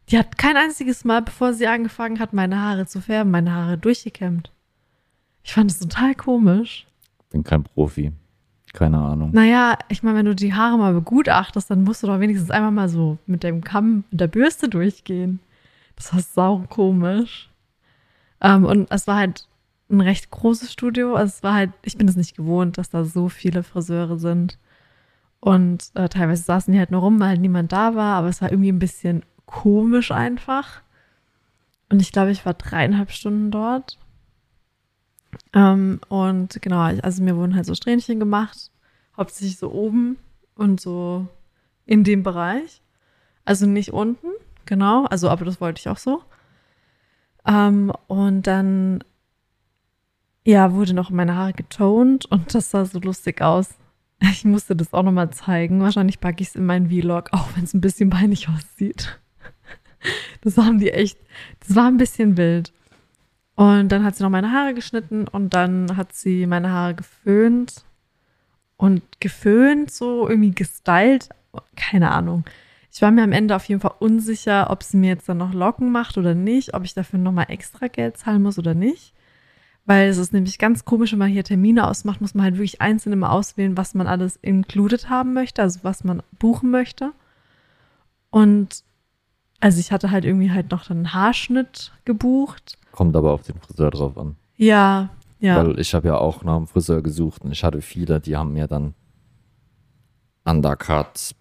die 0.09 0.17
hat 0.17 0.37
kein 0.37 0.57
einziges 0.57 1.05
Mal, 1.05 1.21
bevor 1.21 1.53
sie 1.53 1.67
angefangen 1.67 2.19
hat, 2.19 2.33
meine 2.33 2.59
Haare 2.61 2.87
zu 2.87 3.01
färben, 3.01 3.31
meine 3.31 3.53
Haare 3.53 3.77
durchgekämmt. 3.77 4.51
Ich 5.43 5.53
fand 5.53 5.71
es 5.71 5.79
total 5.79 6.15
komisch. 6.15 6.87
Bin 7.29 7.43
kein 7.43 7.63
Profi. 7.63 8.11
Keine 8.73 8.99
Ahnung. 8.99 9.31
Naja, 9.33 9.77
ich 9.87 10.03
meine, 10.03 10.19
wenn 10.19 10.25
du 10.25 10.35
die 10.35 10.53
Haare 10.53 10.77
mal 10.77 10.93
begutachtest, 10.93 11.71
dann 11.71 11.83
musst 11.83 12.03
du 12.03 12.07
doch 12.07 12.19
wenigstens 12.19 12.51
einmal 12.51 12.71
mal 12.71 12.89
so 12.89 13.17
mit 13.25 13.43
dem 13.43 13.63
Kamm, 13.63 14.03
mit 14.11 14.21
der 14.21 14.27
Bürste 14.27 14.69
durchgehen. 14.69 15.39
Das 15.95 16.13
war 16.13 16.21
sau 16.21 16.63
komisch. 16.69 17.49
Ähm, 18.41 18.65
und 18.65 18.91
es 18.91 19.07
war 19.07 19.17
halt 19.17 19.47
ein 19.89 20.01
recht 20.01 20.29
großes 20.29 20.71
Studio. 20.71 21.15
Also 21.15 21.33
es 21.35 21.43
war 21.43 21.55
halt, 21.55 21.71
ich 21.83 21.97
bin 21.97 22.07
es 22.07 22.15
nicht 22.15 22.37
gewohnt, 22.37 22.77
dass 22.77 22.89
da 22.89 23.03
so 23.03 23.27
viele 23.27 23.63
Friseure 23.63 24.17
sind. 24.17 24.57
Und 25.39 25.91
äh, 25.95 26.09
teilweise 26.09 26.43
saßen 26.43 26.71
die 26.71 26.79
halt 26.79 26.91
nur 26.91 27.01
rum, 27.01 27.19
weil 27.19 27.29
halt 27.29 27.41
niemand 27.41 27.71
da 27.71 27.95
war, 27.95 28.17
aber 28.17 28.27
es 28.27 28.41
war 28.41 28.51
irgendwie 28.51 28.71
ein 28.71 28.79
bisschen 28.79 29.23
komisch 29.45 30.11
einfach. 30.11 30.81
Und 31.89 32.01
ich 32.01 32.11
glaube, 32.11 32.31
ich 32.31 32.45
war 32.45 32.53
dreieinhalb 32.53 33.11
Stunden 33.11 33.49
dort. 33.49 33.97
Ähm, 35.53 35.99
und 36.09 36.61
genau, 36.61 36.79
also 36.79 37.23
mir 37.23 37.35
wurden 37.35 37.55
halt 37.55 37.65
so 37.65 37.75
Strähnchen 37.75 38.19
gemacht, 38.19 38.71
hauptsächlich 39.15 39.57
so 39.57 39.71
oben 39.71 40.17
und 40.55 40.79
so 40.79 41.27
in 41.85 42.03
dem 42.03 42.23
Bereich. 42.23 42.81
Also 43.45 43.65
nicht 43.65 43.93
unten, 43.93 44.27
genau, 44.65 45.05
also 45.05 45.29
aber 45.29 45.45
das 45.45 45.59
wollte 45.59 45.79
ich 45.79 45.89
auch 45.89 45.97
so. 45.97 46.21
Ähm, 47.47 47.91
und 48.07 48.43
dann, 48.43 49.03
ja, 50.45 50.73
wurde 50.73 50.93
noch 50.93 51.09
meine 51.09 51.35
Haare 51.35 51.53
getont 51.53 52.25
und 52.25 52.53
das 52.53 52.71
sah 52.71 52.85
so 52.85 52.99
lustig 52.99 53.41
aus. 53.41 53.69
Ich 54.21 54.43
musste 54.43 54.75
das 54.75 54.93
auch 54.93 55.03
nochmal 55.03 55.29
zeigen. 55.29 55.79
Wahrscheinlich 55.79 56.19
packe 56.19 56.41
ich 56.41 56.49
es 56.49 56.55
in 56.55 56.65
meinen 56.65 56.89
Vlog, 56.89 57.29
auch 57.31 57.47
wenn 57.55 57.63
es 57.63 57.73
ein 57.73 57.81
bisschen 57.81 58.09
peinlich 58.09 58.49
aussieht. 58.49 59.19
Das 60.41 60.55
haben 60.55 60.79
die 60.79 60.91
echt, 60.91 61.19
das 61.59 61.75
war 61.75 61.87
ein 61.87 61.97
bisschen 61.97 62.37
wild. 62.37 62.71
Und 63.59 63.89
dann 63.89 64.05
hat 64.05 64.15
sie 64.15 64.23
noch 64.23 64.29
meine 64.29 64.53
Haare 64.53 64.73
geschnitten 64.73 65.27
und 65.27 65.53
dann 65.53 65.97
hat 65.97 66.13
sie 66.13 66.47
meine 66.47 66.71
Haare 66.71 66.95
geföhnt 66.95 67.83
und 68.77 69.01
geföhnt, 69.19 69.91
so 69.91 70.29
irgendwie 70.29 70.51
gestylt. 70.51 71.27
Keine 71.75 72.11
Ahnung. 72.11 72.45
Ich 72.89 73.01
war 73.01 73.11
mir 73.11 73.21
am 73.21 73.33
Ende 73.33 73.57
auf 73.57 73.65
jeden 73.65 73.81
Fall 73.81 73.95
unsicher, 73.99 74.69
ob 74.69 74.81
sie 74.81 74.95
mir 74.95 75.09
jetzt 75.09 75.27
dann 75.27 75.39
noch 75.39 75.53
Locken 75.53 75.91
macht 75.91 76.17
oder 76.17 76.35
nicht, 76.35 76.73
ob 76.73 76.85
ich 76.85 76.93
dafür 76.93 77.19
nochmal 77.19 77.47
extra 77.49 77.87
Geld 77.87 78.15
zahlen 78.15 78.43
muss 78.43 78.57
oder 78.57 78.73
nicht. 78.75 79.13
Weil 79.85 80.07
es 80.07 80.17
ist 80.17 80.31
nämlich 80.31 80.57
ganz 80.57 80.85
komisch, 80.85 81.11
wenn 81.11 81.19
man 81.19 81.27
hier 81.27 81.43
Termine 81.43 81.85
ausmacht, 81.85 82.21
muss 82.21 82.33
man 82.33 82.45
halt 82.45 82.55
wirklich 82.55 82.79
einzeln 82.79 83.11
immer 83.11 83.33
auswählen, 83.33 83.75
was 83.75 83.93
man 83.93 84.07
alles 84.07 84.37
included 84.41 85.09
haben 85.09 85.33
möchte, 85.33 85.63
also 85.63 85.81
was 85.83 86.05
man 86.05 86.23
buchen 86.39 86.71
möchte. 86.71 87.11
Und 88.29 88.85
also 89.59 89.79
ich 89.79 89.91
hatte 89.91 90.11
halt 90.11 90.25
irgendwie 90.25 90.51
halt 90.51 90.71
noch 90.71 90.89
einen 90.89 91.13
Haarschnitt 91.13 91.91
gebucht. 92.05 92.77
Kommt 92.91 93.15
aber 93.15 93.31
auf 93.33 93.43
den 93.43 93.59
Friseur 93.59 93.91
drauf 93.91 94.17
an. 94.17 94.35
Ja, 94.57 95.09
ja. 95.39 95.57
Weil 95.57 95.79
ich 95.79 95.93
habe 95.93 96.07
ja 96.09 96.17
auch 96.17 96.43
nach 96.43 96.55
einem 96.57 96.67
Friseur 96.67 97.01
gesucht 97.01 97.43
und 97.43 97.51
ich 97.51 97.63
hatte 97.63 97.81
viele, 97.81 98.19
die 98.19 98.35
haben 98.35 98.53
mir 98.53 98.67
dann 98.67 98.93
Undercut 100.45 101.35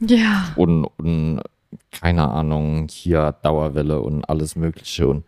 ja. 0.00 0.48
und, 0.56 0.84
und 0.98 1.40
keine 1.90 2.28
Ahnung, 2.30 2.88
hier 2.90 3.32
Dauerwelle 3.42 4.00
und 4.00 4.28
alles 4.28 4.56
Mögliche 4.56 5.08
und 5.08 5.24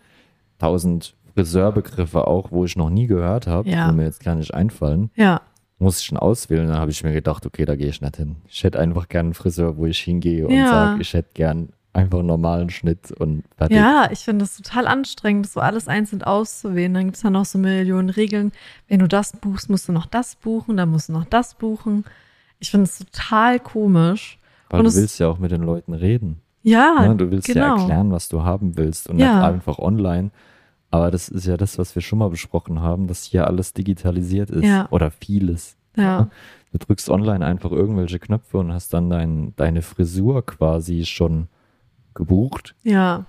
tausend 0.58 1.14
Friseurbegriffe 1.34 2.26
auch, 2.26 2.50
wo 2.50 2.64
ich 2.64 2.76
noch 2.76 2.90
nie 2.90 3.06
gehört 3.06 3.46
habe, 3.46 3.68
Ja. 3.68 3.88
die 3.90 3.96
mir 3.96 4.04
jetzt 4.04 4.22
gar 4.22 4.34
nicht 4.34 4.52
einfallen. 4.52 5.10
Ja. 5.16 5.40
Muss 5.78 5.98
ich 6.00 6.06
schon 6.06 6.18
auswählen. 6.18 6.68
Dann 6.68 6.78
habe 6.78 6.90
ich 6.90 7.02
mir 7.02 7.12
gedacht, 7.12 7.44
okay, 7.46 7.64
da 7.64 7.74
gehe 7.74 7.88
ich 7.88 8.00
nicht 8.00 8.16
hin. 8.16 8.36
Ich 8.46 8.62
hätte 8.62 8.78
einfach 8.78 9.08
gern 9.08 9.26
einen 9.26 9.34
Friseur, 9.34 9.76
wo 9.76 9.86
ich 9.86 9.98
hingehe 9.98 10.46
und 10.46 10.54
Ja. 10.54 10.68
sage, 10.68 11.00
ich 11.02 11.12
hätte 11.14 11.30
gern 11.34 11.70
einfach 11.92 12.18
einen 12.20 12.28
normalen 12.28 12.70
Schnitt 12.70 13.12
und 13.12 13.44
fertig. 13.56 13.76
Ja, 13.76 14.08
ich 14.10 14.20
finde 14.20 14.44
das 14.44 14.56
total 14.56 14.86
anstrengend, 14.86 15.46
so 15.48 15.60
alles 15.60 15.88
einzeln 15.88 16.22
auszuwählen. 16.22 16.94
Dann 16.94 17.04
gibt 17.06 17.16
es 17.16 17.22
ja 17.22 17.30
noch 17.30 17.44
so 17.44 17.58
Millionen 17.58 18.10
Regeln. 18.10 18.52
Wenn 18.88 19.00
du 19.00 19.08
das 19.08 19.32
buchst, 19.36 19.68
musst 19.68 19.88
du 19.88 19.92
noch 19.92 20.06
das 20.06 20.36
buchen, 20.36 20.76
dann 20.76 20.88
musst 20.90 21.08
du 21.08 21.12
noch 21.12 21.24
das 21.26 21.54
buchen. 21.54 22.04
Ich 22.60 22.70
finde 22.70 22.84
es 22.84 22.98
total 22.98 23.60
komisch. 23.60 24.38
Weil 24.70 24.80
und 24.80 24.84
du 24.84 24.88
es- 24.88 24.96
willst 24.96 25.18
ja 25.20 25.28
auch 25.28 25.38
mit 25.38 25.50
den 25.50 25.62
Leuten 25.62 25.92
reden. 25.92 26.40
Ja, 26.62 27.06
ne? 27.08 27.16
Du 27.16 27.30
willst 27.30 27.48
ja 27.48 27.54
genau. 27.54 27.76
erklären, 27.80 28.10
was 28.12 28.28
du 28.28 28.42
haben 28.42 28.76
willst 28.76 29.08
und 29.10 29.18
Ja. 29.18 29.34
nicht 29.34 29.44
einfach 29.44 29.78
online. 29.78 30.30
Aber 30.90 31.10
das 31.10 31.28
ist 31.28 31.46
ja 31.46 31.56
das, 31.56 31.78
was 31.78 31.94
wir 31.94 32.02
schon 32.02 32.18
mal 32.20 32.30
besprochen 32.30 32.80
haben, 32.80 33.06
dass 33.08 33.24
hier 33.24 33.46
alles 33.46 33.72
digitalisiert 33.72 34.50
ist. 34.50 34.64
Ja. 34.64 34.86
Oder 34.90 35.10
vieles. 35.10 35.76
Ja, 35.96 36.28
Du 36.72 36.78
drückst 36.78 37.10
online 37.10 37.44
einfach 37.44 37.70
irgendwelche 37.70 38.18
Knöpfe 38.18 38.56
und 38.56 38.72
hast 38.72 38.94
dann 38.94 39.10
dein, 39.10 39.52
deine 39.56 39.82
Frisur 39.82 40.46
quasi 40.46 41.04
schon 41.04 41.48
gebucht. 42.14 42.74
ja, 42.82 43.24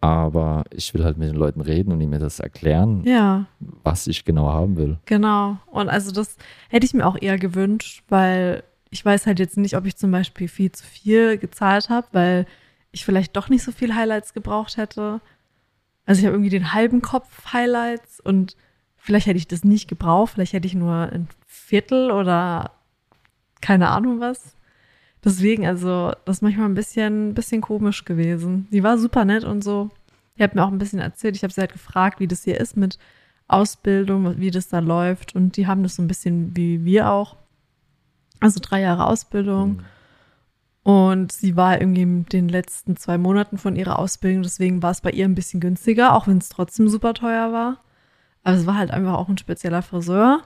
Aber 0.00 0.64
ich 0.70 0.92
will 0.94 1.04
halt 1.04 1.16
mit 1.18 1.28
den 1.28 1.36
Leuten 1.36 1.60
reden 1.60 1.92
und 1.92 2.00
ihnen 2.00 2.10
mir 2.10 2.18
das 2.18 2.40
erklären, 2.40 3.04
ja, 3.04 3.46
was 3.84 4.06
ich 4.06 4.24
genau 4.24 4.48
haben 4.48 4.76
will. 4.76 4.98
genau. 5.06 5.58
Und 5.66 5.88
also 5.88 6.10
das 6.12 6.36
hätte 6.68 6.86
ich 6.86 6.94
mir 6.94 7.06
auch 7.06 7.16
eher 7.20 7.38
gewünscht, 7.38 8.02
weil 8.08 8.62
ich 8.90 9.04
weiß 9.04 9.26
halt 9.26 9.38
jetzt 9.38 9.56
nicht, 9.56 9.76
ob 9.76 9.86
ich 9.86 9.96
zum 9.96 10.10
Beispiel 10.10 10.48
viel 10.48 10.70
zu 10.72 10.84
viel 10.84 11.38
gezahlt 11.38 11.88
habe, 11.88 12.06
weil 12.12 12.46
ich 12.90 13.04
vielleicht 13.04 13.36
doch 13.36 13.48
nicht 13.48 13.62
so 13.62 13.72
viel 13.72 13.94
Highlights 13.94 14.34
gebraucht 14.34 14.76
hätte. 14.76 15.20
Also 16.04 16.18
ich 16.18 16.26
habe 16.26 16.34
irgendwie 16.34 16.50
den 16.50 16.72
halben 16.74 17.00
Kopf 17.00 17.52
Highlights 17.52 18.20
und 18.20 18.56
vielleicht 18.96 19.26
hätte 19.26 19.38
ich 19.38 19.48
das 19.48 19.64
nicht 19.64 19.88
gebraucht, 19.88 20.32
vielleicht 20.34 20.52
hätte 20.52 20.66
ich 20.66 20.74
nur 20.74 20.94
ein 20.94 21.28
Viertel 21.46 22.10
oder 22.10 22.72
keine 23.60 23.88
Ahnung 23.90 24.20
was. 24.20 24.56
Deswegen, 25.24 25.66
also, 25.66 26.12
das 26.24 26.38
ist 26.38 26.42
manchmal 26.42 26.66
ein 26.66 26.74
bisschen, 26.74 27.34
bisschen 27.34 27.60
komisch 27.60 28.04
gewesen. 28.04 28.66
Die 28.72 28.82
war 28.82 28.98
super 28.98 29.24
nett 29.24 29.44
und 29.44 29.62
so. 29.62 29.90
Die 30.36 30.42
hat 30.42 30.54
mir 30.54 30.64
auch 30.64 30.72
ein 30.72 30.78
bisschen 30.78 30.98
erzählt. 30.98 31.36
Ich 31.36 31.42
habe 31.42 31.52
sie 31.52 31.60
halt 31.60 31.72
gefragt, 31.72 32.18
wie 32.18 32.26
das 32.26 32.44
hier 32.44 32.60
ist 32.60 32.76
mit 32.76 32.98
Ausbildung, 33.46 34.38
wie 34.38 34.50
das 34.50 34.68
da 34.68 34.80
läuft. 34.80 35.36
Und 35.36 35.56
die 35.56 35.66
haben 35.66 35.82
das 35.82 35.96
so 35.96 36.02
ein 36.02 36.08
bisschen 36.08 36.56
wie 36.56 36.84
wir 36.84 37.10
auch. 37.10 37.36
Also 38.40 38.58
drei 38.60 38.80
Jahre 38.80 39.06
Ausbildung. 39.06 39.76
Mhm. 39.76 39.84
Und 40.82 41.30
sie 41.30 41.56
war 41.56 41.80
irgendwie 41.80 42.02
in 42.02 42.26
den 42.26 42.48
letzten 42.48 42.96
zwei 42.96 43.16
Monaten 43.16 43.56
von 43.56 43.76
ihrer 43.76 44.00
Ausbildung, 44.00 44.42
deswegen 44.42 44.82
war 44.82 44.90
es 44.90 45.00
bei 45.00 45.10
ihr 45.10 45.26
ein 45.26 45.36
bisschen 45.36 45.60
günstiger, 45.60 46.14
auch 46.14 46.26
wenn 46.26 46.38
es 46.38 46.48
trotzdem 46.48 46.88
super 46.88 47.14
teuer 47.14 47.52
war. 47.52 47.78
Aber 48.42 48.56
es 48.56 48.66
war 48.66 48.76
halt 48.76 48.90
einfach 48.90 49.14
auch 49.14 49.28
ein 49.28 49.38
spezieller 49.38 49.82
Friseur. 49.82 50.42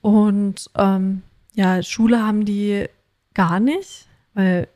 Und 0.00 0.70
ähm, 0.76 1.22
ja, 1.54 1.82
Schule 1.82 2.24
haben 2.24 2.46
die 2.46 2.88
gar 3.36 3.60
nicht, 3.60 4.06
weil 4.34 4.66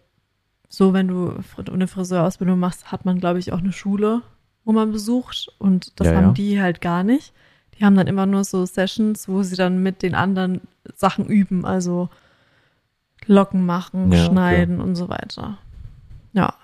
so, 0.68 0.92
wenn 0.92 1.08
du 1.08 1.34
eine 1.66 1.88
Friseurausbildung 1.88 2.58
machst, 2.58 2.92
hat 2.92 3.04
man, 3.04 3.18
glaube 3.18 3.38
ich, 3.40 3.52
auch 3.52 3.58
eine 3.58 3.72
Schule, 3.72 4.22
wo 4.64 4.72
man 4.72 4.92
besucht. 4.92 5.48
Und 5.58 5.98
das 5.98 6.08
Ja, 6.08 6.14
haben 6.14 6.26
ja. 6.26 6.32
die 6.32 6.60
halt 6.60 6.80
gar 6.80 7.02
nicht. 7.02 7.32
Die 7.74 7.84
haben 7.84 7.96
dann 7.96 8.06
immer 8.06 8.26
nur 8.26 8.44
so 8.44 8.66
Sessions, 8.66 9.28
wo 9.28 9.42
sie 9.42 9.56
dann 9.56 9.82
mit 9.82 10.02
den 10.02 10.14
anderen 10.14 10.60
Sachen 10.94 11.26
üben, 11.26 11.64
also 11.64 12.10
Locken 13.26 13.64
machen, 13.64 14.12
Ja, 14.12 14.26
schneiden 14.26 14.80
und 14.80 14.94
so 14.94 15.08
weiter. 15.08 15.58
Ja. 16.34 16.54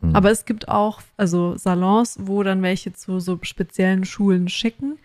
Mhm. 0.00 0.16
Aber 0.16 0.30
es 0.30 0.46
gibt 0.46 0.68
auch, 0.68 1.02
also 1.18 1.56
Salons, 1.56 2.18
wo 2.22 2.42
dann 2.42 2.62
welche 2.62 2.94
zu 2.94 3.20
so 3.20 3.38
speziellen 3.42 4.04
Schulen 4.04 4.48
schicken. 4.48 4.98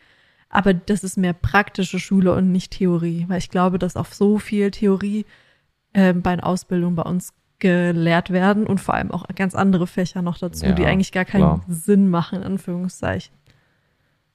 Aber 0.49 0.73
das 0.73 1.03
ist 1.03 1.17
mehr 1.17 1.33
praktische 1.33 1.99
Schule 1.99 2.33
und 2.33 2.51
nicht 2.51 2.71
Theorie, 2.71 3.25
weil 3.27 3.39
ich 3.39 3.49
glaube, 3.49 3.77
dass 3.79 3.97
auch 3.97 4.07
so 4.07 4.39
viel 4.39 4.71
Theorie 4.71 5.25
ähm, 5.93 6.21
bei 6.21 6.31
einer 6.31 6.45
Ausbildung 6.45 6.95
bei 6.95 7.03
uns 7.03 7.33
gelehrt 7.59 8.31
werden 8.31 8.65
und 8.65 8.79
vor 8.81 8.95
allem 8.95 9.11
auch 9.11 9.25
ganz 9.35 9.53
andere 9.53 9.85
Fächer 9.87 10.21
noch 10.21 10.37
dazu, 10.39 10.65
Ja, 10.65 10.71
die 10.71 10.85
eigentlich 10.85 11.11
gar 11.11 11.25
keinen 11.25 11.41
klar. 11.41 11.61
Sinn 11.67 12.09
machen, 12.09 12.39
in 12.39 12.43
Anführungszeichen. 12.43 13.33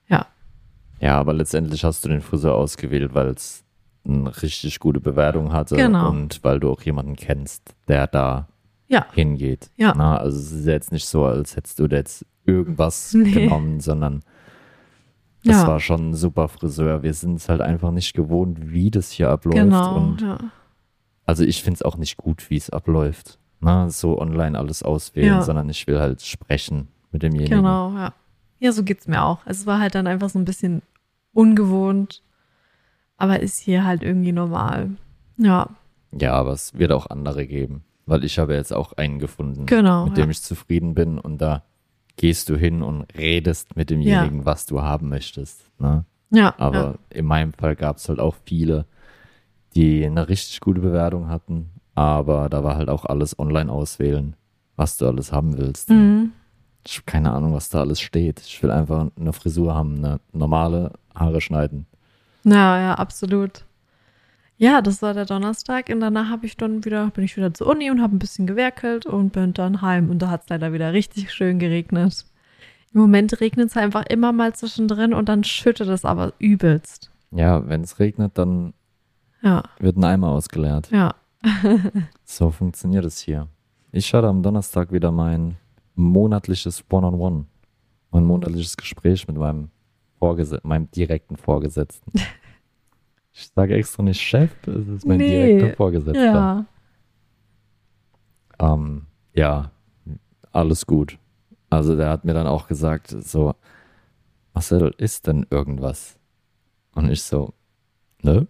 Ja, 0.09 0.27
Ja, 1.01 1.19
aber 1.19 1.33
letztendlich 1.33 1.85
hast 1.85 2.05
du 2.05 2.09
den 2.09 2.21
Friseur 2.21 2.55
ausgewählt, 2.55 3.15
weil 3.15 3.29
es 3.29 3.65
eine 4.07 4.31
richtig 4.43 4.79
gute 4.79 5.01
Bewertung 5.01 5.53
hatte 5.53 5.75
Genau. 5.77 6.09
und 6.11 6.39
weil 6.45 6.61
du 6.61 6.71
auch 6.71 6.81
jemanden 6.83 7.17
kennst, 7.17 7.75
der 7.89 8.07
da 8.07 8.47
ja, 8.87 9.05
hingeht. 9.13 9.71
Ja. 9.77 9.93
Na, 9.97 10.17
also 10.19 10.39
es 10.39 10.53
ist 10.53 10.67
jetzt 10.67 10.93
nicht 10.93 11.07
so, 11.09 11.25
als 11.25 11.57
hättest 11.57 11.81
du 11.81 11.89
da 11.89 11.97
jetzt 11.97 12.25
irgendwas 12.45 13.13
Nee. 13.15 13.33
genommen, 13.33 13.81
sondern 13.81 14.23
das 15.45 15.63
Ja. 15.63 15.67
war 15.67 15.81
schon 15.81 16.11
ein 16.11 16.15
super 16.15 16.47
Friseur. 16.47 17.03
Wir 17.03 17.13
sind 17.15 17.35
es 17.37 17.49
halt 17.49 17.61
einfach 17.61 17.91
nicht 17.91 18.15
gewohnt, 18.15 18.71
wie 18.73 18.93
das 18.93 19.11
hier 19.11 19.31
abläuft. 19.31 19.57
genau. 19.59 19.97
Und 19.97 20.21
Ja. 20.21 20.39
Also 21.27 21.45
ich 21.45 21.63
finde 21.63 21.77
es 21.77 21.83
auch 21.83 21.97
nicht 21.97 22.17
gut, 22.17 22.49
wie 22.51 22.57
es 22.57 22.71
abläuft. 22.71 23.39
Na, 23.61 23.89
so 23.91 24.21
online 24.21 24.59
alles 24.59 24.83
auswählen, 24.83 25.27
Ja. 25.29 25.43
sondern 25.43 25.69
ich 25.69 25.87
will 25.87 25.99
halt 25.99 26.23
sprechen 26.23 26.89
mit 27.11 27.23
demjenigen. 27.23 27.57
Genau, 27.59 27.93
ja. 27.95 28.13
Ja, 28.59 28.73
so 28.73 28.83
geht's 28.85 29.07
mir 29.07 29.23
auch. 29.23 29.41
Es 29.47 29.67
war 29.67 29.81
halt 29.81 29.95
dann 29.95 30.07
einfach 30.07 30.31
so 30.31 30.39
ein 30.39 30.45
bisschen 30.45 30.83
ungewohnt, 31.33 32.23
aber 33.17 33.41
ist 33.41 33.59
hier 33.59 33.85
halt 33.85 34.03
irgendwie 34.03 34.33
normal. 34.33 34.91
Ja, 35.39 35.69
Ja, 36.19 36.33
aber 36.35 36.53
es 36.53 36.79
wird 36.79 36.93
auch 36.93 37.11
andere 37.11 37.47
geben, 37.47 37.85
weil 38.07 38.25
ich 38.25 38.39
habe 38.39 38.55
jetzt 38.55 38.73
auch 38.73 38.95
einen 38.95 39.19
gefunden, 39.19 39.67
Genau, 39.67 40.07
mit 40.07 40.17
dem 40.17 40.25
ja. 40.27 40.31
ich 40.31 40.43
zufrieden 40.43 40.95
bin 40.95 41.19
und 41.19 41.39
da 41.43 41.63
gehst 42.17 42.49
du 42.49 42.57
hin 42.57 42.83
und 42.83 43.03
redest 43.19 43.77
mit 43.77 43.91
demjenigen, 43.91 44.47
was 44.47 44.65
du 44.65 44.81
haben 44.81 45.09
möchtest. 45.11 45.71
Ne? 45.79 46.05
ja. 46.31 46.55
Aber 46.59 46.79
ja. 46.79 46.95
in 47.11 47.27
meinem 47.27 47.53
Fall 47.53 47.77
gab 47.77 47.97
es 47.99 48.09
halt 48.09 48.19
auch 48.21 48.35
viele, 48.47 48.87
die 49.77 50.05
eine 50.05 50.29
richtig 50.29 50.61
gute 50.61 50.81
Bewertung 50.81 51.29
hatten, 51.29 51.71
aber 51.95 52.49
da 52.49 52.65
war 52.65 52.77
halt 52.77 52.89
auch 52.89 53.05
alles 53.05 53.39
online 53.39 53.71
auswählen, 53.71 54.35
was 54.77 54.97
du 54.97 55.07
alles 55.07 55.33
haben 55.33 55.59
willst. 55.59 55.91
Mhm. 55.91 56.33
Ich 56.87 56.97
habe 56.97 57.07
keine 57.07 57.33
Ahnung, 57.33 57.53
was 57.53 57.69
da 57.69 57.81
alles 57.81 58.01
steht. 58.01 58.41
Ich 58.41 58.63
will 58.63 58.71
einfach 58.71 59.09
eine 59.19 59.33
Frisur 59.33 59.75
haben, 59.75 59.97
eine 59.97 60.21
normale 60.33 60.93
Haare 61.15 61.41
schneiden. 61.41 61.87
Ja, 62.45 62.81
ja, 62.81 62.95
absolut. 62.95 63.65
Ja, 64.59 64.81
das 64.81 65.03
war 65.03 65.13
der 65.13 65.27
Donnerstag 65.27 65.91
und 65.91 66.01
danach 66.01 66.31
habe 66.31 66.47
ich 66.47 66.57
dann 66.57 66.85
wieder, 66.85 67.11
bin 67.11 67.25
ich 67.25 67.37
wieder 67.37 67.53
zur 67.53 67.67
Uni 67.67 67.91
und 67.91 68.01
habe 68.01 68.17
ein 68.17 68.19
bisschen 68.19 68.47
gewerkelt 68.47 69.05
und 69.05 69.33
bin 69.33 69.53
dann 69.53 69.83
heim 69.83 70.09
und 70.09 70.21
da 70.21 70.31
hat 70.31 70.45
es 70.45 70.49
leider 70.49 70.73
wieder 70.73 70.93
richtig 70.93 71.33
schön 71.33 71.59
geregnet. 71.59 72.25
Im 72.95 73.01
Moment 73.01 73.41
regnet 73.41 73.69
es 73.69 73.77
einfach 73.77 74.05
immer 74.09 74.33
mal 74.33 74.55
zwischendrin 74.55 75.13
und 75.13 75.29
dann 75.29 75.45
schüttet 75.45 75.89
es 75.89 76.07
aber 76.07 76.33
übelst. 76.39 77.11
Ja, 77.33 77.69
wenn 77.69 77.83
es 77.83 77.99
regnet, 77.99 78.39
dann 78.39 78.73
Ja, 79.47 79.63
wird 79.79 79.97
ein 79.97 80.05
Eimer 80.05 80.31
ausgeleert. 80.31 80.91
ja. 80.91 81.15
So 82.25 82.51
funktioniert 82.51 83.05
es 83.05 83.21
hier. 83.21 83.47
Ich 83.93 84.13
hatte 84.13 84.27
am 84.27 84.43
Donnerstag 84.43 84.91
wieder 84.91 85.13
mein 85.13 85.57
monatliches 85.95 86.85
One-on-One. 86.91 87.47
Mein 88.11 88.25
monatliches 88.25 88.77
Gespräch 88.77 89.29
mit 89.29 89.37
meinem 89.37 89.71
Vorges 90.19 90.53
meinem 90.65 90.91
direkten 90.91 91.37
Vorgesetzten. 91.37 92.13
Ich 93.39 93.51
sage 93.55 93.75
extra 93.75 94.03
nicht 94.03 94.19
Chef, 94.19 94.51
es 94.67 94.89
ist 94.89 95.07
mein 95.07 95.19
Nee, 95.19 95.59
direkter 95.59 95.77
Vorgesetzter. 95.77 96.25
Ja. 96.25 96.67
Ähm, 98.59 99.03
ja, 99.35 99.71
alles 100.53 100.87
gut. 100.87 101.19
Also 101.69 101.97
der 101.97 102.09
hat 102.09 102.25
mir 102.25 102.33
dann 102.33 102.47
auch 102.47 102.67
gesagt, 102.67 103.11
so, 103.11 103.55
Marcel, 104.55 104.95
ist 104.97 105.27
denn 105.27 105.45
irgendwas? 105.51 106.19
Und 106.95 107.11
ich 107.11 107.23
so, 107.23 107.53
ne? 108.23 108.47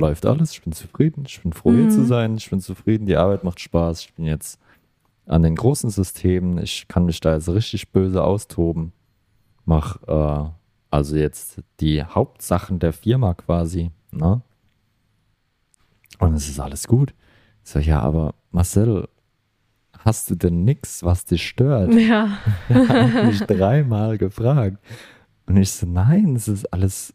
Läuft 0.00 0.26
alles, 0.26 0.52
ich 0.52 0.62
bin 0.62 0.72
zufrieden, 0.72 1.24
ich 1.26 1.42
bin 1.42 1.52
froh 1.52 1.72
hier 1.72 1.84
Mhm. 1.84 1.90
zu 1.90 2.04
sein, 2.04 2.36
ich 2.36 2.48
bin 2.50 2.60
zufrieden, 2.60 3.06
die 3.06 3.16
Arbeit 3.16 3.42
macht 3.44 3.58
Spaß, 3.60 4.02
ich 4.02 4.14
bin 4.14 4.24
jetzt 4.26 4.60
an 5.26 5.42
den 5.42 5.56
großen 5.56 5.90
Systemen. 5.90 6.58
Ich 6.58 6.88
kann 6.88 7.04
mich 7.04 7.20
da 7.20 7.34
jetzt 7.34 7.48
richtig 7.48 7.90
böse 7.92 8.22
austoben. 8.22 8.92
Mach 9.64 10.02
äh, 10.06 10.50
also 10.90 11.16
jetzt 11.16 11.60
die 11.80 12.02
Hauptsachen 12.02 12.78
der 12.78 12.92
Firma 12.94 13.34
quasi. 13.34 13.90
Ne? 14.10 14.40
Und 16.18 16.34
es 16.34 16.48
ist 16.48 16.60
alles 16.60 16.86
gut. 16.86 17.12
Ich 17.64 17.70
so, 17.70 17.78
ja, 17.78 18.00
aber 18.00 18.34
Marcel, 18.52 19.08
hast 19.98 20.30
du 20.30 20.34
denn 20.34 20.64
nix, 20.64 21.02
was 21.02 21.24
dich 21.26 21.46
stört? 21.46 21.92
Ja. 21.92 22.38
Er 22.70 22.88
hat 22.88 23.24
mich 23.26 23.40
dreimal 23.40 24.16
gefragt. 24.16 24.78
Und 25.46 25.56
ich 25.58 25.70
so, 25.72 25.86
nein, 25.86 26.36
es 26.36 26.48
ist 26.48 26.72
alles, 26.72 27.14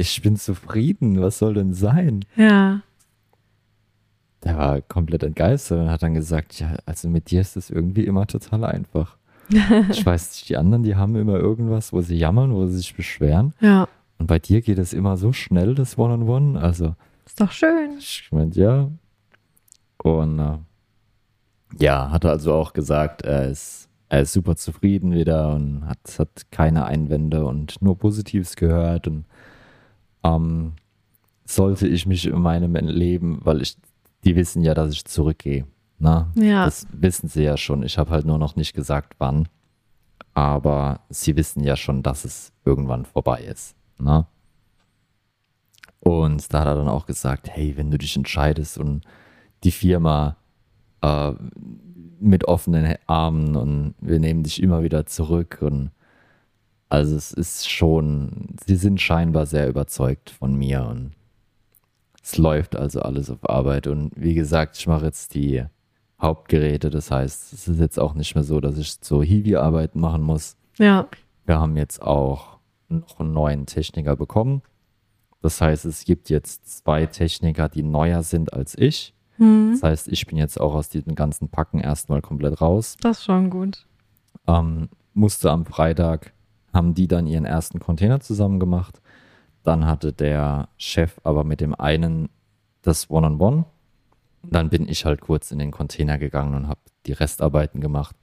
ich 0.00 0.22
bin 0.22 0.36
zufrieden, 0.36 1.20
was 1.20 1.38
soll 1.38 1.54
denn 1.54 1.74
sein? 1.74 2.24
Ja. 2.36 2.80
Der 4.42 4.56
war 4.56 4.80
komplett 4.80 5.22
entgeistert 5.22 5.80
und 5.80 5.90
hat 5.90 6.02
dann 6.02 6.14
gesagt, 6.14 6.58
ja, 6.58 6.76
also 6.86 7.08
mit 7.08 7.30
dir 7.30 7.42
ist 7.42 7.56
es 7.56 7.68
irgendwie 7.68 8.04
immer 8.04 8.26
total 8.26 8.64
einfach. 8.64 9.16
Ich 9.90 10.06
weiß 10.06 10.30
nicht, 10.30 10.48
die 10.48 10.56
anderen, 10.56 10.84
die 10.84 10.94
haben 10.96 11.16
immer 11.16 11.36
irgendwas, 11.36 11.92
wo 11.92 12.00
sie 12.00 12.16
jammern, 12.16 12.54
wo 12.54 12.66
sie 12.66 12.78
sich 12.78 12.94
beschweren. 12.94 13.52
Ja. 13.60 13.88
Und 14.18 14.26
bei 14.26 14.38
dir 14.38 14.60
geht 14.60 14.78
es 14.78 14.92
immer 14.92 15.16
so 15.16 15.32
schnell, 15.32 15.74
das 15.74 15.98
One-on-One. 15.98 16.60
Also, 16.60 16.94
Ist 17.26 17.40
doch 17.40 17.50
schön. 17.50 17.96
ich 17.98 18.28
meinte, 18.30 18.60
ja. 18.60 18.90
Und 20.02 20.38
äh, 20.38 20.58
ja, 21.78 22.10
hat 22.10 22.24
er 22.24 22.30
also 22.30 22.54
auch 22.54 22.72
gesagt, 22.72 23.22
er 23.22 23.48
ist, 23.48 23.88
er 24.08 24.22
ist 24.22 24.32
super 24.32 24.56
zufrieden 24.56 25.12
wieder 25.12 25.52
und 25.52 25.84
hat, 25.86 26.18
hat 26.18 26.46
keine 26.52 26.84
Einwände 26.84 27.44
und 27.44 27.82
nur 27.82 27.98
Positives 27.98 28.56
gehört. 28.56 29.08
Und 29.08 29.24
ähm, 30.24 30.72
sollte 31.44 31.86
ich 31.88 32.06
mich 32.06 32.26
in 32.26 32.40
meinem 32.40 32.74
Leben, 32.76 33.40
weil 33.44 33.60
ich, 33.62 33.76
die 34.24 34.36
wissen 34.36 34.62
ja, 34.62 34.74
dass 34.74 34.92
ich 34.92 35.04
zurückgehe. 35.04 35.66
Na, 35.98 36.30
Ja. 36.34 36.64
das 36.64 36.86
wissen 36.92 37.28
sie 37.28 37.42
ja 37.42 37.56
schon. 37.56 37.82
Ich 37.82 37.98
habe 37.98 38.10
halt 38.10 38.24
nur 38.24 38.38
noch 38.38 38.56
nicht 38.56 38.72
gesagt, 38.74 39.14
wann. 39.18 39.48
Aber 40.32 41.00
sie 41.10 41.36
wissen 41.36 41.62
ja 41.62 41.76
schon, 41.76 42.02
dass 42.02 42.24
es 42.24 42.52
irgendwann 42.64 43.04
vorbei 43.04 43.42
ist. 43.42 43.74
Na? 43.98 44.28
Und 45.98 46.52
da 46.54 46.60
hat 46.60 46.66
er 46.68 46.76
dann 46.76 46.88
auch 46.88 47.04
gesagt, 47.06 47.48
hey, 47.50 47.76
wenn 47.76 47.90
du 47.90 47.98
dich 47.98 48.16
entscheidest 48.16 48.78
und 48.78 49.04
die 49.64 49.70
Firma 49.72 50.36
äh, 51.02 51.32
mit 52.18 52.44
offenen 52.46 52.94
Armen 53.06 53.56
und 53.56 53.94
wir 54.00 54.18
nehmen 54.18 54.42
dich 54.42 54.62
immer 54.62 54.82
wieder 54.82 55.04
zurück 55.06 55.58
und 55.60 55.90
also 56.90 57.16
es 57.16 57.32
ist 57.32 57.70
schon, 57.70 58.56
sie 58.66 58.76
sind 58.76 59.00
scheinbar 59.00 59.46
sehr 59.46 59.68
überzeugt 59.68 60.30
von 60.30 60.54
mir 60.54 60.84
und 60.84 61.12
es 62.22 62.36
läuft 62.36 62.76
also 62.76 63.00
alles 63.00 63.30
auf 63.30 63.48
Arbeit 63.48 63.86
und 63.86 64.12
wie 64.16 64.34
gesagt, 64.34 64.76
ich 64.76 64.86
mache 64.86 65.06
jetzt 65.06 65.34
die 65.34 65.64
Hauptgeräte, 66.20 66.90
das 66.90 67.10
heißt, 67.10 67.52
es 67.52 67.68
ist 67.68 67.80
jetzt 67.80 67.98
auch 67.98 68.14
nicht 68.14 68.34
mehr 68.34 68.44
so, 68.44 68.60
dass 68.60 68.76
ich 68.76 68.96
so 69.00 69.22
Hiwi-Arbeiten 69.22 70.00
machen 70.00 70.22
muss. 70.22 70.56
Ja. 70.78 71.08
Wir 71.46 71.58
haben 71.58 71.76
jetzt 71.76 72.02
auch 72.02 72.58
noch 72.88 73.20
einen 73.20 73.32
neuen 73.32 73.66
Techniker 73.66 74.16
bekommen. 74.16 74.62
Das 75.42 75.60
heißt, 75.60 75.86
es 75.86 76.04
gibt 76.04 76.28
jetzt 76.28 76.84
zwei 76.84 77.06
Techniker, 77.06 77.68
die 77.68 77.82
neuer 77.82 78.22
sind 78.22 78.52
als 78.52 78.76
ich. 78.76 79.14
Hm. 79.36 79.70
Das 79.72 79.82
heißt, 79.82 80.08
ich 80.08 80.26
bin 80.26 80.36
jetzt 80.36 80.60
auch 80.60 80.74
aus 80.74 80.90
diesem 80.90 81.14
ganzen 81.14 81.48
Packen 81.48 81.80
erstmal 81.80 82.20
komplett 82.20 82.60
raus. 82.60 82.96
Das 83.00 83.18
ist 83.18 83.24
schon 83.24 83.48
gut. 83.48 83.86
Ähm, 84.46 84.90
musste 85.14 85.50
am 85.50 85.64
Freitag, 85.64 86.34
haben 86.72 86.94
die 86.94 87.08
dann 87.08 87.26
ihren 87.26 87.44
ersten 87.44 87.80
Container 87.80 88.20
zusammen 88.20 88.60
gemacht. 88.60 89.00
Dann 89.62 89.86
hatte 89.86 90.12
der 90.12 90.68
Chef 90.76 91.18
aber 91.24 91.44
mit 91.44 91.60
dem 91.60 91.74
einen 91.74 92.28
das 92.82 93.10
One-on-One. 93.10 93.64
Dann 94.42 94.70
bin 94.70 94.88
ich 94.88 95.04
halt 95.04 95.20
kurz 95.20 95.50
in 95.50 95.58
den 95.58 95.70
Container 95.70 96.18
gegangen 96.18 96.54
und 96.54 96.68
habe 96.68 96.80
die 97.06 97.12
Restarbeiten 97.12 97.80
gemacht. 97.80 98.16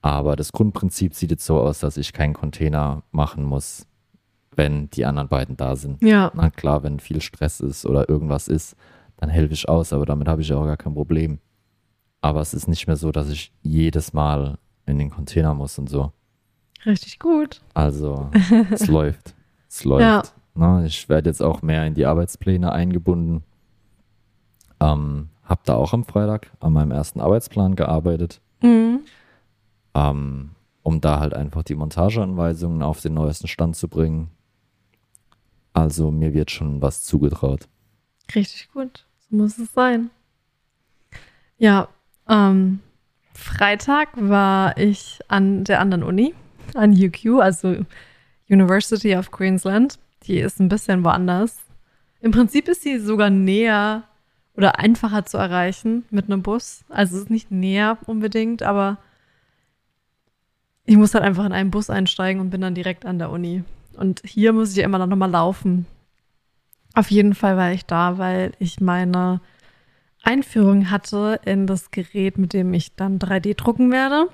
Aber 0.00 0.36
das 0.36 0.52
Grundprinzip 0.52 1.14
sieht 1.14 1.32
jetzt 1.32 1.44
so 1.44 1.60
aus, 1.60 1.80
dass 1.80 1.96
ich 1.96 2.12
keinen 2.12 2.34
Container 2.34 3.02
machen 3.10 3.42
muss, 3.42 3.86
wenn 4.54 4.88
die 4.90 5.04
anderen 5.04 5.28
beiden 5.28 5.56
da 5.56 5.74
sind. 5.74 6.02
Ja. 6.02 6.30
Na 6.34 6.50
klar, 6.50 6.82
wenn 6.84 7.00
viel 7.00 7.20
Stress 7.20 7.60
ist 7.60 7.84
oder 7.86 8.08
irgendwas 8.08 8.46
ist, 8.46 8.76
dann 9.16 9.30
helfe 9.30 9.54
ich 9.54 9.68
aus, 9.68 9.92
aber 9.92 10.06
damit 10.06 10.28
habe 10.28 10.42
ich 10.42 10.52
auch 10.52 10.64
gar 10.64 10.76
kein 10.76 10.94
Problem. 10.94 11.40
Aber 12.20 12.40
es 12.40 12.54
ist 12.54 12.68
nicht 12.68 12.86
mehr 12.86 12.96
so, 12.96 13.10
dass 13.10 13.28
ich 13.30 13.52
jedes 13.62 14.12
Mal 14.12 14.58
in 14.86 14.98
den 14.98 15.10
Container 15.10 15.54
muss 15.54 15.78
und 15.78 15.88
so. 15.88 16.12
Richtig 16.86 17.18
gut. 17.18 17.60
Also, 17.74 18.30
es 18.70 18.86
läuft. 18.86 19.34
Es 19.68 19.84
läuft. 19.84 20.02
Ja. 20.02 20.22
Na, 20.54 20.84
ich 20.84 21.08
werde 21.08 21.28
jetzt 21.28 21.42
auch 21.42 21.60
mehr 21.62 21.84
in 21.86 21.94
die 21.94 22.06
Arbeitspläne 22.06 22.72
eingebunden. 22.72 23.42
Ähm, 24.80 25.28
hab 25.44 25.64
da 25.64 25.74
auch 25.74 25.92
am 25.92 26.04
Freitag 26.04 26.50
an 26.60 26.72
meinem 26.72 26.90
ersten 26.92 27.20
Arbeitsplan 27.20 27.76
gearbeitet, 27.76 28.40
Mhm. 28.62 29.00
ähm, 29.94 30.50
um 30.82 31.00
da 31.00 31.20
halt 31.20 31.34
einfach 31.34 31.62
die 31.62 31.74
Montageanweisungen 31.74 32.82
auf 32.82 33.00
den 33.00 33.14
neuesten 33.14 33.48
Stand 33.48 33.76
zu 33.76 33.88
bringen. 33.88 34.30
Also 35.72 36.10
mir 36.10 36.32
wird 36.32 36.50
schon 36.50 36.80
was 36.82 37.02
zugetraut. 37.02 37.68
Richtig 38.34 38.70
gut. 38.72 39.06
So 39.28 39.36
muss 39.36 39.58
es 39.58 39.72
sein. 39.72 40.10
Ja, 41.58 41.88
ähm, 42.28 42.80
Freitag 43.34 44.08
war 44.16 44.76
ich 44.78 45.20
an 45.28 45.64
der 45.64 45.80
anderen 45.80 46.02
Uni, 46.02 46.34
an 46.74 46.92
UQ, 46.92 47.40
also 47.40 47.76
University 48.48 49.16
of 49.16 49.30
Queensland. 49.30 49.98
Die 50.24 50.38
ist 50.38 50.60
ein 50.60 50.68
bisschen 50.68 51.04
woanders. 51.04 51.58
Im 52.20 52.32
Prinzip 52.32 52.68
ist 52.68 52.82
sie 52.82 52.98
sogar 52.98 53.30
näher 53.30 54.04
oder 54.56 54.78
einfacher 54.78 55.24
zu 55.26 55.36
erreichen 55.36 56.04
mit 56.10 56.26
einem 56.26 56.42
Bus. 56.42 56.84
Also 56.88 57.16
es 57.16 57.22
ist 57.24 57.30
nicht 57.30 57.50
näher 57.50 57.98
unbedingt, 58.06 58.62
aber 58.62 58.98
ich 60.84 60.96
muss 60.96 61.14
halt 61.14 61.24
einfach 61.24 61.44
in 61.44 61.52
einen 61.52 61.70
Bus 61.70 61.90
einsteigen 61.90 62.40
und 62.40 62.50
bin 62.50 62.60
dann 62.60 62.74
direkt 62.74 63.04
an 63.04 63.18
der 63.18 63.30
Uni. 63.30 63.64
Und 63.96 64.22
hier 64.24 64.52
muss 64.52 64.70
ich 64.70 64.76
ja 64.76 64.84
immer 64.84 65.04
noch 65.04 65.16
mal 65.16 65.30
laufen. 65.30 65.86
Auf 66.94 67.10
jeden 67.10 67.34
Fall 67.34 67.56
war 67.56 67.72
ich 67.72 67.84
da, 67.84 68.18
weil 68.18 68.52
ich 68.58 68.80
meine 68.80 69.40
Einführung 70.22 70.90
hatte 70.90 71.40
in 71.44 71.66
das 71.66 71.90
Gerät, 71.90 72.38
mit 72.38 72.52
dem 72.52 72.72
ich 72.72 72.94
dann 72.94 73.18
3D 73.18 73.54
drucken 73.54 73.92
werde. 73.92 74.28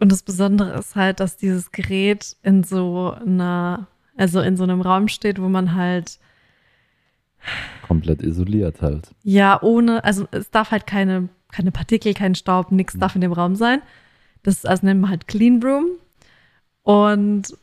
Und 0.00 0.10
das 0.10 0.22
Besondere 0.22 0.78
ist 0.78 0.96
halt, 0.96 1.20
dass 1.20 1.36
dieses 1.36 1.72
Gerät 1.72 2.36
in 2.42 2.64
so 2.64 3.14
einer, 3.24 3.86
also 4.16 4.40
in 4.40 4.56
so 4.56 4.64
einem 4.64 4.80
Raum 4.80 5.08
steht, 5.08 5.40
wo 5.40 5.48
man 5.48 5.74
halt, 5.74 6.18
Komplett 7.86 8.22
isoliert 8.22 8.82
halt. 8.82 9.14
ja, 9.22 9.62
ohne, 9.62 10.02
also 10.04 10.26
es 10.30 10.50
darf 10.50 10.70
halt 10.70 10.86
keine, 10.86 11.28
keine 11.52 11.70
Partikel, 11.70 12.14
kein 12.14 12.34
Staub, 12.34 12.72
nichts 12.72 12.98
darf 12.98 13.14
in 13.14 13.20
dem 13.20 13.32
Raum 13.32 13.56
sein. 13.56 13.82
Das 14.42 14.64
also 14.64 14.86
nennt 14.86 15.02
man 15.02 15.10
halt 15.10 15.28
Clean 15.28 15.62
Room. 15.62 15.86
Und 16.82 17.54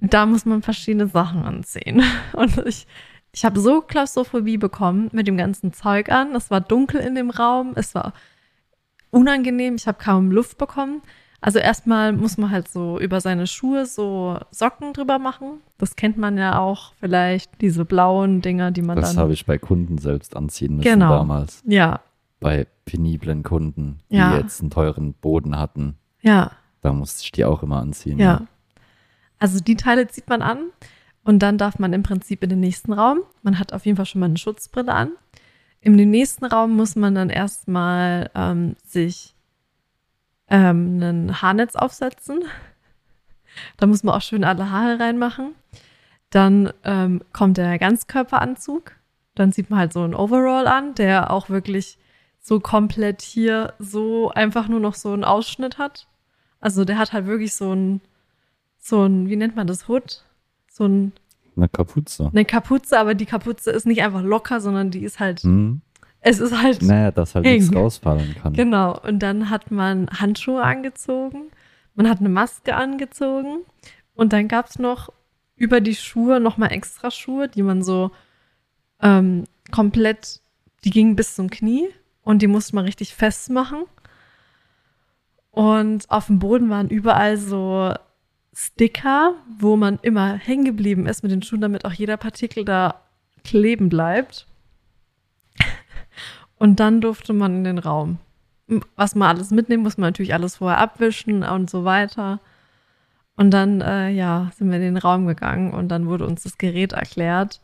da 0.00 0.26
muss 0.26 0.44
man 0.44 0.62
verschiedene 0.62 1.06
Sachen 1.06 1.42
anziehen. 1.42 2.02
Und 2.34 2.58
ich, 2.66 2.86
ich 3.32 3.44
habe 3.44 3.58
so 3.58 3.80
Klaustrophobie 3.80 4.58
bekommen 4.58 5.08
mit 5.12 5.26
dem 5.26 5.36
ganzen 5.36 5.72
Zeug 5.72 6.10
an. 6.10 6.34
Es 6.34 6.50
war 6.50 6.60
dunkel 6.60 7.00
in 7.00 7.14
dem 7.14 7.30
Raum, 7.30 7.72
es 7.74 7.94
war 7.94 8.12
unangenehm, 9.10 9.76
ich 9.76 9.86
habe 9.86 9.98
kaum 10.02 10.30
Luft 10.30 10.58
bekommen. 10.58 11.02
Also 11.42 11.58
erstmal 11.58 12.12
muss 12.12 12.36
man 12.36 12.50
halt 12.50 12.68
so 12.68 12.98
über 13.00 13.20
seine 13.20 13.46
Schuhe 13.46 13.86
so 13.86 14.38
Socken 14.50 14.92
drüber 14.92 15.18
machen. 15.18 15.60
Das 15.78 15.96
kennt 15.96 16.18
man 16.18 16.36
ja 16.36 16.58
auch 16.58 16.92
vielleicht, 17.00 17.60
diese 17.62 17.84
blauen 17.86 18.42
Dinger, 18.42 18.70
die 18.72 18.82
man 18.82 18.96
Das 18.96 19.14
dann. 19.14 19.22
habe 19.22 19.32
ich 19.32 19.46
bei 19.46 19.56
Kunden 19.56 19.96
selbst 19.98 20.36
anziehen 20.36 20.76
müssen 20.76 20.84
Genau. 20.88 21.08
damals. 21.10 21.62
Ja, 21.66 22.00
Bei 22.40 22.66
peniblen 22.86 23.42
Kunden, 23.42 24.00
die 24.10 24.16
Ja. 24.16 24.36
jetzt 24.36 24.60
einen 24.60 24.70
teuren 24.70 25.14
Boden 25.14 25.58
hatten. 25.58 25.96
ja. 26.22 26.52
Da 26.82 26.94
musste 26.94 27.22
ich 27.24 27.30
die 27.32 27.44
auch 27.44 27.62
immer 27.62 27.76
anziehen. 27.80 28.18
Ja. 28.18 28.46
Also 29.38 29.60
die 29.60 29.76
Teile 29.76 30.08
zieht 30.08 30.26
man 30.30 30.40
an 30.40 30.70
und 31.24 31.40
dann 31.40 31.58
darf 31.58 31.78
man 31.78 31.92
im 31.92 32.02
Prinzip 32.02 32.42
in 32.42 32.48
den 32.48 32.60
nächsten 32.60 32.94
Raum. 32.94 33.18
Man 33.42 33.58
hat 33.58 33.74
auf 33.74 33.84
jeden 33.84 33.96
Fall 33.96 34.06
schon 34.06 34.20
mal 34.20 34.26
eine 34.26 34.38
Schutzbrille 34.38 34.90
an. 34.92 35.10
In 35.82 35.98
dem 35.98 36.10
nächsten 36.10 36.46
Raum 36.46 36.76
muss 36.76 36.96
man 36.96 37.14
dann 37.14 37.28
erstmal 37.28 38.30
ähm, 38.34 38.76
sich 38.86 39.34
ähm, 40.50 41.00
ein 41.00 41.42
Haarnetz 41.42 41.76
aufsetzen. 41.76 42.42
Da 43.76 43.86
muss 43.86 44.02
man 44.02 44.14
auch 44.14 44.22
schön 44.22 44.44
alle 44.44 44.70
Haare 44.70 45.00
reinmachen. 45.00 45.54
Dann 46.30 46.72
ähm, 46.84 47.22
kommt 47.32 47.56
der 47.56 47.78
Ganzkörperanzug. 47.78 48.92
Dann 49.34 49.52
sieht 49.52 49.70
man 49.70 49.78
halt 49.80 49.92
so 49.92 50.02
einen 50.02 50.14
Overall 50.14 50.66
an, 50.66 50.94
der 50.94 51.30
auch 51.32 51.48
wirklich 51.48 51.98
so 52.40 52.60
komplett 52.60 53.22
hier 53.22 53.74
so 53.78 54.30
einfach 54.30 54.68
nur 54.68 54.80
noch 54.80 54.94
so 54.94 55.12
einen 55.12 55.24
Ausschnitt 55.24 55.78
hat. 55.78 56.06
Also 56.60 56.84
der 56.84 56.98
hat 56.98 57.12
halt 57.12 57.26
wirklich 57.26 57.54
so 57.54 57.72
ein, 57.74 58.00
so 58.78 59.04
ein, 59.04 59.28
wie 59.28 59.36
nennt 59.36 59.56
man 59.56 59.66
das, 59.66 59.88
Hood? 59.88 60.24
So 60.70 60.84
ein, 60.86 61.12
Eine 61.56 61.68
Kapuze. 61.68 62.28
eine 62.32 62.44
Kapuze, 62.44 62.98
aber 62.98 63.14
die 63.14 63.26
Kapuze 63.26 63.70
ist 63.70 63.86
nicht 63.86 64.02
einfach 64.02 64.22
locker, 64.22 64.60
sondern 64.60 64.90
die 64.90 65.04
ist 65.04 65.20
halt, 65.20 65.40
Hm? 65.40 65.80
Es 66.22 66.38
ist 66.40 66.60
halt, 66.60 66.82
Naja, 66.82 67.10
dass 67.10 67.34
halt 67.34 67.46
Eng. 67.46 67.58
nichts 67.60 67.74
rausfallen 67.74 68.34
kann. 68.42 68.52
genau. 68.52 68.98
Und 69.00 69.20
dann 69.20 69.50
hat 69.50 69.70
man 69.70 70.08
Handschuhe 70.10 70.62
angezogen, 70.62 71.44
man 71.94 72.08
hat 72.08 72.20
eine 72.20 72.28
Maske 72.28 72.74
angezogen 72.76 73.58
und 74.14 74.32
dann 74.32 74.48
gab's 74.48 74.78
noch 74.78 75.10
über 75.56 75.80
die 75.80 75.94
Schuhe 75.94 76.40
nochmal 76.40 76.72
extra 76.72 77.10
Schuhe, 77.10 77.48
die 77.48 77.62
man 77.62 77.82
so 77.82 78.10
ähm, 79.02 79.44
komplett, 79.70 80.40
die 80.84 80.90
gingen 80.90 81.16
bis 81.16 81.34
zum 81.34 81.50
Knie 81.50 81.88
und 82.22 82.42
die 82.42 82.46
musste 82.46 82.74
man 82.74 82.84
richtig 82.84 83.14
festmachen. 83.14 83.84
Und 85.50 86.08
auf 86.10 86.26
dem 86.26 86.38
Boden 86.38 86.70
waren 86.70 86.88
überall 86.88 87.36
so 87.36 87.92
Sticker, 88.52 89.34
wo 89.58 89.76
man 89.76 89.98
immer 90.02 90.34
hängen 90.34 90.64
geblieben 90.64 91.06
ist 91.06 91.22
mit 91.22 91.32
den 91.32 91.42
Schuhen, 91.42 91.60
damit 91.60 91.84
auch 91.84 91.92
jeder 91.92 92.16
Partikel 92.16 92.64
da 92.64 93.00
kleben 93.44 93.88
bleibt. 93.88 94.46
Und 96.60 96.78
dann 96.78 97.00
durfte 97.00 97.32
man 97.32 97.56
in 97.56 97.64
den 97.64 97.78
Raum. 97.78 98.18
Was 98.94 99.14
man 99.14 99.28
alles 99.28 99.50
mitnehmen, 99.50 99.82
muss 99.82 99.96
man 99.96 100.08
natürlich 100.08 100.34
alles 100.34 100.56
vorher 100.56 100.78
abwischen 100.78 101.42
und 101.42 101.70
so 101.70 101.84
weiter. 101.84 102.38
Und 103.34 103.50
dann, 103.50 103.80
äh, 103.80 104.10
ja, 104.10 104.52
sind 104.54 104.68
wir 104.68 104.76
in 104.76 104.82
den 104.82 104.96
Raum 104.98 105.26
gegangen 105.26 105.72
und 105.72 105.88
dann 105.88 106.06
wurde 106.06 106.26
uns 106.26 106.42
das 106.42 106.58
Gerät 106.58 106.92
erklärt. 106.92 107.62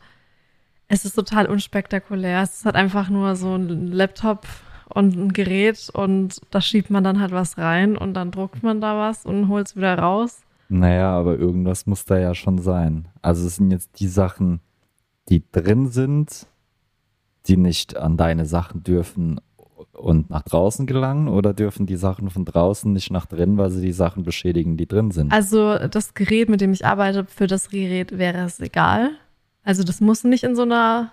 Es 0.87 1.05
ist 1.05 1.13
total 1.13 1.45
unspektakulär. 1.45 2.41
Es 2.41 2.65
halt 2.65 2.75
einfach 2.75 3.09
nur 3.09 3.35
so 3.35 3.55
ein 3.55 3.87
Laptop 3.87 4.47
und 4.89 5.15
ein 5.15 5.31
Gerät 5.31 5.91
und 5.93 6.41
da 6.49 6.59
schiebt 6.59 6.89
man 6.89 7.03
dann 7.03 7.21
halt 7.21 7.31
was 7.31 7.59
rein 7.59 7.97
und 7.97 8.15
dann 8.15 8.31
druckt 8.31 8.63
man 8.63 8.81
da 8.81 8.97
was 8.97 9.27
und 9.27 9.47
holt 9.47 9.67
es 9.67 9.75
wieder 9.75 9.99
raus. 9.99 10.41
Naja, 10.69 11.11
aber 11.11 11.37
irgendwas 11.37 11.85
muss 11.85 12.03
da 12.03 12.17
ja 12.17 12.33
schon 12.33 12.57
sein. 12.57 13.09
Also 13.21 13.45
es 13.45 13.57
sind 13.57 13.69
jetzt 13.69 13.99
die 13.99 14.07
Sachen, 14.07 14.59
die 15.29 15.43
drin 15.51 15.89
sind, 15.89 16.47
die 17.47 17.57
nicht 17.57 17.97
an 17.97 18.17
deine 18.17 18.45
Sachen 18.45 18.83
dürfen 18.83 19.39
und 19.93 20.29
nach 20.29 20.43
draußen 20.43 20.85
gelangen 20.85 21.27
oder 21.27 21.53
dürfen 21.53 21.85
die 21.85 21.95
Sachen 21.95 22.29
von 22.29 22.45
draußen 22.45 22.91
nicht 22.91 23.11
nach 23.11 23.25
drin, 23.25 23.57
weil 23.57 23.71
sie 23.71 23.81
die 23.81 23.93
Sachen 23.93 24.23
beschädigen, 24.23 24.77
die 24.77 24.87
drin 24.87 25.11
sind? 25.11 25.31
Also 25.31 25.77
das 25.87 26.13
Gerät, 26.13 26.49
mit 26.49 26.61
dem 26.61 26.71
ich 26.71 26.85
arbeite, 26.85 27.25
für 27.25 27.47
das 27.47 27.69
Gerät 27.69 28.17
wäre 28.17 28.45
es 28.45 28.59
egal. 28.59 29.11
Also 29.63 29.83
das 29.83 29.99
muss 29.99 30.23
nicht 30.23 30.43
in 30.43 30.55
so 30.55 30.61
einer 30.61 31.11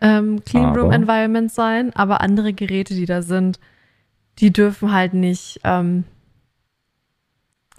ähm, 0.00 0.44
Clean 0.44 0.74
Room 0.74 0.90
Environment 0.90 1.50
sein, 1.50 1.94
aber 1.94 2.20
andere 2.20 2.52
Geräte, 2.52 2.94
die 2.94 3.06
da 3.06 3.22
sind, 3.22 3.60
die 4.38 4.52
dürfen 4.52 4.92
halt 4.92 5.14
nicht, 5.14 5.60
ähm, 5.64 6.04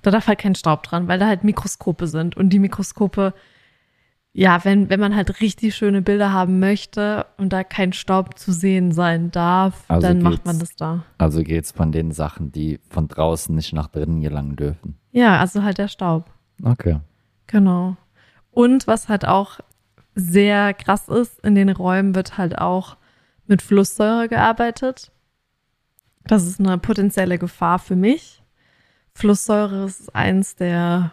da 0.01 0.11
darf 0.11 0.27
halt 0.27 0.39
kein 0.39 0.55
Staub 0.55 0.83
dran, 0.83 1.07
weil 1.07 1.19
da 1.19 1.27
halt 1.27 1.43
Mikroskope 1.43 2.07
sind 2.07 2.37
und 2.37 2.49
die 2.49 2.59
Mikroskope 2.59 3.33
ja, 4.35 4.65
wenn, 4.65 4.89
wenn 4.89 4.99
man 4.99 5.15
halt 5.15 5.41
richtig 5.41 5.75
schöne 5.75 6.01
Bilder 6.01 6.33
haben 6.33 6.59
möchte 6.59 7.27
und 7.37 7.53
da 7.53 7.63
kein 7.63 7.93
Staub 7.93 8.37
zu 8.39 8.51
sehen 8.51 8.91
sein 8.91 9.29
darf, 9.29 9.85
also 9.87 10.07
dann 10.07 10.23
macht 10.23 10.43
man 10.45 10.57
das 10.57 10.75
da. 10.75 11.03
Also 11.19 11.43
geht 11.43 11.65
es 11.65 11.71
von 11.71 11.91
den 11.91 12.11
Sachen, 12.11 12.51
die 12.51 12.79
von 12.89 13.07
draußen 13.07 13.53
nicht 13.53 13.73
nach 13.73 13.87
drinnen 13.87 14.21
gelangen 14.21 14.55
dürfen. 14.55 14.97
Ja, 15.11 15.39
also 15.39 15.61
halt 15.61 15.77
der 15.77 15.87
Staub. 15.87 16.31
Okay. 16.63 16.99
Genau. 17.45 17.95
Und 18.49 18.87
was 18.87 19.07
halt 19.07 19.27
auch 19.27 19.59
sehr 20.15 20.73
krass 20.73 21.09
ist, 21.09 21.39
in 21.45 21.53
den 21.53 21.69
Räumen 21.69 22.15
wird 22.15 22.37
halt 22.37 22.57
auch 22.57 22.97
mit 23.45 23.61
Flusssäure 23.61 24.29
gearbeitet. 24.29 25.11
Das 26.25 26.47
ist 26.47 26.59
eine 26.59 26.79
potenzielle 26.79 27.37
Gefahr 27.37 27.77
für 27.77 27.95
mich. 27.95 28.43
Flusssäure 29.13 29.85
ist 29.85 30.15
eins 30.15 30.55
der 30.55 31.11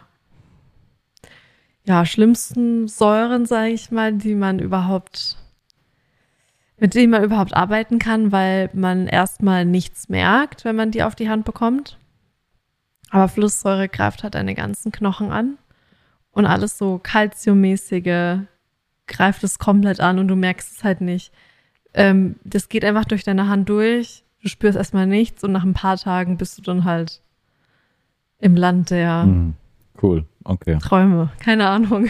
ja, 1.91 2.05
schlimmsten 2.05 2.87
Säuren, 2.87 3.45
sage 3.45 3.71
ich 3.71 3.91
mal, 3.91 4.13
die 4.13 4.33
man 4.33 4.59
überhaupt, 4.59 5.35
mit 6.77 6.95
denen 6.95 7.11
man 7.11 7.21
überhaupt 7.21 7.53
arbeiten 7.53 7.99
kann, 7.99 8.31
weil 8.31 8.69
man 8.71 9.07
erstmal 9.07 9.65
nichts 9.65 10.07
merkt, 10.07 10.63
wenn 10.63 10.77
man 10.77 10.91
die 10.91 11.03
auf 11.03 11.15
die 11.15 11.27
Hand 11.27 11.43
bekommt. 11.43 11.97
Aber 13.09 13.27
Flusssäure 13.27 13.89
greift 13.89 14.23
halt 14.23 14.35
deine 14.35 14.55
ganzen 14.55 14.93
Knochen 14.93 15.33
an 15.33 15.57
und 16.31 16.45
alles 16.45 16.77
so 16.77 16.97
kalziummäßige 16.97 18.37
greift 19.05 19.43
es 19.43 19.59
komplett 19.59 19.99
an 19.99 20.17
und 20.17 20.29
du 20.29 20.37
merkst 20.37 20.77
es 20.77 20.83
halt 20.85 21.01
nicht. 21.01 21.33
Ähm, 21.93 22.37
das 22.45 22.69
geht 22.69 22.85
einfach 22.85 23.03
durch 23.03 23.25
deine 23.25 23.49
Hand 23.49 23.67
durch. 23.67 24.23
Du 24.41 24.47
spürst 24.47 24.77
erstmal 24.77 25.07
nichts 25.07 25.43
und 25.43 25.51
nach 25.51 25.65
ein 25.65 25.73
paar 25.73 25.97
Tagen 25.97 26.37
bist 26.37 26.57
du 26.57 26.61
dann 26.61 26.85
halt 26.85 27.21
im 28.39 28.55
Land 28.55 28.91
der 28.91 29.25
mhm. 29.25 29.55
Cool, 30.01 30.25
okay. 30.43 30.77
Träume, 30.79 31.31
keine 31.39 31.67
Ahnung. 31.67 32.09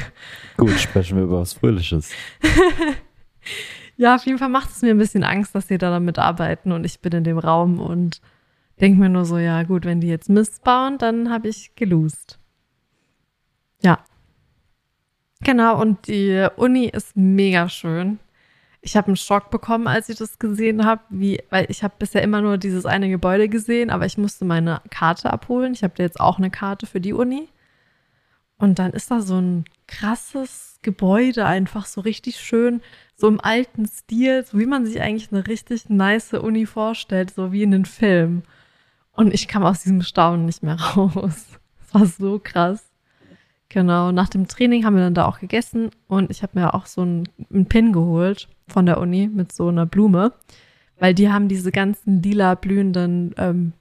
Gut, 0.57 0.71
sprechen 0.71 1.17
wir 1.17 1.23
über 1.23 1.41
was 1.41 1.53
Fröhliches. 1.53 2.11
ja, 3.97 4.15
auf 4.15 4.25
jeden 4.25 4.37
Fall 4.37 4.49
macht 4.49 4.69
es 4.71 4.81
mir 4.81 4.91
ein 4.91 4.97
bisschen 4.97 5.23
Angst, 5.23 5.55
dass 5.55 5.67
sie 5.67 5.77
da 5.77 5.89
damit 5.89 6.19
arbeiten 6.19 6.71
und 6.71 6.85
ich 6.85 6.99
bin 7.01 7.13
in 7.13 7.23
dem 7.23 7.37
Raum 7.37 7.79
und 7.79 8.21
denke 8.79 8.99
mir 8.99 9.09
nur 9.09 9.25
so, 9.25 9.37
ja 9.37 9.63
gut, 9.63 9.85
wenn 9.85 10.01
die 10.01 10.07
jetzt 10.07 10.29
Mist 10.29 10.63
bauen, 10.63 10.97
dann 10.97 11.29
habe 11.29 11.47
ich 11.47 11.75
geloost. 11.75 12.39
Ja. 13.81 13.99
Genau, 15.43 15.79
und 15.79 16.07
die 16.07 16.47
Uni 16.55 16.85
ist 16.85 17.15
mega 17.15 17.69
schön. 17.69 18.19
Ich 18.81 18.97
habe 18.97 19.07
einen 19.07 19.15
Schock 19.15 19.51
bekommen, 19.51 19.87
als 19.87 20.09
ich 20.09 20.17
das 20.17 20.39
gesehen 20.39 20.85
habe, 20.85 21.01
wie, 21.09 21.39
weil 21.51 21.67
ich 21.69 21.83
habe 21.83 21.93
bisher 21.99 22.23
immer 22.23 22.41
nur 22.41 22.57
dieses 22.57 22.85
eine 22.87 23.09
Gebäude 23.09 23.47
gesehen, 23.47 23.91
aber 23.91 24.05
ich 24.07 24.17
musste 24.17 24.43
meine 24.43 24.81
Karte 24.89 25.31
abholen. 25.31 25.73
Ich 25.73 25.83
habe 25.83 26.01
jetzt 26.01 26.19
auch 26.19 26.39
eine 26.39 26.49
Karte 26.49 26.87
für 26.87 26.99
die 26.99 27.13
Uni. 27.13 27.47
Und 28.61 28.77
dann 28.77 28.91
ist 28.91 29.09
da 29.09 29.21
so 29.21 29.41
ein 29.41 29.65
krasses 29.87 30.77
Gebäude, 30.83 31.47
einfach 31.47 31.87
so 31.87 31.99
richtig 31.99 32.39
schön, 32.39 32.81
so 33.15 33.27
im 33.27 33.41
alten 33.41 33.87
Stil, 33.87 34.45
so 34.45 34.59
wie 34.59 34.67
man 34.67 34.85
sich 34.85 35.01
eigentlich 35.01 35.31
eine 35.31 35.47
richtig 35.47 35.89
nice 35.89 36.33
Uni 36.33 36.67
vorstellt, 36.67 37.31
so 37.31 37.51
wie 37.51 37.63
in 37.63 37.73
einem 37.73 37.85
Film. 37.85 38.43
Und 39.13 39.33
ich 39.33 39.47
kam 39.47 39.63
aus 39.63 39.81
diesem 39.81 40.03
Staunen 40.03 40.45
nicht 40.45 40.61
mehr 40.61 40.75
raus. 40.95 41.59
Das 41.79 41.93
war 41.93 42.05
so 42.05 42.39
krass. 42.41 42.87
Genau, 43.67 44.11
nach 44.11 44.29
dem 44.29 44.47
Training 44.47 44.85
haben 44.85 44.95
wir 44.95 45.03
dann 45.03 45.15
da 45.15 45.25
auch 45.25 45.39
gegessen 45.39 45.89
und 46.07 46.29
ich 46.29 46.43
habe 46.43 46.59
mir 46.59 46.75
auch 46.75 46.85
so 46.85 47.01
einen, 47.01 47.27
einen 47.51 47.65
Pin 47.65 47.93
geholt 47.93 48.47
von 48.67 48.85
der 48.85 48.99
Uni 48.99 49.27
mit 49.27 49.53
so 49.53 49.69
einer 49.69 49.87
Blume, 49.87 50.33
weil 50.99 51.15
die 51.15 51.31
haben 51.31 51.47
diese 51.47 51.71
ganzen 51.71 52.21
lila 52.21 52.53
blühenden 52.53 53.33
ähm, 53.37 53.73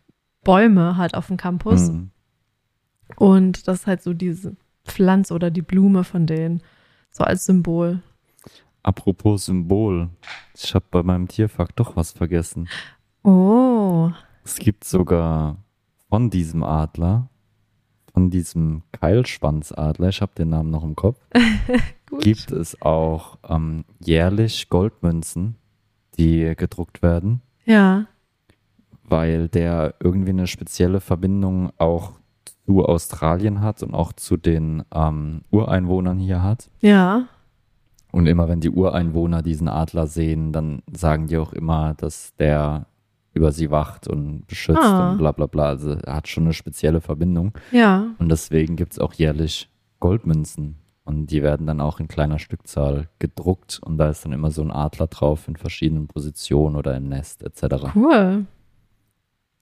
Bäume 0.43 0.97
halt 0.97 1.15
auf 1.15 1.27
dem 1.27 1.37
Campus. 1.37 1.91
Mhm. 1.91 2.13
Und 3.17 3.69
das 3.69 3.81
ist 3.81 3.87
halt 3.87 4.03
so 4.03 4.15
diese 4.15 4.57
Pflanze 4.85 5.35
oder 5.35 5.51
die 5.51 5.63
Blume 5.63 6.05
von 6.05 6.27
denen, 6.27 6.63
so 7.11 7.25
als 7.25 7.45
Symbol. 7.45 8.03
Apropos 8.83 9.47
Symbol, 9.47 10.09
ich 10.55 10.75
habe 10.75 10.87
bei 10.91 11.03
meinem 11.03 11.29
Tierfakt 11.29 11.79
doch 11.79 11.97
was 11.97 12.13
vergessen. 12.13 12.69
Oh. 13.23 14.11
Es 14.45 14.57
gibt 14.57 14.85
sogar 14.85 15.59
von 16.09 16.31
diesem 16.31 16.63
Adler, 16.63 17.29
von 18.13 18.31
diesem 18.31 18.83
Keilschwanzadler, 18.93 20.09
ich 20.09 20.23
habe 20.23 20.33
den 20.35 20.51
Namen 20.51 20.71
noch 20.71 20.83
im 20.83 20.97
Kopf, 20.97 21.21
gibt 22.21 22.51
es 22.51 22.81
auch 22.81 23.39
ähm, 23.49 23.85
jährlich 24.01 24.69
Goldmünzen, 24.71 25.57
die 26.17 26.55
gedruckt 26.57 27.03
werden. 27.03 27.43
Ja. 27.65 28.07
Weil 29.05 29.49
der 29.49 29.95
irgendwie 30.01 30.31
eine 30.31 30.47
spezielle 30.47 31.01
Verbindung 31.01 31.71
auch 31.79 32.20
zu 32.71 32.85
Australien 32.85 33.63
hat 33.63 33.83
und 33.83 33.95
auch 33.95 34.13
zu 34.13 34.37
den 34.37 34.85
ähm, 34.95 35.41
Ureinwohnern 35.51 36.19
hier 36.21 36.45
hat. 36.45 36.71
Ja. 36.81 37.27
Und 38.13 38.27
immer 38.27 38.49
wenn 38.49 38.61
die 38.61 38.71
Ureinwohner 38.71 39.43
diesen 39.43 39.67
Adler 39.69 40.07
sehen, 40.07 40.53
dann 40.53 40.83
sagen 40.93 41.27
die 41.27 41.37
auch 41.37 41.53
immer, 41.53 41.95
dass 41.95 42.33
der 42.37 42.87
über 43.35 43.51
sie 43.51 43.73
wacht 43.73 44.07
und 44.07 44.47
beschützt 44.47 44.79
ah. 44.81 45.11
und 45.11 45.19
bla 45.19 45.33
bla 45.33 45.47
bla. 45.47 45.65
Also 45.65 45.95
er 45.95 46.15
hat 46.15 46.29
schon 46.29 46.45
eine 46.45 46.53
spezielle 46.53 47.01
Verbindung. 47.01 47.53
Ja. 47.73 48.07
Und 48.19 48.29
deswegen 48.29 48.77
gibt 48.77 48.93
es 48.93 48.99
auch 49.01 49.15
jährlich 49.15 49.69
Goldmünzen. 49.99 50.77
Und 51.05 51.27
die 51.33 51.43
werden 51.43 51.67
dann 51.67 51.81
auch 51.81 51.99
in 51.99 52.07
kleiner 52.07 52.39
Stückzahl 52.39 53.09
gedruckt. 53.19 53.81
Und 53.83 53.99
da 53.99 54.11
ist 54.11 54.25
dann 54.25 54.33
immer 54.33 54.53
so 54.53 54.63
ein 54.63 54.71
Adler 54.71 55.09
drauf 55.09 55.49
in 55.49 55.57
verschiedenen 55.57 56.07
Positionen 56.07 56.77
oder 56.77 56.97
im 56.97 57.09
Nest 57.09 57.43
etc. 57.43 57.87
Cool. 57.97 58.47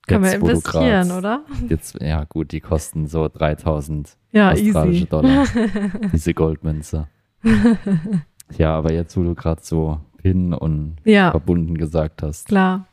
Können 0.09 0.23
wir 0.23 0.33
investieren, 0.33 1.11
oder? 1.11 1.43
Jetzt, 1.67 2.01
ja, 2.01 2.23
gut, 2.25 2.51
die 2.51 2.59
kosten 2.59 3.07
so 3.07 3.27
3000 3.27 4.17
ja, 4.31 4.51
australische 4.51 4.99
easy. 4.99 5.05
Dollar. 5.07 5.45
diese 6.13 6.33
Goldmünze. 6.33 7.07
ja, 8.57 8.75
aber 8.75 8.93
jetzt, 8.93 9.15
wo 9.17 9.23
du 9.23 9.35
gerade 9.35 9.61
so 9.63 9.99
hin 10.21 10.53
und 10.53 10.97
ja. 11.05 11.31
verbunden 11.31 11.77
gesagt 11.77 12.21
hast, 12.23 12.47
klar. 12.47 12.85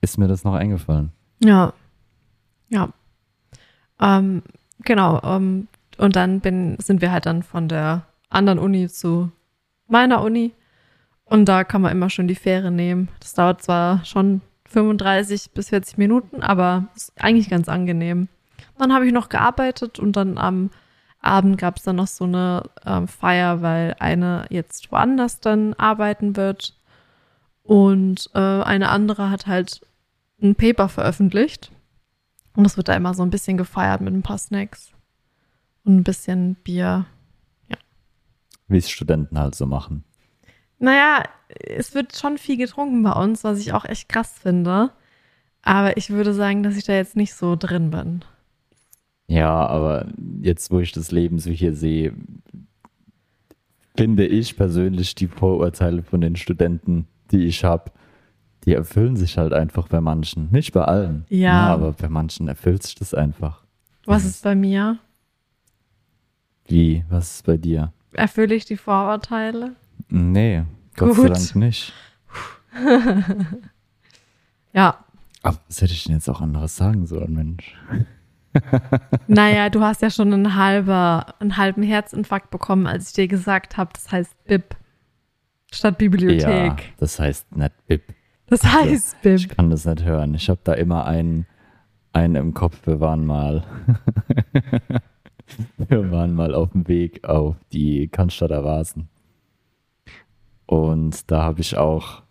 Ist 0.00 0.18
mir 0.18 0.28
das 0.28 0.44
noch 0.44 0.54
eingefallen? 0.54 1.10
Ja. 1.42 1.72
Ja. 2.68 2.90
Ähm, 4.00 4.42
genau. 4.84 5.20
Ähm, 5.22 5.68
und 5.98 6.14
dann 6.14 6.40
bin, 6.40 6.76
sind 6.78 7.00
wir 7.00 7.10
halt 7.10 7.26
dann 7.26 7.42
von 7.42 7.68
der 7.68 8.06
anderen 8.30 8.58
Uni 8.58 8.88
zu 8.88 9.30
meiner 9.88 10.22
Uni. 10.22 10.52
Und 11.24 11.46
da 11.46 11.64
kann 11.64 11.82
man 11.82 11.92
immer 11.92 12.10
schon 12.10 12.28
die 12.28 12.34
Fähre 12.34 12.70
nehmen. 12.70 13.08
Das 13.20 13.34
dauert 13.34 13.62
zwar 13.62 14.04
schon 14.04 14.40
35 14.68 15.50
bis 15.52 15.70
40 15.70 15.98
Minuten, 15.98 16.42
aber 16.42 16.88
ist 16.94 17.12
eigentlich 17.16 17.48
ganz 17.48 17.68
angenehm. 17.68 18.28
Dann 18.78 18.92
habe 18.92 19.06
ich 19.06 19.12
noch 19.12 19.28
gearbeitet 19.28 19.98
und 19.98 20.16
dann 20.16 20.38
am 20.38 20.70
Abend 21.20 21.58
gab 21.58 21.76
es 21.76 21.82
dann 21.82 21.96
noch 21.96 22.06
so 22.06 22.24
eine 22.24 22.62
ähm, 22.86 23.08
Feier, 23.08 23.60
weil 23.60 23.96
eine 23.98 24.46
jetzt 24.50 24.92
woanders 24.92 25.40
dann 25.40 25.74
arbeiten 25.74 26.36
wird. 26.36 26.76
Und 27.62 28.30
äh, 28.34 28.38
eine 28.38 28.88
andere 28.90 29.30
hat 29.30 29.46
halt 29.46 29.80
ein 30.40 30.54
Paper 30.54 30.88
veröffentlicht. 30.88 31.72
Und 32.54 32.64
das 32.64 32.76
wird 32.76 32.88
da 32.88 32.94
immer 32.94 33.14
so 33.14 33.22
ein 33.22 33.30
bisschen 33.30 33.56
gefeiert 33.56 34.00
mit 34.00 34.14
ein 34.14 34.22
paar 34.22 34.38
Snacks 34.38 34.92
und 35.84 35.96
ein 35.96 36.04
bisschen 36.04 36.54
Bier. 36.56 37.06
Ja. 37.68 37.76
Wie 38.68 38.78
es 38.78 38.90
Studenten 38.90 39.38
halt 39.38 39.54
so 39.54 39.66
machen. 39.66 40.04
Naja, 40.78 41.24
es 41.48 41.94
wird 41.94 42.16
schon 42.16 42.38
viel 42.38 42.56
getrunken 42.56 43.02
bei 43.02 43.12
uns, 43.12 43.44
was 43.44 43.58
ich 43.58 43.72
auch 43.72 43.84
echt 43.84 44.08
krass 44.08 44.34
finde. 44.40 44.90
Aber 45.62 45.96
ich 45.96 46.10
würde 46.10 46.32
sagen, 46.32 46.62
dass 46.62 46.76
ich 46.76 46.84
da 46.84 46.94
jetzt 46.94 47.16
nicht 47.16 47.34
so 47.34 47.56
drin 47.56 47.90
bin. 47.90 48.24
Ja, 49.26 49.66
aber 49.66 50.06
jetzt, 50.40 50.70
wo 50.70 50.80
ich 50.80 50.92
das 50.92 51.10
Leben 51.10 51.38
so 51.38 51.50
hier 51.50 51.74
sehe, 51.74 52.14
finde 53.96 54.26
ich 54.26 54.56
persönlich 54.56 55.14
die 55.14 55.26
Vorurteile 55.26 56.02
von 56.02 56.20
den 56.20 56.36
Studenten, 56.36 57.06
die 57.30 57.44
ich 57.46 57.64
habe, 57.64 57.90
die 58.64 58.72
erfüllen 58.72 59.16
sich 59.16 59.36
halt 59.36 59.52
einfach 59.52 59.88
bei 59.88 60.00
manchen. 60.00 60.50
Nicht 60.50 60.72
bei 60.72 60.84
allen. 60.84 61.24
Ja. 61.28 61.66
aber 61.66 61.92
bei 61.92 62.08
manchen 62.08 62.48
erfüllt 62.48 62.82
sich 62.82 62.94
das 62.94 63.12
einfach. 63.12 63.64
Was 64.04 64.24
ist 64.24 64.42
bei 64.42 64.54
mir? 64.54 64.98
Wie? 66.66 67.04
Was 67.10 67.36
ist 67.36 67.46
bei 67.46 67.56
dir? 67.56 67.92
Erfülle 68.12 68.54
ich 68.54 68.64
die 68.64 68.76
Vorurteile? 68.76 69.74
Nee, 70.08 70.64
Gott 70.96 71.14
sei 71.14 71.22
Gut. 71.28 71.36
Dank 71.36 71.56
nicht. 71.56 71.92
Ja. 74.72 75.04
Aber 75.42 75.58
was 75.66 75.80
hätte 75.80 75.92
ich 75.92 76.04
denn 76.04 76.14
jetzt 76.14 76.28
auch 76.28 76.40
anderes 76.40 76.76
sagen 76.76 77.06
sollen, 77.06 77.34
Mensch? 77.34 77.74
Naja, 79.28 79.70
du 79.70 79.82
hast 79.82 80.02
ja 80.02 80.10
schon 80.10 80.32
einen, 80.32 80.56
halber, 80.56 81.34
einen 81.38 81.56
halben 81.56 81.82
Herzinfarkt 81.82 82.50
bekommen, 82.50 82.86
als 82.86 83.08
ich 83.08 83.14
dir 83.14 83.28
gesagt 83.28 83.76
habe, 83.76 83.90
das 83.92 84.10
heißt 84.10 84.44
BIP 84.46 84.74
statt 85.72 85.94
Ja, 85.94 86.08
Bibliothek. 86.08 86.92
das 86.98 87.20
heißt 87.20 87.54
nicht 87.56 87.72
BIP. 87.86 88.02
Das 88.46 88.64
heißt 88.64 89.16
Ich 89.24 89.46
BIP. 89.48 89.56
kann 89.56 89.70
das 89.70 89.84
nicht 89.84 90.02
hören. 90.04 90.34
Ich 90.34 90.48
habe 90.48 90.60
da 90.64 90.72
immer 90.72 91.04
einen, 91.04 91.46
einen 92.12 92.34
im 92.36 92.54
Kopf. 92.54 92.84
Wir 92.86 93.00
waren 93.00 93.26
mal, 93.26 93.64
wir 95.76 96.10
waren 96.10 96.34
mal 96.34 96.54
auf 96.54 96.72
dem 96.72 96.88
Weg 96.88 97.24
auf 97.24 97.54
die 97.72 98.08
Cannstatter 98.08 98.64
Vasen. 98.64 99.08
Und 100.68 101.30
da 101.30 101.44
habe 101.44 101.62
ich 101.62 101.78
auch 101.78 102.22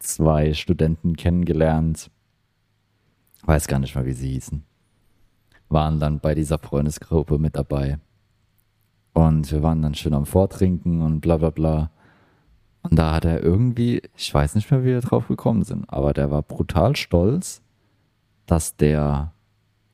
zwei 0.00 0.54
Studenten 0.54 1.14
kennengelernt. 1.14 2.10
Weiß 3.44 3.68
gar 3.68 3.78
nicht 3.78 3.94
mal, 3.94 4.06
wie 4.06 4.12
sie 4.12 4.32
hießen. 4.32 4.64
Waren 5.68 6.00
dann 6.00 6.18
bei 6.18 6.34
dieser 6.34 6.58
Freundesgruppe 6.58 7.38
mit 7.38 7.54
dabei. 7.54 8.00
Und 9.12 9.52
wir 9.52 9.62
waren 9.62 9.82
dann 9.82 9.94
schön 9.94 10.14
am 10.14 10.26
Vortrinken 10.26 11.00
und 11.00 11.20
bla 11.20 11.36
bla 11.36 11.50
bla. 11.50 11.92
Und 12.82 12.98
da 12.98 13.12
hat 13.12 13.24
er 13.24 13.40
irgendwie, 13.40 14.02
ich 14.16 14.34
weiß 14.34 14.56
nicht 14.56 14.68
mehr, 14.72 14.82
wie 14.82 14.86
wir 14.86 15.00
drauf 15.00 15.28
gekommen 15.28 15.62
sind, 15.62 15.84
aber 15.88 16.12
der 16.12 16.32
war 16.32 16.42
brutal 16.42 16.96
stolz, 16.96 17.62
dass 18.46 18.76
der 18.78 19.32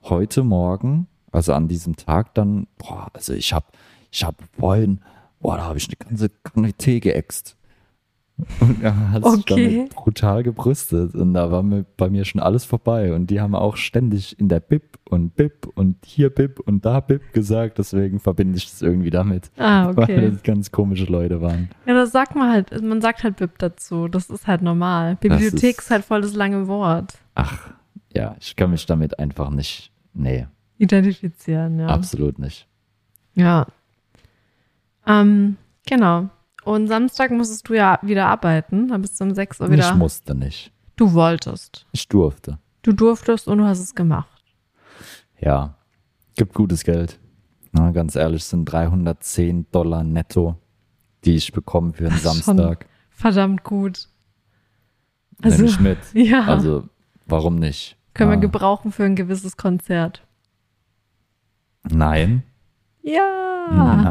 heute 0.00 0.44
Morgen, 0.44 1.08
also 1.30 1.52
an 1.52 1.68
diesem 1.68 1.96
Tag 1.96 2.32
dann, 2.32 2.68
boah, 2.78 3.10
also 3.12 3.34
ich 3.34 3.52
hab, 3.52 3.76
ich 4.10 4.24
hab 4.24 4.36
vorhin, 4.58 5.00
boah, 5.40 5.58
da 5.58 5.64
habe 5.64 5.76
ich 5.76 5.88
eine 5.88 5.96
ganze 5.96 6.30
Kanne 6.30 6.72
Tee 6.72 7.00
geäxt. 7.00 7.58
Und 8.60 8.82
er 8.82 9.12
hat 9.12 9.24
sich 9.24 9.32
Okay. 9.50 9.76
damit 9.78 9.94
brutal 9.94 10.42
gebrüstet 10.42 11.14
und 11.14 11.32
da 11.32 11.50
war 11.50 11.62
mir, 11.62 11.86
bei 11.96 12.10
mir 12.10 12.26
schon 12.26 12.40
alles 12.42 12.66
vorbei 12.66 13.14
und 13.14 13.28
die 13.30 13.40
haben 13.40 13.54
auch 13.54 13.76
ständig 13.76 14.38
in 14.38 14.50
der 14.50 14.60
Bib 14.60 14.98
und 15.08 15.34
Bib 15.36 15.66
und 15.74 15.96
hier 16.04 16.28
Bib 16.28 16.60
und 16.60 16.84
da 16.84 17.00
Bib 17.00 17.32
gesagt, 17.32 17.78
deswegen 17.78 18.20
verbinde 18.20 18.58
ich 18.58 18.70
das 18.70 18.82
irgendwie 18.82 19.08
damit, 19.08 19.50
Ah, 19.56 19.86
weil 19.94 20.04
okay. 20.04 20.30
das 20.30 20.42
ganz 20.42 20.70
komische 20.70 21.04
Leute 21.06 21.40
waren. 21.40 21.70
Ja, 21.86 21.94
das 21.94 22.12
sagt 22.12 22.34
man 22.36 22.50
halt, 22.52 22.82
man 22.82 23.00
sagt 23.00 23.24
halt 23.24 23.36
BIP 23.36 23.58
dazu. 23.58 24.06
Das 24.08 24.28
ist 24.28 24.46
halt 24.46 24.60
normal. 24.60 25.16
Bibliothek 25.16 25.78
ist- 25.78 25.84
ist 25.84 25.90
halt 25.90 26.04
voll 26.04 26.20
das 26.20 26.34
lange 26.34 26.68
Wort. 26.68 27.14
Ach, 27.34 27.70
ja, 28.14 28.36
ich 28.38 28.54
kann 28.54 28.70
mich 28.70 28.84
damit 28.84 29.18
einfach 29.18 29.48
nicht. 29.48 29.90
Nee, 30.12 30.46
Identifizieren, 30.78 31.78
ja. 31.80 31.86
absolut 31.86 32.38
nicht. 32.38 32.66
Ja. 33.34 33.66
Ähm, 35.06 35.56
genau. 35.86 36.28
Und 36.66 36.88
Samstag 36.88 37.30
musstest 37.30 37.68
du 37.68 37.74
ja 37.74 37.98
wieder 38.02 38.26
arbeiten. 38.26 38.88
Da 38.88 38.98
bist 38.98 39.20
du 39.20 39.24
um 39.24 39.34
6 39.34 39.60
Uhr 39.60 39.70
wieder. 39.70 39.88
Ich 39.88 39.94
musste 39.94 40.34
nicht. 40.34 40.72
Du 40.96 41.12
wolltest. 41.14 41.86
Ich 41.92 42.08
durfte. 42.08 42.58
Du 42.82 42.92
durftest 42.92 43.46
und 43.46 43.58
du 43.58 43.64
hast 43.64 43.78
es 43.78 43.94
gemacht. 43.94 44.42
Ja, 45.38 45.76
gibt 46.34 46.54
gutes 46.54 46.82
Geld. 46.82 47.20
Na, 47.72 47.92
ganz 47.92 48.16
ehrlich, 48.16 48.42
sind 48.44 48.64
310 48.64 49.66
Dollar 49.70 50.02
netto, 50.02 50.56
die 51.24 51.36
ich 51.36 51.52
bekomme 51.52 51.92
für 51.92 52.08
einen 52.08 52.18
Samstag. 52.18 52.86
Verdammt 53.10 53.62
gut. 53.62 54.08
Nimm 55.42 55.52
Also, 55.52 55.64
ich 55.64 55.78
mit. 55.78 55.98
ja. 56.14 56.46
Also, 56.46 56.88
warum 57.26 57.56
nicht? 57.56 57.96
Können 58.14 58.30
wir 58.30 58.38
Ah, 58.38 58.40
gebrauchen 58.40 58.90
für 58.90 59.04
ein 59.04 59.14
gewisses 59.14 59.56
Konzert. 59.56 60.26
Nein, 61.88 62.42
Ja. 63.02 63.68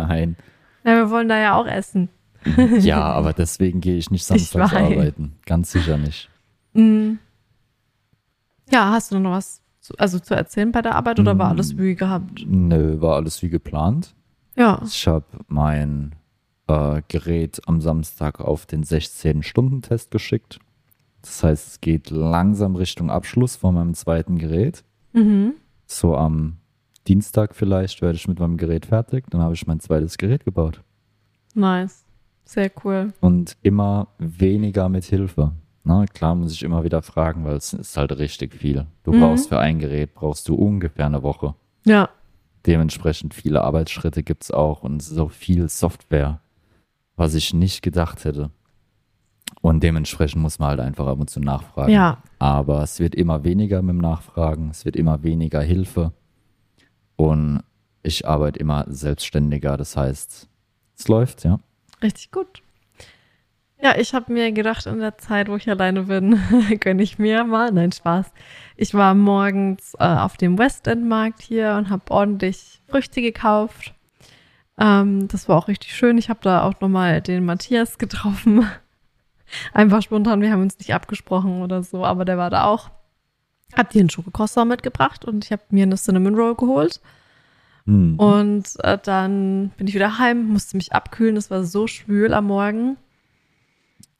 nein. 0.07 0.37
Na, 0.83 0.95
wir 0.95 1.09
wollen 1.09 1.27
da 1.27 1.37
ja 1.39 1.55
auch 1.55 1.65
essen. 1.67 2.07
Ja, 2.79 3.01
aber 3.13 3.33
deswegen 3.33 3.81
gehe 3.81 3.97
ich 3.97 4.11
nicht 4.11 4.25
samstags 4.25 4.73
weiß. 4.73 4.91
arbeiten. 4.91 5.33
Ganz 5.45 5.71
sicher 5.71 5.97
nicht. 5.97 6.29
Mm. 6.73 7.13
Ja, 8.71 8.91
hast 8.91 9.11
du 9.11 9.19
noch 9.19 9.31
was 9.31 9.61
zu, 9.79 9.93
also 9.97 10.19
zu 10.19 10.35
erzählen 10.35 10.71
bei 10.71 10.81
der 10.81 10.95
Arbeit 10.95 11.19
oder 11.19 11.37
war 11.37 11.49
alles 11.49 11.77
wie 11.77 11.95
gehabt? 11.95 12.43
Nö, 12.47 12.99
war 13.01 13.15
alles 13.15 13.41
wie 13.43 13.49
geplant. 13.49 14.15
Ja. 14.55 14.81
Ich 14.83 15.07
habe 15.07 15.25
mein 15.47 16.15
äh, 16.67 17.01
Gerät 17.07 17.61
am 17.67 17.81
Samstag 17.81 18.39
auf 18.39 18.65
den 18.65 18.83
16-Stunden-Test 18.83 20.11
geschickt. 20.11 20.59
Das 21.21 21.43
heißt, 21.43 21.67
es 21.67 21.81
geht 21.81 22.09
langsam 22.09 22.75
Richtung 22.75 23.09
Abschluss 23.09 23.55
von 23.55 23.75
meinem 23.75 23.93
zweiten 23.93 24.37
Gerät. 24.37 24.83
Mhm. 25.13 25.53
So 25.85 26.15
am 26.15 26.57
Dienstag 27.07 27.55
vielleicht 27.55 28.01
werde 28.01 28.15
ich 28.15 28.27
mit 28.27 28.39
meinem 28.39 28.57
Gerät 28.57 28.87
fertig. 28.87 29.25
Dann 29.29 29.41
habe 29.41 29.53
ich 29.53 29.67
mein 29.67 29.79
zweites 29.79 30.17
Gerät 30.17 30.45
gebaut. 30.45 30.81
Nice. 31.53 32.04
Sehr 32.45 32.71
cool. 32.83 33.13
Und 33.21 33.57
immer 33.63 34.07
weniger 34.17 34.87
mit 34.89 35.03
Hilfe. 35.05 35.51
Na, 35.83 36.05
klar 36.05 36.33
muss 36.35 36.53
ich 36.53 36.63
immer 36.63 36.83
wieder 36.83 37.01
fragen, 37.01 37.43
weil 37.45 37.55
es 37.57 37.73
ist 37.73 37.97
halt 37.97 38.17
richtig 38.17 38.55
viel. 38.55 38.85
Du 39.03 39.11
Mhm. 39.13 39.19
brauchst 39.19 39.49
für 39.49 39.59
ein 39.59 39.79
Gerät, 39.79 40.13
brauchst 40.15 40.47
du 40.47 40.55
ungefähr 40.55 41.05
eine 41.05 41.21
Woche. 41.23 41.53
Ja. 41.85 42.09
Dementsprechend 42.65 43.33
viele 43.35 43.63
Arbeitsschritte 43.63 44.23
gibt 44.23 44.43
es 44.43 44.51
auch 44.51 44.81
und 44.83 45.01
so 45.03 45.27
viel 45.27 45.69
Software, 45.69 46.39
was 47.15 47.35
ich 47.35 47.53
nicht 47.53 47.81
gedacht 47.83 48.25
hätte. 48.25 48.49
Und 49.61 49.83
dementsprechend 49.83 50.41
muss 50.41 50.57
man 50.59 50.69
halt 50.69 50.79
einfach 50.79 51.05
ab 51.07 51.19
und 51.19 51.29
zu 51.29 51.39
nachfragen. 51.39 51.91
Ja. 51.91 52.17
Aber 52.39 52.81
es 52.83 52.99
wird 52.99 53.13
immer 53.15 53.43
weniger 53.43 53.81
mit 53.81 53.93
dem 53.93 53.99
Nachfragen, 54.01 54.69
es 54.71 54.85
wird 54.85 54.95
immer 54.95 55.21
weniger 55.23 55.61
Hilfe 55.61 56.13
und 57.15 57.61
ich 58.03 58.27
arbeite 58.27 58.59
immer 58.59 58.85
selbstständiger. 58.87 59.77
Das 59.77 59.95
heißt, 59.97 60.47
es 60.97 61.07
läuft, 61.07 61.43
ja. 61.43 61.59
Richtig 62.05 62.31
gut. 62.31 62.61
Ja, 63.81 63.97
ich 63.97 64.13
habe 64.13 64.31
mir 64.31 64.51
gedacht, 64.51 64.85
in 64.85 64.99
der 64.99 65.17
Zeit, 65.17 65.49
wo 65.49 65.55
ich 65.55 65.67
alleine 65.67 66.03
bin, 66.03 66.39
gönne 66.79 67.01
ich 67.01 67.17
mir 67.17 67.43
mal. 67.43 67.71
Nein, 67.71 67.91
Spaß. 67.91 68.31
Ich 68.77 68.93
war 68.93 69.15
morgens 69.15 69.95
äh, 69.99 70.05
auf 70.05 70.37
dem 70.37 70.57
Westend-Markt 70.59 71.41
hier 71.41 71.73
und 71.73 71.89
habe 71.89 72.11
ordentlich 72.11 72.81
Früchte 72.87 73.21
gekauft. 73.21 73.95
Ähm, 74.77 75.27
das 75.27 75.49
war 75.49 75.57
auch 75.57 75.67
richtig 75.67 75.95
schön. 75.95 76.19
Ich 76.19 76.29
habe 76.29 76.39
da 76.43 76.63
auch 76.63 76.79
nochmal 76.79 77.21
den 77.21 77.43
Matthias 77.43 77.97
getroffen. 77.97 78.69
Einfach 79.73 80.03
spontan. 80.03 80.41
Wir 80.41 80.51
haben 80.51 80.61
uns 80.61 80.77
nicht 80.77 80.93
abgesprochen 80.93 81.63
oder 81.63 81.81
so, 81.81 82.05
aber 82.05 82.23
der 82.23 82.37
war 82.37 82.51
da 82.51 82.65
auch. 82.65 82.91
Hab 83.75 83.89
dir 83.89 84.01
einen 84.01 84.11
Schokocroissant 84.11 84.69
mitgebracht 84.69 85.25
und 85.25 85.43
ich 85.43 85.51
habe 85.51 85.63
mir 85.69 85.83
eine 85.83 85.95
Cinnamon 85.95 86.35
Roll 86.35 86.55
geholt. 86.55 87.01
Hm. 87.85 88.15
Und 88.17 88.63
äh, 88.83 88.97
dann 89.01 89.69
bin 89.77 89.87
ich 89.87 89.93
wieder 89.93 90.17
heim, 90.17 90.47
musste 90.47 90.75
mich 90.77 90.93
abkühlen. 90.93 91.37
Es 91.37 91.51
war 91.51 91.63
so 91.63 91.87
schwül 91.87 92.33
am 92.33 92.45
Morgen. 92.47 92.97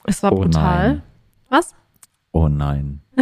Es 0.03 0.21
war 0.23 0.31
Oh 0.33 0.41
brutal. 0.41 0.87
nein. 0.89 1.01
Was? 1.49 1.75
Oh 2.31 2.47
nein. 2.47 3.01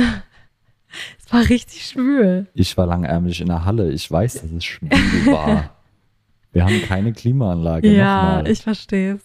Es 1.17 1.33
war 1.33 1.49
richtig 1.49 1.87
schwül. 1.87 2.45
Ich 2.53 2.77
war 2.77 2.85
langärmlich 2.85 3.41
in 3.41 3.47
der 3.47 3.65
Halle. 3.65 3.91
Ich 3.91 4.11
weiß, 4.11 4.41
dass 4.41 4.51
es 4.51 4.63
schwül 4.63 4.91
war. 5.25 5.71
Wir 6.51 6.65
haben 6.65 6.83
keine 6.83 7.13
Klimaanlage. 7.13 7.91
ja, 7.91 8.25
nochmal. 8.35 8.47
ich 8.51 8.61
verstehe 8.61 9.15
es. 9.15 9.23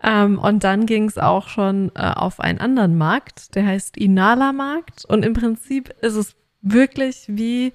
Ähm, 0.00 0.38
und 0.38 0.62
dann 0.62 0.86
ging 0.86 1.06
es 1.08 1.18
auch 1.18 1.48
schon 1.48 1.90
äh, 1.96 2.12
auf 2.14 2.38
einen 2.38 2.60
anderen 2.60 2.96
Markt, 2.96 3.56
der 3.56 3.66
heißt 3.66 3.96
Inala-Markt. 3.96 5.04
Und 5.06 5.24
im 5.24 5.32
Prinzip 5.32 5.88
ist 6.00 6.14
es 6.14 6.36
wirklich 6.62 7.24
wie 7.26 7.72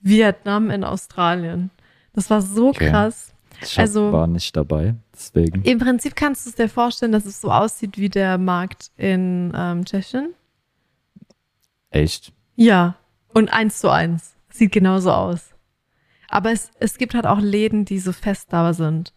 Vietnam 0.00 0.70
in 0.70 0.82
Australien. 0.82 1.70
Das 2.16 2.28
war 2.30 2.42
so 2.42 2.70
Okay. 2.70 2.90
krass. 2.90 3.32
Ich 3.62 3.78
also- 3.78 4.10
war 4.12 4.26
nicht 4.26 4.56
dabei, 4.56 4.96
deswegen. 5.14 5.62
Im 5.62 5.78
Prinzip 5.78 6.16
kannst 6.16 6.44
du 6.44 6.50
es 6.50 6.56
dir 6.56 6.68
vorstellen, 6.68 7.12
dass 7.12 7.24
es 7.24 7.40
so 7.40 7.50
aussieht 7.52 7.96
wie 7.98 8.08
der 8.08 8.36
Markt 8.38 8.90
in 8.96 9.52
ähm, 9.54 9.84
Tschechien. 9.84 10.34
Echt? 11.90 12.32
Ja, 12.56 12.96
und 13.32 13.52
eins 13.52 13.78
zu 13.78 13.90
eins. 13.90 14.34
Sieht 14.50 14.72
genauso 14.72 15.12
aus. 15.12 15.54
Aber 16.28 16.50
es, 16.52 16.70
es 16.80 16.98
gibt 16.98 17.14
halt 17.14 17.26
auch 17.26 17.38
Läden, 17.40 17.84
die 17.84 17.98
so 17.98 18.12
fest 18.12 18.48
da 18.52 18.72
sind. 18.72 19.12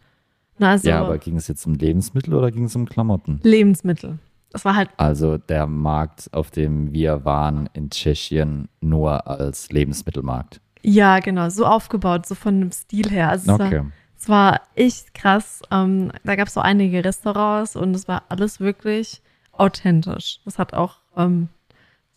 Na, 0.58 0.70
also 0.70 0.88
Ja, 0.88 1.00
aber 1.00 1.18
ging 1.18 1.36
es 1.36 1.48
jetzt 1.48 1.66
um 1.66 1.74
Lebensmittel 1.74 2.34
oder 2.34 2.50
ging 2.50 2.64
es 2.64 2.76
um 2.76 2.86
Klamotten? 2.86 3.40
Lebensmittel. 3.42 4.18
Das 4.50 4.64
war 4.64 4.76
halt, 4.76 4.90
Also 4.96 5.38
der 5.38 5.66
Markt, 5.66 6.28
auf 6.32 6.50
dem 6.50 6.92
wir 6.92 7.24
waren 7.24 7.68
in 7.72 7.88
Tschechien, 7.90 8.68
nur 8.80 9.26
als 9.26 9.70
Lebensmittelmarkt. 9.70 10.60
Ja, 10.82 11.18
genau, 11.20 11.48
so 11.50 11.66
aufgebaut, 11.66 12.26
so 12.26 12.34
von 12.34 12.60
dem 12.60 12.72
Stil 12.72 13.10
her. 13.10 13.28
Also 13.30 13.52
es, 13.52 13.60
Okay. 13.60 13.76
war, 13.78 13.86
es 14.18 14.28
war 14.28 14.60
echt 14.74 15.14
krass. 15.14 15.62
Ähm, 15.70 16.12
da 16.24 16.36
gab 16.36 16.48
es 16.48 16.54
so 16.54 16.60
einige 16.60 17.04
Restaurants 17.04 17.76
und 17.76 17.94
es 17.94 18.08
war 18.08 18.22
alles 18.28 18.60
wirklich 18.60 19.22
authentisch. 19.52 20.40
Das 20.44 20.58
hat 20.58 20.74
auch 20.74 20.96
ähm, 21.16 21.48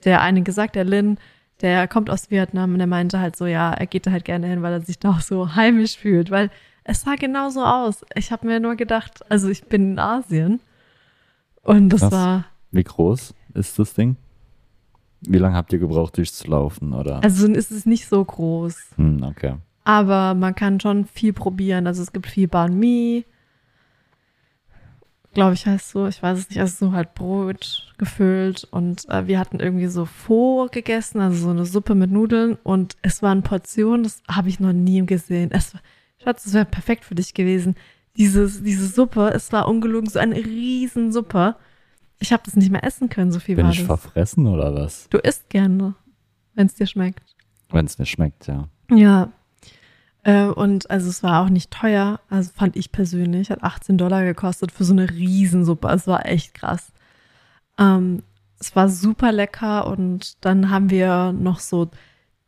der 0.05 0.21
eine 0.21 0.41
gesagt, 0.43 0.75
der 0.75 0.83
Lin, 0.85 1.17
der 1.61 1.87
kommt 1.87 2.09
aus 2.09 2.29
Vietnam 2.31 2.73
und 2.73 2.77
der 2.79 2.87
meinte 2.87 3.19
halt 3.19 3.35
so, 3.35 3.45
ja, 3.45 3.71
er 3.73 3.85
geht 3.85 4.05
da 4.07 4.11
halt 4.11 4.25
gerne 4.25 4.47
hin, 4.47 4.61
weil 4.61 4.73
er 4.73 4.81
sich 4.81 4.99
da 4.99 5.11
auch 5.11 5.21
so 5.21 5.55
heimisch 5.55 5.97
fühlt, 5.97 6.31
weil 6.31 6.49
es 6.83 7.01
sah 7.01 7.15
genauso 7.15 7.63
aus. 7.63 8.03
Ich 8.15 8.31
habe 8.31 8.47
mir 8.47 8.59
nur 8.59 8.75
gedacht, 8.75 9.19
also 9.29 9.47
ich 9.49 9.63
bin 9.65 9.93
in 9.93 9.99
Asien 9.99 10.59
und 11.63 11.89
das 11.89 12.01
Krass. 12.01 12.11
war, 12.11 12.45
Wie 12.71 12.83
groß 12.83 13.33
ist 13.53 13.79
das 13.79 13.93
Ding? 13.93 14.17
Wie 15.27 15.37
lange 15.37 15.55
habt 15.55 15.71
ihr 15.73 15.79
gebraucht, 15.79 16.17
durchzulaufen? 16.17 16.93
Oder? 16.93 17.23
also 17.23 17.47
ist 17.47 17.71
es 17.71 17.85
nicht 17.85 18.07
so 18.07 18.23
groß, 18.23 18.75
Hm, 18.97 19.23
okay. 19.23 19.55
aber 19.83 20.33
man 20.33 20.55
kann 20.55 20.79
schon 20.79 21.05
viel 21.05 21.33
probieren. 21.33 21.87
Also 21.87 22.01
es 22.03 22.11
gibt 22.11 22.27
viel 22.27 22.47
Banh 22.47 22.77
Mi, 22.77 23.25
glaube 25.33 25.55
ich 25.55 25.65
heißt 25.65 25.89
so, 25.89 26.05
ich 26.07 26.21
weiß 26.21 26.37
es 26.37 26.49
nicht, 26.49 26.59
also 26.59 26.87
so 26.87 26.91
halt 26.91 27.15
Brot 27.15 27.91
gefüllt 27.97 28.67
und 28.69 29.09
äh, 29.09 29.25
wir 29.27 29.39
hatten 29.39 29.59
irgendwie 29.59 29.87
so 29.87 30.05
Pho 30.05 30.67
gegessen, 30.71 31.21
also 31.21 31.45
so 31.45 31.49
eine 31.49 31.65
Suppe 31.65 31.95
mit 31.95 32.11
Nudeln 32.11 32.57
und 32.63 32.95
es 33.01 33.23
waren 33.23 33.41
Portionen, 33.41 34.03
das 34.03 34.21
habe 34.29 34.49
ich 34.49 34.59
noch 34.59 34.73
nie 34.73 35.03
gesehen. 35.05 35.49
Es 35.51 35.73
war, 35.73 35.81
Schatz, 36.23 36.43
das 36.43 36.53
wäre 36.53 36.65
perfekt 36.65 37.03
für 37.05 37.15
dich 37.15 37.33
gewesen. 37.33 37.75
Dieses, 38.15 38.61
diese 38.61 38.85
Suppe, 38.87 39.31
es 39.33 39.51
war 39.51 39.67
ungelogen 39.67 40.07
so 40.07 40.19
eine 40.19 40.35
Riesensuppe. 40.35 41.55
Ich 42.23 42.31
habe 42.31 42.41
das 42.45 42.55
nicht 42.55 42.71
mehr 42.71 42.85
essen 42.85 43.09
können, 43.09 43.33
so 43.33 43.41
viel 43.41 43.57
Bin 43.57 43.65
war 43.65 43.73
ich 43.73 43.79
das. 43.79 43.85
verfressen 43.85 44.47
oder 44.47 44.73
was? 44.73 45.09
Du 45.09 45.17
isst 45.17 45.49
gerne, 45.49 45.93
wenn 46.53 46.67
es 46.67 46.73
dir 46.73 46.87
schmeckt. 46.87 47.35
Wenn 47.69 47.85
es 47.85 47.99
mir 47.99 48.05
schmeckt, 48.05 48.47
ja. 48.47 48.69
Ja. 48.89 49.33
Äh, 50.23 50.45
und 50.45 50.89
also 50.89 51.09
es 51.09 51.21
war 51.21 51.43
auch 51.43 51.49
nicht 51.49 51.69
teuer, 51.69 52.21
also 52.29 52.49
fand 52.55 52.77
ich 52.77 52.93
persönlich, 52.93 53.51
hat 53.51 53.61
18 53.61 53.97
Dollar 53.97 54.23
gekostet 54.23 54.71
für 54.71 54.85
so 54.85 54.93
eine 54.93 55.09
Riesensuppe. 55.09 55.89
Es 55.89 56.07
war 56.07 56.25
echt 56.25 56.53
krass. 56.53 56.93
Ähm, 57.77 58.23
es 58.57 58.73
war 58.73 58.87
super 58.87 59.33
lecker 59.33 59.87
und 59.87 60.37
dann 60.45 60.69
haben 60.69 60.89
wir 60.89 61.33
noch 61.33 61.59
so 61.59 61.91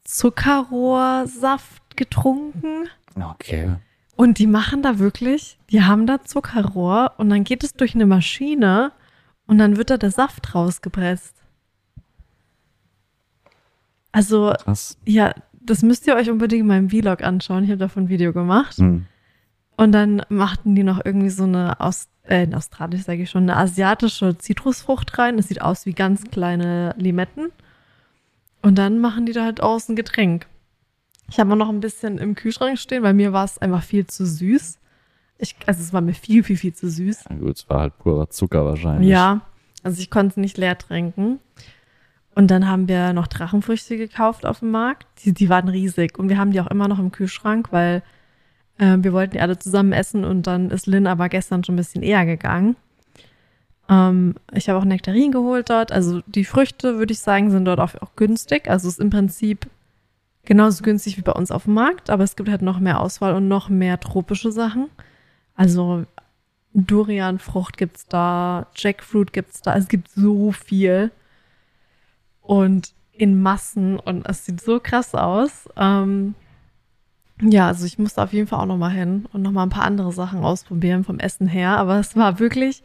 Zuckerrohrsaft 0.06 1.98
getrunken. 1.98 2.88
Okay. 3.22 3.76
Und 4.16 4.40
die 4.40 4.48
machen 4.48 4.84
da 4.84 5.00
wirklich, 5.00 5.60
die 5.70 5.84
haben 5.84 6.08
da 6.08 6.24
Zuckerrohr 6.24 7.16
und 7.18 7.30
dann 7.30 7.44
geht 7.44 7.66
es 7.66 7.74
durch 7.74 7.94
eine 7.94 8.06
Maschine 8.06 8.94
und 9.48 9.58
dann 9.58 9.78
wird 9.78 9.90
da 9.90 9.98
der 9.98 10.12
Saft 10.12 10.56
rausgepresst. 10.56 11.36
Also, 14.12 14.54
Krass. 14.64 14.98
ja, 15.06 15.34
das 15.54 15.82
müsst 15.82 16.08
ihr 16.08 16.16
euch 16.16 16.30
unbedingt 16.30 16.62
in 16.62 16.68
meinem 16.68 16.90
Vlog 16.90 17.22
anschauen. 17.22 17.64
Ich 17.64 17.70
habe 17.70 17.80
davon 17.80 18.04
ein 18.04 18.10
Video 18.10 18.34
gemacht. 18.34 18.78
Hm. 18.78 19.06
Und 19.78 19.92
dann 19.92 20.22
machten 20.30 20.74
die 20.76 20.84
noch 20.84 21.04
irgendwie 21.04 21.30
so 21.30 21.44
eine 21.44 21.80
aus, 21.82 22.08
äh, 22.24 22.44
in 22.44 22.56
Australisch 22.56 23.02
sage 23.02 23.24
ich 23.24 23.30
schon, 23.30 23.44
eine 23.44 23.58
asiatische 23.58 24.38
Zitrusfrucht 24.38 25.18
rein. 25.18 25.38
Das 25.38 25.50
sieht 25.50 25.62
aus 25.62 25.86
wie 25.86 25.94
ganz 25.94 26.24
kleine 26.32 26.96
Limetten. 26.98 27.52
Und 28.62 28.78
dann 28.78 29.00
machen 29.00 29.26
die 29.26 29.34
da 29.34 29.44
halt 29.44 29.62
aus 29.62 29.90
ein 29.90 29.96
Getränk. 29.96 30.48
Ich 31.30 31.40
habe 31.40 31.56
noch 31.56 31.70
ein 31.70 31.82
bisschen 31.82 32.18
im 32.18 32.36
Kühlschrank 32.36 32.80
stehen, 32.80 33.04
weil 33.04 33.14
mir 33.14 33.34
war 33.34 33.46
es 33.46 33.58
einfach 33.58 33.84
viel 33.84 34.08
zu 34.08 34.26
süß. 34.26 34.80
Ich, 35.38 35.56
also 35.66 35.82
es 35.82 35.92
war 35.94 36.02
mir 36.02 36.14
viel, 36.14 36.44
viel, 36.44 36.58
viel 36.58 36.74
zu 36.74 36.90
süß. 36.90 37.26
Na 37.30 37.36
gut, 37.36 37.58
es 37.58 37.70
war 37.70 37.82
halt 37.82 37.98
purer 38.00 38.30
Zucker 38.30 38.66
wahrscheinlich. 38.66 39.10
Ja, 39.10 39.42
also 39.84 40.02
ich 40.02 40.10
konnte 40.10 40.32
es 40.32 40.38
nicht 40.38 40.58
leer 40.58 40.78
trinken. 40.78 41.40
Und 42.36 42.52
dann 42.52 42.68
haben 42.68 42.88
wir 42.88 43.14
noch 43.14 43.28
Drachenfrüchte 43.28 43.98
gekauft 43.98 44.46
auf 44.46 44.60
dem 44.60 44.72
Markt. 44.72 45.08
Die, 45.24 45.34
die 45.34 45.50
waren 45.50 45.70
riesig 45.70 46.20
und 46.20 46.30
wir 46.30 46.38
haben 46.38 46.52
die 46.52 46.60
auch 46.60 46.68
immer 46.68 46.88
noch 46.88 47.00
im 47.00 47.12
Kühlschrank, 47.12 47.72
weil 47.72 48.04
äh, 48.78 48.98
wir 49.00 49.14
wollten 49.14 49.34
die 49.34 49.40
alle 49.40 49.58
zusammen 49.58 49.94
essen 49.94 50.26
und 50.26 50.48
dann 50.48 50.70
ist 50.70 50.86
Lynn 50.86 51.08
aber 51.08 51.30
gestern 51.30 51.64
schon 51.64 51.76
ein 51.76 51.78
bisschen 51.78 52.04
eher 52.04 52.26
gegangen. 52.26 52.76
Ähm, 53.90 54.36
ich 54.54 54.68
habe 54.68 54.80
auch 54.80 54.86
Nektarinen 54.86 55.32
geholt 55.32 55.70
dort. 55.70 55.92
Also 55.92 56.22
die 56.26 56.46
Früchte, 56.46 56.98
würde 56.98 57.14
ich 57.14 57.20
sagen, 57.20 57.52
sind 57.52 57.66
dort 57.66 57.80
auch, 57.80 57.96
auch 58.02 58.16
günstig. 58.16 58.70
Also 58.70 58.88
es 58.88 58.96
ist 58.96 59.00
im 59.00 59.10
Prinzip 59.10 59.70
genauso 60.44 60.84
günstig 60.84 61.18
wie 61.18 61.22
bei 61.22 61.32
uns 61.32 61.52
auf 61.52 61.64
dem 61.64 61.74
Markt, 61.74 62.10
aber 62.10 62.24
es 62.24 62.36
gibt 62.36 62.50
halt 62.50 62.62
noch 62.62 62.80
mehr 62.80 63.00
Auswahl 63.00 63.34
und 63.34 63.48
noch 63.48 63.70
mehr 63.70 64.00
tropische 64.00 64.52
Sachen. 64.52 64.90
Also 65.56 66.06
Durianfrucht 66.74 67.78
gibt's 67.78 68.06
da, 68.08 68.68
Jackfruit 68.76 69.32
gibt's 69.34 69.62
da. 69.62 69.76
Es 69.76 69.88
gibt 69.88 70.10
so 70.12 70.52
viel 70.52 71.12
und 72.42 72.94
in 73.14 73.42
Massen 73.42 73.98
und 73.98 74.28
es 74.28 74.46
sieht 74.46 74.62
so 74.62 74.80
krass 74.82 75.16
aus. 75.16 75.70
Ähm, 75.78 76.36
ja, 77.42 77.68
also 77.68 77.86
ich 77.86 77.98
musste 77.98 78.22
auf 78.22 78.34
jeden 78.34 78.48
Fall 78.48 78.60
auch 78.60 78.66
noch 78.66 78.78
mal 78.78 78.90
hin 78.92 79.26
und 79.32 79.42
noch 79.42 79.52
mal 79.52 79.64
ein 79.64 79.70
paar 79.70 79.84
andere 79.86 80.12
Sachen 80.12 80.44
ausprobieren 80.44 81.04
vom 81.04 81.20
Essen 81.20 81.48
her. 81.48 81.78
Aber 81.78 81.98
es 82.00 82.16
war 82.16 82.40
wirklich, 82.40 82.84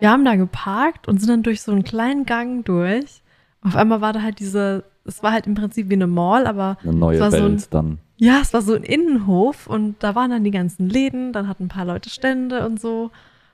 wir 0.00 0.10
haben 0.10 0.24
da 0.24 0.34
geparkt 0.36 1.06
und 1.08 1.18
sind 1.20 1.28
dann 1.30 1.42
durch 1.44 1.62
so 1.62 1.70
einen 1.72 1.84
kleinen 1.84 2.24
Gang 2.26 2.64
durch. 2.64 3.22
Auf 3.62 3.76
einmal 3.76 4.00
war 4.00 4.12
da 4.12 4.22
halt 4.22 4.40
diese, 4.40 4.84
es 5.04 5.22
war 5.22 5.32
halt 5.32 5.46
im 5.46 5.54
Prinzip 5.54 5.88
wie 5.90 5.94
eine 5.94 6.06
Mall, 6.08 6.46
aber 6.46 6.76
Eine 6.82 6.92
neue 6.94 7.14
Es 7.16 7.20
war 7.20 7.30
so 7.30 7.36
Welt 7.38 7.44
ein- 7.62 7.64
dann. 7.70 7.98
Ja, 8.18 8.40
es 8.40 8.52
war 8.52 8.62
so 8.62 8.74
ein 8.74 8.82
Innenhof 8.82 9.68
und 9.68 10.02
da 10.02 10.14
waren 10.14 10.30
dann 10.30 10.44
die 10.44 10.50
ganzen 10.50 10.88
Läden, 10.88 11.32
dann 11.32 11.46
hatten 11.46 11.64
ein 11.64 11.68
paar 11.68 11.84
Leute 11.84 12.10
Stände 12.10 12.66
und 12.66 12.80
so. 12.80 13.10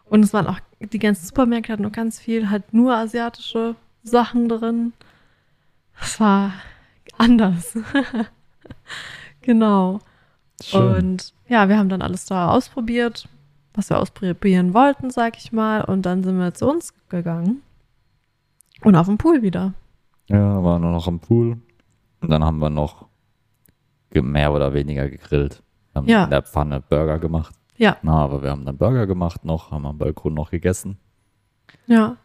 Und 0.06 0.24
es 0.24 0.32
waren 0.32 0.46
auch, 0.46 0.58
die 0.80 0.98
ganzen 0.98 1.26
Supermärkte 1.26 1.72
hatten 1.72 1.82
noch 1.82 1.92
ganz 1.92 2.18
viel, 2.18 2.50
halt 2.50 2.72
nur 2.72 2.94
asiatische 2.94 3.76
Sachen 4.02 4.48
drin. 4.48 4.92
Es 6.00 6.18
war 6.18 6.52
anders. 7.18 7.76
genau. 9.42 10.00
Schön. 10.62 10.96
Und 10.96 11.34
ja, 11.48 11.68
wir 11.68 11.76
haben 11.76 11.90
dann 11.90 12.02
alles 12.02 12.24
da 12.24 12.48
ausprobiert, 12.48 13.28
was 13.74 13.90
wir 13.90 13.98
ausprobieren 13.98 14.72
wollten, 14.72 15.10
sag 15.10 15.36
ich 15.36 15.52
mal. 15.52 15.84
Und 15.84 16.02
dann 16.06 16.24
sind 16.24 16.38
wir 16.38 16.54
zu 16.54 16.68
uns 16.68 16.94
gegangen. 17.10 17.62
Und 18.82 18.96
auf 18.96 19.06
dem 19.06 19.18
Pool 19.18 19.42
wieder. 19.42 19.74
Ja, 20.28 20.62
waren 20.64 20.82
nur 20.82 20.90
noch 20.90 21.06
am 21.06 21.20
Pool. 21.20 21.58
Und 22.20 22.30
dann 22.30 22.42
haben 22.42 22.60
wir 22.60 22.70
noch 22.70 23.06
mehr 24.22 24.52
oder 24.52 24.72
weniger 24.74 25.08
gegrillt. 25.08 25.62
Wir 25.92 25.98
haben 26.00 26.08
Ja. 26.08 26.24
in 26.24 26.30
der 26.30 26.42
Pfanne 26.42 26.80
Burger 26.80 27.18
gemacht. 27.18 27.54
Ja. 27.76 27.96
Na, 28.02 28.18
aber 28.24 28.42
wir 28.42 28.50
haben 28.50 28.64
dann 28.64 28.76
Burger 28.78 29.06
gemacht 29.06 29.44
noch, 29.44 29.70
haben 29.70 29.86
am 29.86 29.98
Balkon 29.98 30.34
noch 30.34 30.50
gegessen. 30.50 30.98
Ja. 31.86 32.16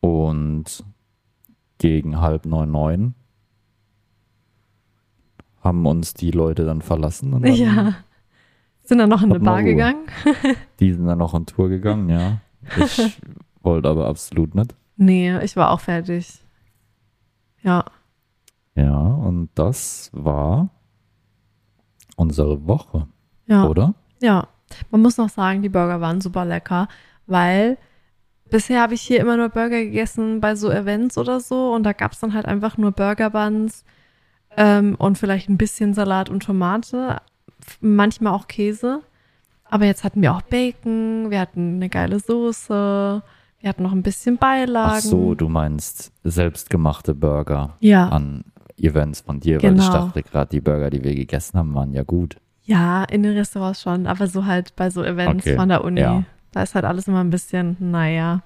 Und 0.00 0.84
gegen 1.78 2.20
halb 2.20 2.46
neun, 2.46 2.70
neun 2.70 3.14
haben 5.62 5.84
uns 5.86 6.14
die 6.14 6.30
Leute 6.30 6.64
dann 6.64 6.82
verlassen. 6.82 7.34
Und 7.34 7.42
dann, 7.42 7.54
Ja. 7.54 7.94
Sind 8.82 8.98
dann 8.98 9.10
noch 9.10 9.22
in 9.22 9.30
eine 9.30 9.40
Bar 9.40 9.62
gegangen. 9.62 10.06
Die 10.80 10.92
sind 10.94 11.04
dann 11.06 11.18
noch 11.18 11.34
on 11.34 11.44
Tour 11.44 11.68
gegangen, 11.68 12.08
ja. 12.08 12.38
Ich 12.78 13.20
wollte 13.62 13.86
aber 13.90 14.06
absolut 14.06 14.54
nicht. 14.54 14.74
Nee, 14.96 15.38
ich 15.40 15.56
war 15.56 15.72
auch 15.72 15.80
fertig. 15.80 16.42
Ja. 17.62 17.84
Ja, 18.74 18.98
und 18.98 19.50
das 19.56 20.10
war 20.14 20.70
unsere 22.18 22.66
Woche, 22.66 23.06
Ja. 23.46 23.64
oder? 23.64 23.94
Ja. 24.20 24.48
Man 24.90 25.00
muss 25.00 25.16
noch 25.16 25.30
sagen, 25.30 25.62
die 25.62 25.68
Burger 25.70 26.00
waren 26.02 26.20
super 26.20 26.44
lecker, 26.44 26.88
weil 27.26 27.78
bisher 28.50 28.82
habe 28.82 28.94
ich 28.94 29.00
hier 29.02 29.20
immer 29.20 29.36
nur 29.36 29.48
Burger 29.48 29.80
gegessen 29.82 30.40
bei 30.40 30.54
so 30.56 30.70
Events 30.70 31.16
oder 31.16 31.40
so 31.40 31.72
und 31.74 31.84
da 31.84 31.92
gab 31.92 32.12
es 32.12 32.20
dann 32.20 32.34
halt 32.34 32.44
einfach 32.46 32.76
nur 32.76 32.92
Burger 32.92 33.30
Buns 33.30 33.84
ähm, 34.56 34.94
und 34.98 35.16
vielleicht 35.16 35.48
ein 35.48 35.56
bisschen 35.56 35.94
Salat 35.94 36.28
und 36.28 36.42
Tomate, 36.42 37.20
manchmal 37.80 38.32
auch 38.34 38.46
Käse. 38.48 39.00
Aber 39.64 39.84
jetzt 39.84 40.02
hatten 40.04 40.20
wir 40.22 40.34
auch 40.34 40.42
Bacon, 40.42 41.30
wir 41.30 41.40
hatten 41.40 41.76
eine 41.76 41.88
geile 41.88 42.18
Soße, 42.20 43.22
wir 43.60 43.68
hatten 43.68 43.82
noch 43.82 43.92
ein 43.92 44.02
bisschen 44.02 44.36
Beilagen. 44.38 44.92
Ach 44.96 45.00
so, 45.00 45.34
du 45.34 45.48
meinst 45.48 46.12
selbstgemachte 46.24 47.14
Burger 47.14 47.76
Ja. 47.80 48.08
an 48.08 48.44
Events 48.82 49.20
von 49.22 49.40
dir, 49.40 49.62
weil 49.62 49.74
ich 49.76 49.80
Genau. 49.86 49.92
dachte 49.92 50.22
gerade, 50.22 50.50
die 50.50 50.60
Burger, 50.60 50.90
die 50.90 51.02
wir 51.02 51.14
gegessen 51.14 51.58
haben, 51.58 51.74
waren 51.74 51.92
ja 51.94 52.02
gut. 52.02 52.36
Ja, 52.64 53.04
in 53.04 53.22
den 53.22 53.36
Restaurants 53.36 53.82
schon, 53.82 54.06
aber 54.06 54.26
so 54.26 54.44
halt 54.44 54.76
bei 54.76 54.90
so 54.90 55.02
Events 55.02 55.46
Okay, 55.46 55.56
von 55.56 55.68
der 55.68 55.84
Uni. 55.84 56.00
ja. 56.00 56.24
Da 56.52 56.62
ist 56.62 56.74
halt 56.74 56.84
alles 56.84 57.06
immer 57.08 57.20
ein 57.20 57.30
bisschen, 57.30 57.76
naja. 57.78 58.42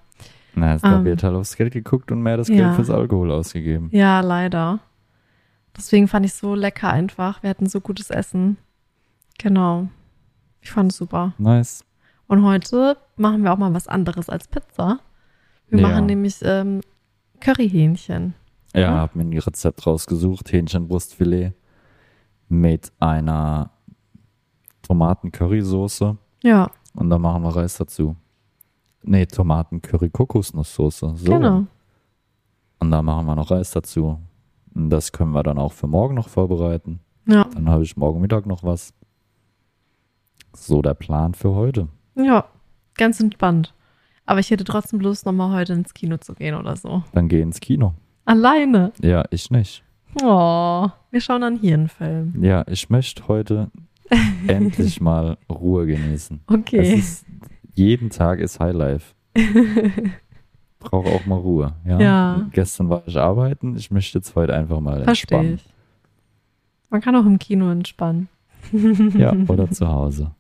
Na, 0.54 0.72
jetzt 0.72 0.84
da 0.84 0.96
Ähm, 0.98 1.04
wird 1.04 1.22
halt 1.22 1.34
aufs 1.34 1.56
Geld 1.56 1.72
geguckt 1.72 2.10
und 2.12 2.22
mehr 2.22 2.36
das 2.36 2.48
ja. 2.48 2.56
Geld 2.56 2.74
fürs 2.74 2.90
Alkohol 2.90 3.30
ausgegeben. 3.32 3.88
Ja, 3.92 4.20
leider. 4.20 4.80
Deswegen 5.76 6.08
fand 6.08 6.26
ich 6.26 6.32
es 6.32 6.38
so 6.38 6.54
lecker 6.54 6.90
einfach. 6.90 7.42
Wir 7.42 7.50
hatten 7.50 7.66
so 7.66 7.80
gutes 7.80 8.10
Essen. 8.10 8.58
Genau. 9.38 9.88
Ich 10.60 10.70
fand 10.70 10.92
es 10.92 10.98
super. 10.98 11.32
Nice. 11.38 11.84
Und 12.26 12.44
heute 12.44 12.96
machen 13.16 13.42
wir 13.44 13.52
auch 13.52 13.58
mal 13.58 13.72
was 13.72 13.88
anderes 13.88 14.28
als 14.28 14.46
Pizza. 14.48 15.00
Wir 15.68 15.80
Ja. 15.80 15.88
machen 15.88 16.06
nämlich 16.06 16.36
ähm, 16.42 16.80
Curryhähnchen. 17.40 18.34
Ja, 18.74 18.80
Ja. 18.80 19.00
hab 19.00 19.14
mir 19.16 19.22
ein 19.24 19.32
Rezept 19.38 19.86
rausgesucht, 19.86 20.50
Hähnchenbrustfilet 20.52 21.52
mit 22.48 22.90
einer 23.00 23.70
Tomaten-Currysoße 24.82 26.16
Ja, 26.42 26.70
und 26.94 27.10
dann 27.10 27.20
machen 27.22 27.42
wir 27.42 27.54
Reis 27.56 27.76
dazu. 27.78 28.16
Nee, 29.02 29.26
Tomaten-Curry-Kokosnusssoße. 29.26 31.12
So. 31.16 31.32
genau. 31.32 31.66
Und 32.78 32.90
dann 32.90 33.04
machen 33.04 33.26
wir 33.26 33.34
noch 33.34 33.50
Reis 33.50 33.70
dazu. 33.72 34.18
Und 34.74 34.90
das 34.90 35.12
können 35.12 35.32
wir 35.32 35.42
dann 35.42 35.58
auch 35.58 35.72
für 35.72 35.86
morgen 35.86 36.14
noch 36.14 36.28
vorbereiten. 36.28 37.00
Ja, 37.26 37.44
Dann 37.54 37.68
habe 37.68 37.84
ich 37.84 37.96
morgen 37.96 38.20
Mittag 38.20 38.46
noch 38.46 38.62
was. 38.64 38.92
So 40.54 40.82
der 40.82 40.94
Plan 40.94 41.34
für 41.34 41.54
heute. 41.54 41.88
ja, 42.14 42.44
ganz 42.96 43.20
entspannt. 43.20 43.74
Aber 44.26 44.40
ich 44.40 44.50
hätte 44.50 44.64
trotzdem 44.64 45.00
Lust, 45.00 45.24
nochmal 45.26 45.52
heute 45.56 45.72
ins 45.72 45.94
Kino 45.94 46.16
zu 46.18 46.34
gehen 46.34 46.54
oder 46.54 46.76
so. 46.76 47.02
Dann 47.12 47.28
geh 47.28 47.40
ins 47.40 47.58
Kino. 47.60 47.94
Alleine. 48.24 48.92
Ja, 49.00 49.24
ich 49.30 49.50
nicht. 49.50 49.82
Oh, 50.22 50.88
wir 51.10 51.20
schauen 51.20 51.42
einen 51.42 51.88
Film. 51.88 52.34
Ja, 52.42 52.64
ich 52.68 52.90
möchte 52.90 53.26
heute 53.28 53.70
endlich 54.46 55.00
mal 55.00 55.36
Ruhe 55.50 55.86
genießen. 55.86 56.40
Es 56.46 56.54
Okay. 56.54 56.94
ist, 56.94 57.26
jeden 57.74 58.10
Tag 58.10 58.38
ist 58.40 58.60
Highlife. 58.60 59.14
Brauche 60.78 61.08
auch 61.10 61.26
mal 61.26 61.36
Ruhe. 61.38 61.72
Ja? 61.86 62.00
Ja. 62.00 62.46
Gestern 62.52 62.90
war 62.90 63.02
ich 63.06 63.16
arbeiten, 63.16 63.76
ich 63.76 63.90
möchte 63.90 64.18
jetzt 64.18 64.34
heute 64.34 64.54
einfach 64.54 64.80
mal 64.80 65.04
Verstehe 65.04 65.38
entspannen. 65.38 65.54
ich. 65.54 65.72
Man 66.90 67.00
kann 67.00 67.16
auch 67.16 67.24
im 67.24 67.38
Kino 67.38 67.70
entspannen. 67.70 68.28
Ja, 69.16 69.32
oder 69.48 69.70
zu 69.70 69.88
Hause. 69.88 70.32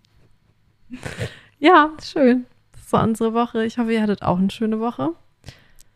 Ja, 1.58 1.90
schön. 2.02 2.44
Das 2.72 2.92
war 2.92 3.04
unsere 3.04 3.32
Woche. 3.32 3.64
Ich 3.64 3.78
hoffe, 3.78 3.92
ihr 3.92 4.02
hattet 4.02 4.22
auch 4.22 4.38
eine 4.38 4.50
schöne 4.50 4.78
Woche. 4.80 5.10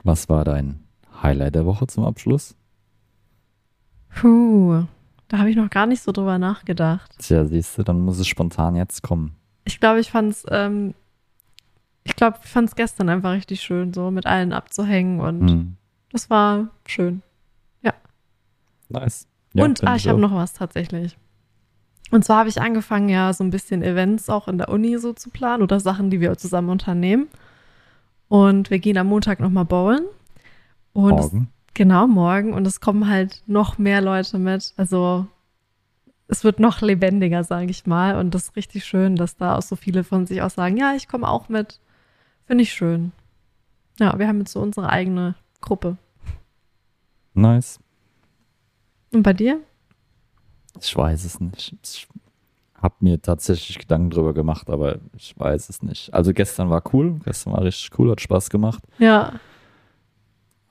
Was 0.03 0.28
war 0.28 0.45
dein 0.45 0.80
Highlight 1.22 1.54
der 1.54 1.66
Woche 1.66 1.86
zum 1.86 2.04
Abschluss? 2.04 2.54
Puh, 4.14 4.84
da 5.28 5.38
habe 5.38 5.50
ich 5.50 5.56
noch 5.56 5.70
gar 5.70 5.86
nicht 5.86 6.02
so 6.02 6.12
drüber 6.12 6.38
nachgedacht. 6.38 7.14
Tja, 7.18 7.44
siehst 7.44 7.76
du, 7.78 7.82
dann 7.82 8.00
muss 8.00 8.18
es 8.18 8.26
spontan 8.26 8.76
jetzt 8.76 9.02
kommen. 9.02 9.36
Ich 9.64 9.80
glaube, 9.80 10.00
ich 10.00 10.10
fand's, 10.10 10.44
ähm, 10.50 10.94
ich 12.04 12.16
glaube, 12.16 12.38
ich 12.42 12.48
fand's 12.48 12.76
gestern 12.76 13.08
einfach 13.08 13.32
richtig 13.32 13.60
schön, 13.60 13.92
so 13.92 14.10
mit 14.10 14.26
allen 14.26 14.52
abzuhängen 14.52 15.20
und 15.20 15.48
Hm. 15.48 15.76
das 16.12 16.30
war 16.30 16.68
schön. 16.86 17.22
Nice. 18.88 19.26
Ja, 19.52 19.64
und 19.64 19.82
ah, 19.84 19.96
ich 19.96 20.06
habe 20.06 20.18
auch. 20.18 20.30
noch 20.30 20.34
was 20.34 20.52
tatsächlich. 20.52 21.16
Und 22.10 22.24
zwar 22.24 22.38
habe 22.38 22.48
ich 22.48 22.60
angefangen, 22.60 23.08
ja, 23.08 23.32
so 23.32 23.42
ein 23.42 23.50
bisschen 23.50 23.82
Events 23.82 24.30
auch 24.30 24.46
in 24.46 24.58
der 24.58 24.68
Uni 24.68 24.96
so 24.98 25.12
zu 25.12 25.28
planen 25.30 25.62
oder 25.62 25.80
Sachen, 25.80 26.08
die 26.10 26.20
wir 26.20 26.36
zusammen 26.38 26.68
unternehmen. 26.68 27.26
Und 28.28 28.70
wir 28.70 28.78
gehen 28.78 28.96
am 28.96 29.08
Montag 29.08 29.40
nochmal 29.40 29.64
bowlen. 29.64 30.04
Und 30.97 31.18
es, 31.18 31.32
Morgen. 31.32 31.49
genau, 31.74 32.07
morgen. 32.07 32.55
Und 32.55 32.66
es 32.66 32.80
kommen 32.80 33.07
halt 33.07 33.42
noch 33.47 33.76
mehr 33.76 34.01
Leute 34.01 34.38
mit. 34.38 34.72
Also 34.78 35.26
es 36.26 36.42
wird 36.42 36.59
noch 36.59 36.80
lebendiger, 36.80 37.44
sage 37.44 37.70
ich 37.70 37.84
mal. 37.84 38.16
Und 38.16 38.34
das 38.34 38.44
ist 38.44 38.57
richtig 38.57 38.86
schön, 38.86 39.14
dass 39.14 39.36
da 39.36 39.57
auch 39.57 39.62
so 39.62 39.76
viele 39.76 40.05
von 40.05 40.26
sich 40.26 40.40
auch 40.40 40.49
sagen, 40.49 40.78
ja, 40.78 40.94
ich 40.97 41.07
komme 41.07 41.28
auch 41.28 41.51
mit. 41.51 41.80
Finde 42.47 42.62
ich 42.62 42.72
schön. 42.72 43.12
Ja, 44.01 44.18
wir 44.18 44.26
haben 44.26 44.38
jetzt 44.38 44.53
so 44.53 44.61
unsere 44.61 44.88
eigene 44.88 45.34
Gruppe. 45.61 45.99
Nice. 47.34 47.78
Und 49.12 49.22
bei 49.22 49.34
dir? 49.34 49.61
Ich 50.80 50.97
weiß 50.97 51.26
es 51.26 51.40
nicht. 51.40 51.74
Ich 51.82 52.09
habe 52.74 52.94
mir 53.01 53.20
tatsächlich 53.20 53.78
Gedanken 53.78 54.09
drüber 54.09 54.32
gemacht, 54.32 54.70
aber 54.70 54.97
ich 55.14 55.38
weiß 55.38 55.68
es 55.68 55.82
nicht. 55.82 56.14
Also 56.14 56.32
gestern 56.32 56.70
war 56.70 56.82
cool, 56.94 57.20
gestern 57.22 57.53
war 57.53 57.62
richtig 57.62 57.99
cool, 57.99 58.11
hat 58.11 58.22
Spaß 58.22 58.49
gemacht. 58.49 58.82
Ja. 58.99 59.34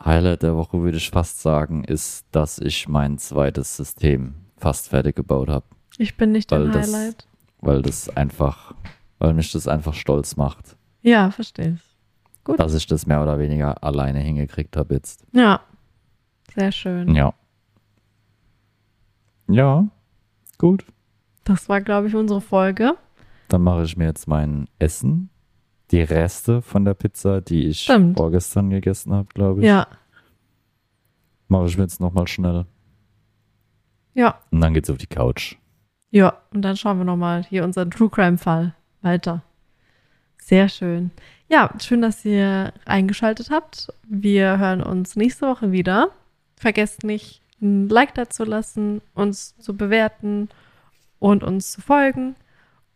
Highlight 0.03 0.43
der 0.43 0.55
Woche 0.55 0.81
würde 0.81 0.97
ich 0.97 1.09
fast 1.09 1.41
sagen, 1.41 1.83
ist, 1.83 2.25
dass 2.31 2.59
ich 2.59 2.87
mein 2.87 3.17
zweites 3.17 3.75
System 3.75 4.35
fast 4.57 4.89
fertig 4.89 5.15
gebaut 5.15 5.49
habe, 5.49 5.65
Ich 5.97 6.17
bin 6.17 6.31
nicht 6.31 6.51
Weil 6.51 6.65
im 6.65 6.71
das- 6.71 6.93
Highlight. 6.93 7.27
weil 7.61 7.81
das 7.81 8.09
einfach, 8.15 8.73
weil 9.19 9.33
mich 9.33 9.51
das 9.51 9.67
einfach 9.67 9.93
stolz 9.93 10.35
macht, 10.35 10.75
Ja, 11.01 11.31
verstehe 11.31 11.75
ich. 11.75 11.95
Gut. 12.43 12.59
dass 12.59 12.73
ich 12.75 12.85
das 12.85 13.05
mehr 13.07 13.23
oder 13.23 13.39
weniger 13.39 13.83
alleine 13.83 14.19
hingekriegt 14.19 14.77
habe 14.77 14.93
jetzt. 14.95 15.25
Ja. 15.31 15.61
Sehr 16.53 16.71
schön. 16.71 17.15
Ja. 17.15 17.33
Ja, 19.47 19.87
gut. 20.57 20.85
Das 21.43 21.69
war, 21.69 21.81
glaube 21.81 22.07
ich, 22.07 22.15
unsere 22.15 22.41
Folge. 22.41 22.95
Dann 23.49 23.61
mache 23.61 23.83
ich 23.83 23.95
mir 23.97 24.05
jetzt 24.05 24.27
mein 24.27 24.67
Essen. 24.79 25.29
Die 25.91 26.01
Reste 26.01 26.61
von 26.61 26.85
der 26.85 26.93
Pizza, 26.93 27.41
die 27.41 27.67
ich 27.67 27.81
Stimmt. 27.81 28.17
vorgestern 28.17 28.69
gegessen 28.69 29.13
habe, 29.13 29.27
glaube 29.33 29.61
ich. 29.61 29.67
Ja. 29.67 29.87
Mache 31.47 31.67
ich 31.67 31.77
mir 31.77 31.83
jetzt 31.83 32.01
nochmal 32.01 32.27
schnell. 32.27 32.65
Ja. 34.13 34.39
Und 34.51 34.61
dann 34.61 34.73
geht's 34.73 34.89
auf 34.89 34.97
die 34.97 35.07
Couch. 35.07 35.55
Ja. 36.09 36.41
Und 36.51 36.63
dann 36.63 36.75
schauen 36.77 36.97
wir 36.97 37.05
nochmal 37.05 37.43
hier 37.43 37.63
unseren 37.63 37.91
True 37.91 38.09
Crime-Fall 38.09 38.73
weiter. 39.01 39.43
Sehr 40.41 40.69
schön. 40.69 41.11
Ja, 41.47 41.71
schön, 41.79 42.01
dass 42.01 42.25
ihr 42.25 42.73
eingeschaltet 42.85 43.51
habt. 43.51 43.93
Wir 44.07 44.57
hören 44.57 44.81
uns 44.81 45.15
nächste 45.15 45.47
Woche 45.47 45.71
wieder. 45.71 46.09
Vergesst 46.55 47.03
nicht, 47.03 47.41
ein 47.61 47.89
Like 47.89 48.15
dazu 48.15 48.43
lassen, 48.43 49.01
uns 49.13 49.55
zu 49.57 49.75
bewerten 49.75 50.49
und 51.19 51.43
uns 51.43 51.71
zu 51.71 51.81
folgen. 51.81 52.35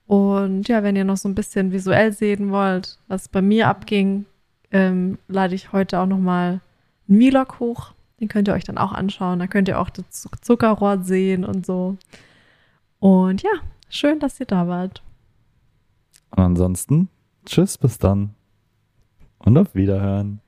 Und 0.09 0.67
ja, 0.67 0.81
wenn 0.81 0.95
ihr 0.95 1.03
noch 1.03 1.17
so 1.17 1.29
ein 1.29 1.35
bisschen 1.35 1.71
visuell 1.71 2.11
sehen 2.13 2.49
wollt, 2.49 2.97
was 3.07 3.27
bei 3.29 3.43
mir 3.43 3.67
abging, 3.67 4.25
ähm, 4.71 5.19
lade 5.27 5.53
ich 5.53 5.71
heute 5.71 5.99
auch 5.99 6.07
nochmal 6.07 6.61
einen 7.07 7.21
Vlog 7.29 7.59
hoch. 7.59 7.91
Den 8.19 8.27
könnt 8.27 8.47
ihr 8.47 8.55
euch 8.55 8.63
dann 8.63 8.79
auch 8.79 8.91
anschauen. 8.91 9.37
Da 9.37 9.45
könnt 9.45 9.67
ihr 9.67 9.79
auch 9.79 9.91
das 9.91 10.09
Zuck- 10.09 10.43
Zuckerrohr 10.43 11.03
sehen 11.03 11.45
und 11.45 11.63
so. 11.63 11.95
Und 12.97 13.43
ja, 13.43 13.51
schön, 13.87 14.19
dass 14.19 14.39
ihr 14.39 14.47
da 14.47 14.67
wart. 14.67 15.03
Und 16.31 16.39
ansonsten, 16.43 17.07
tschüss, 17.45 17.77
bis 17.77 17.99
dann. 17.99 18.31
Und 19.37 19.59
auf 19.59 19.75
Wiederhören. 19.75 20.41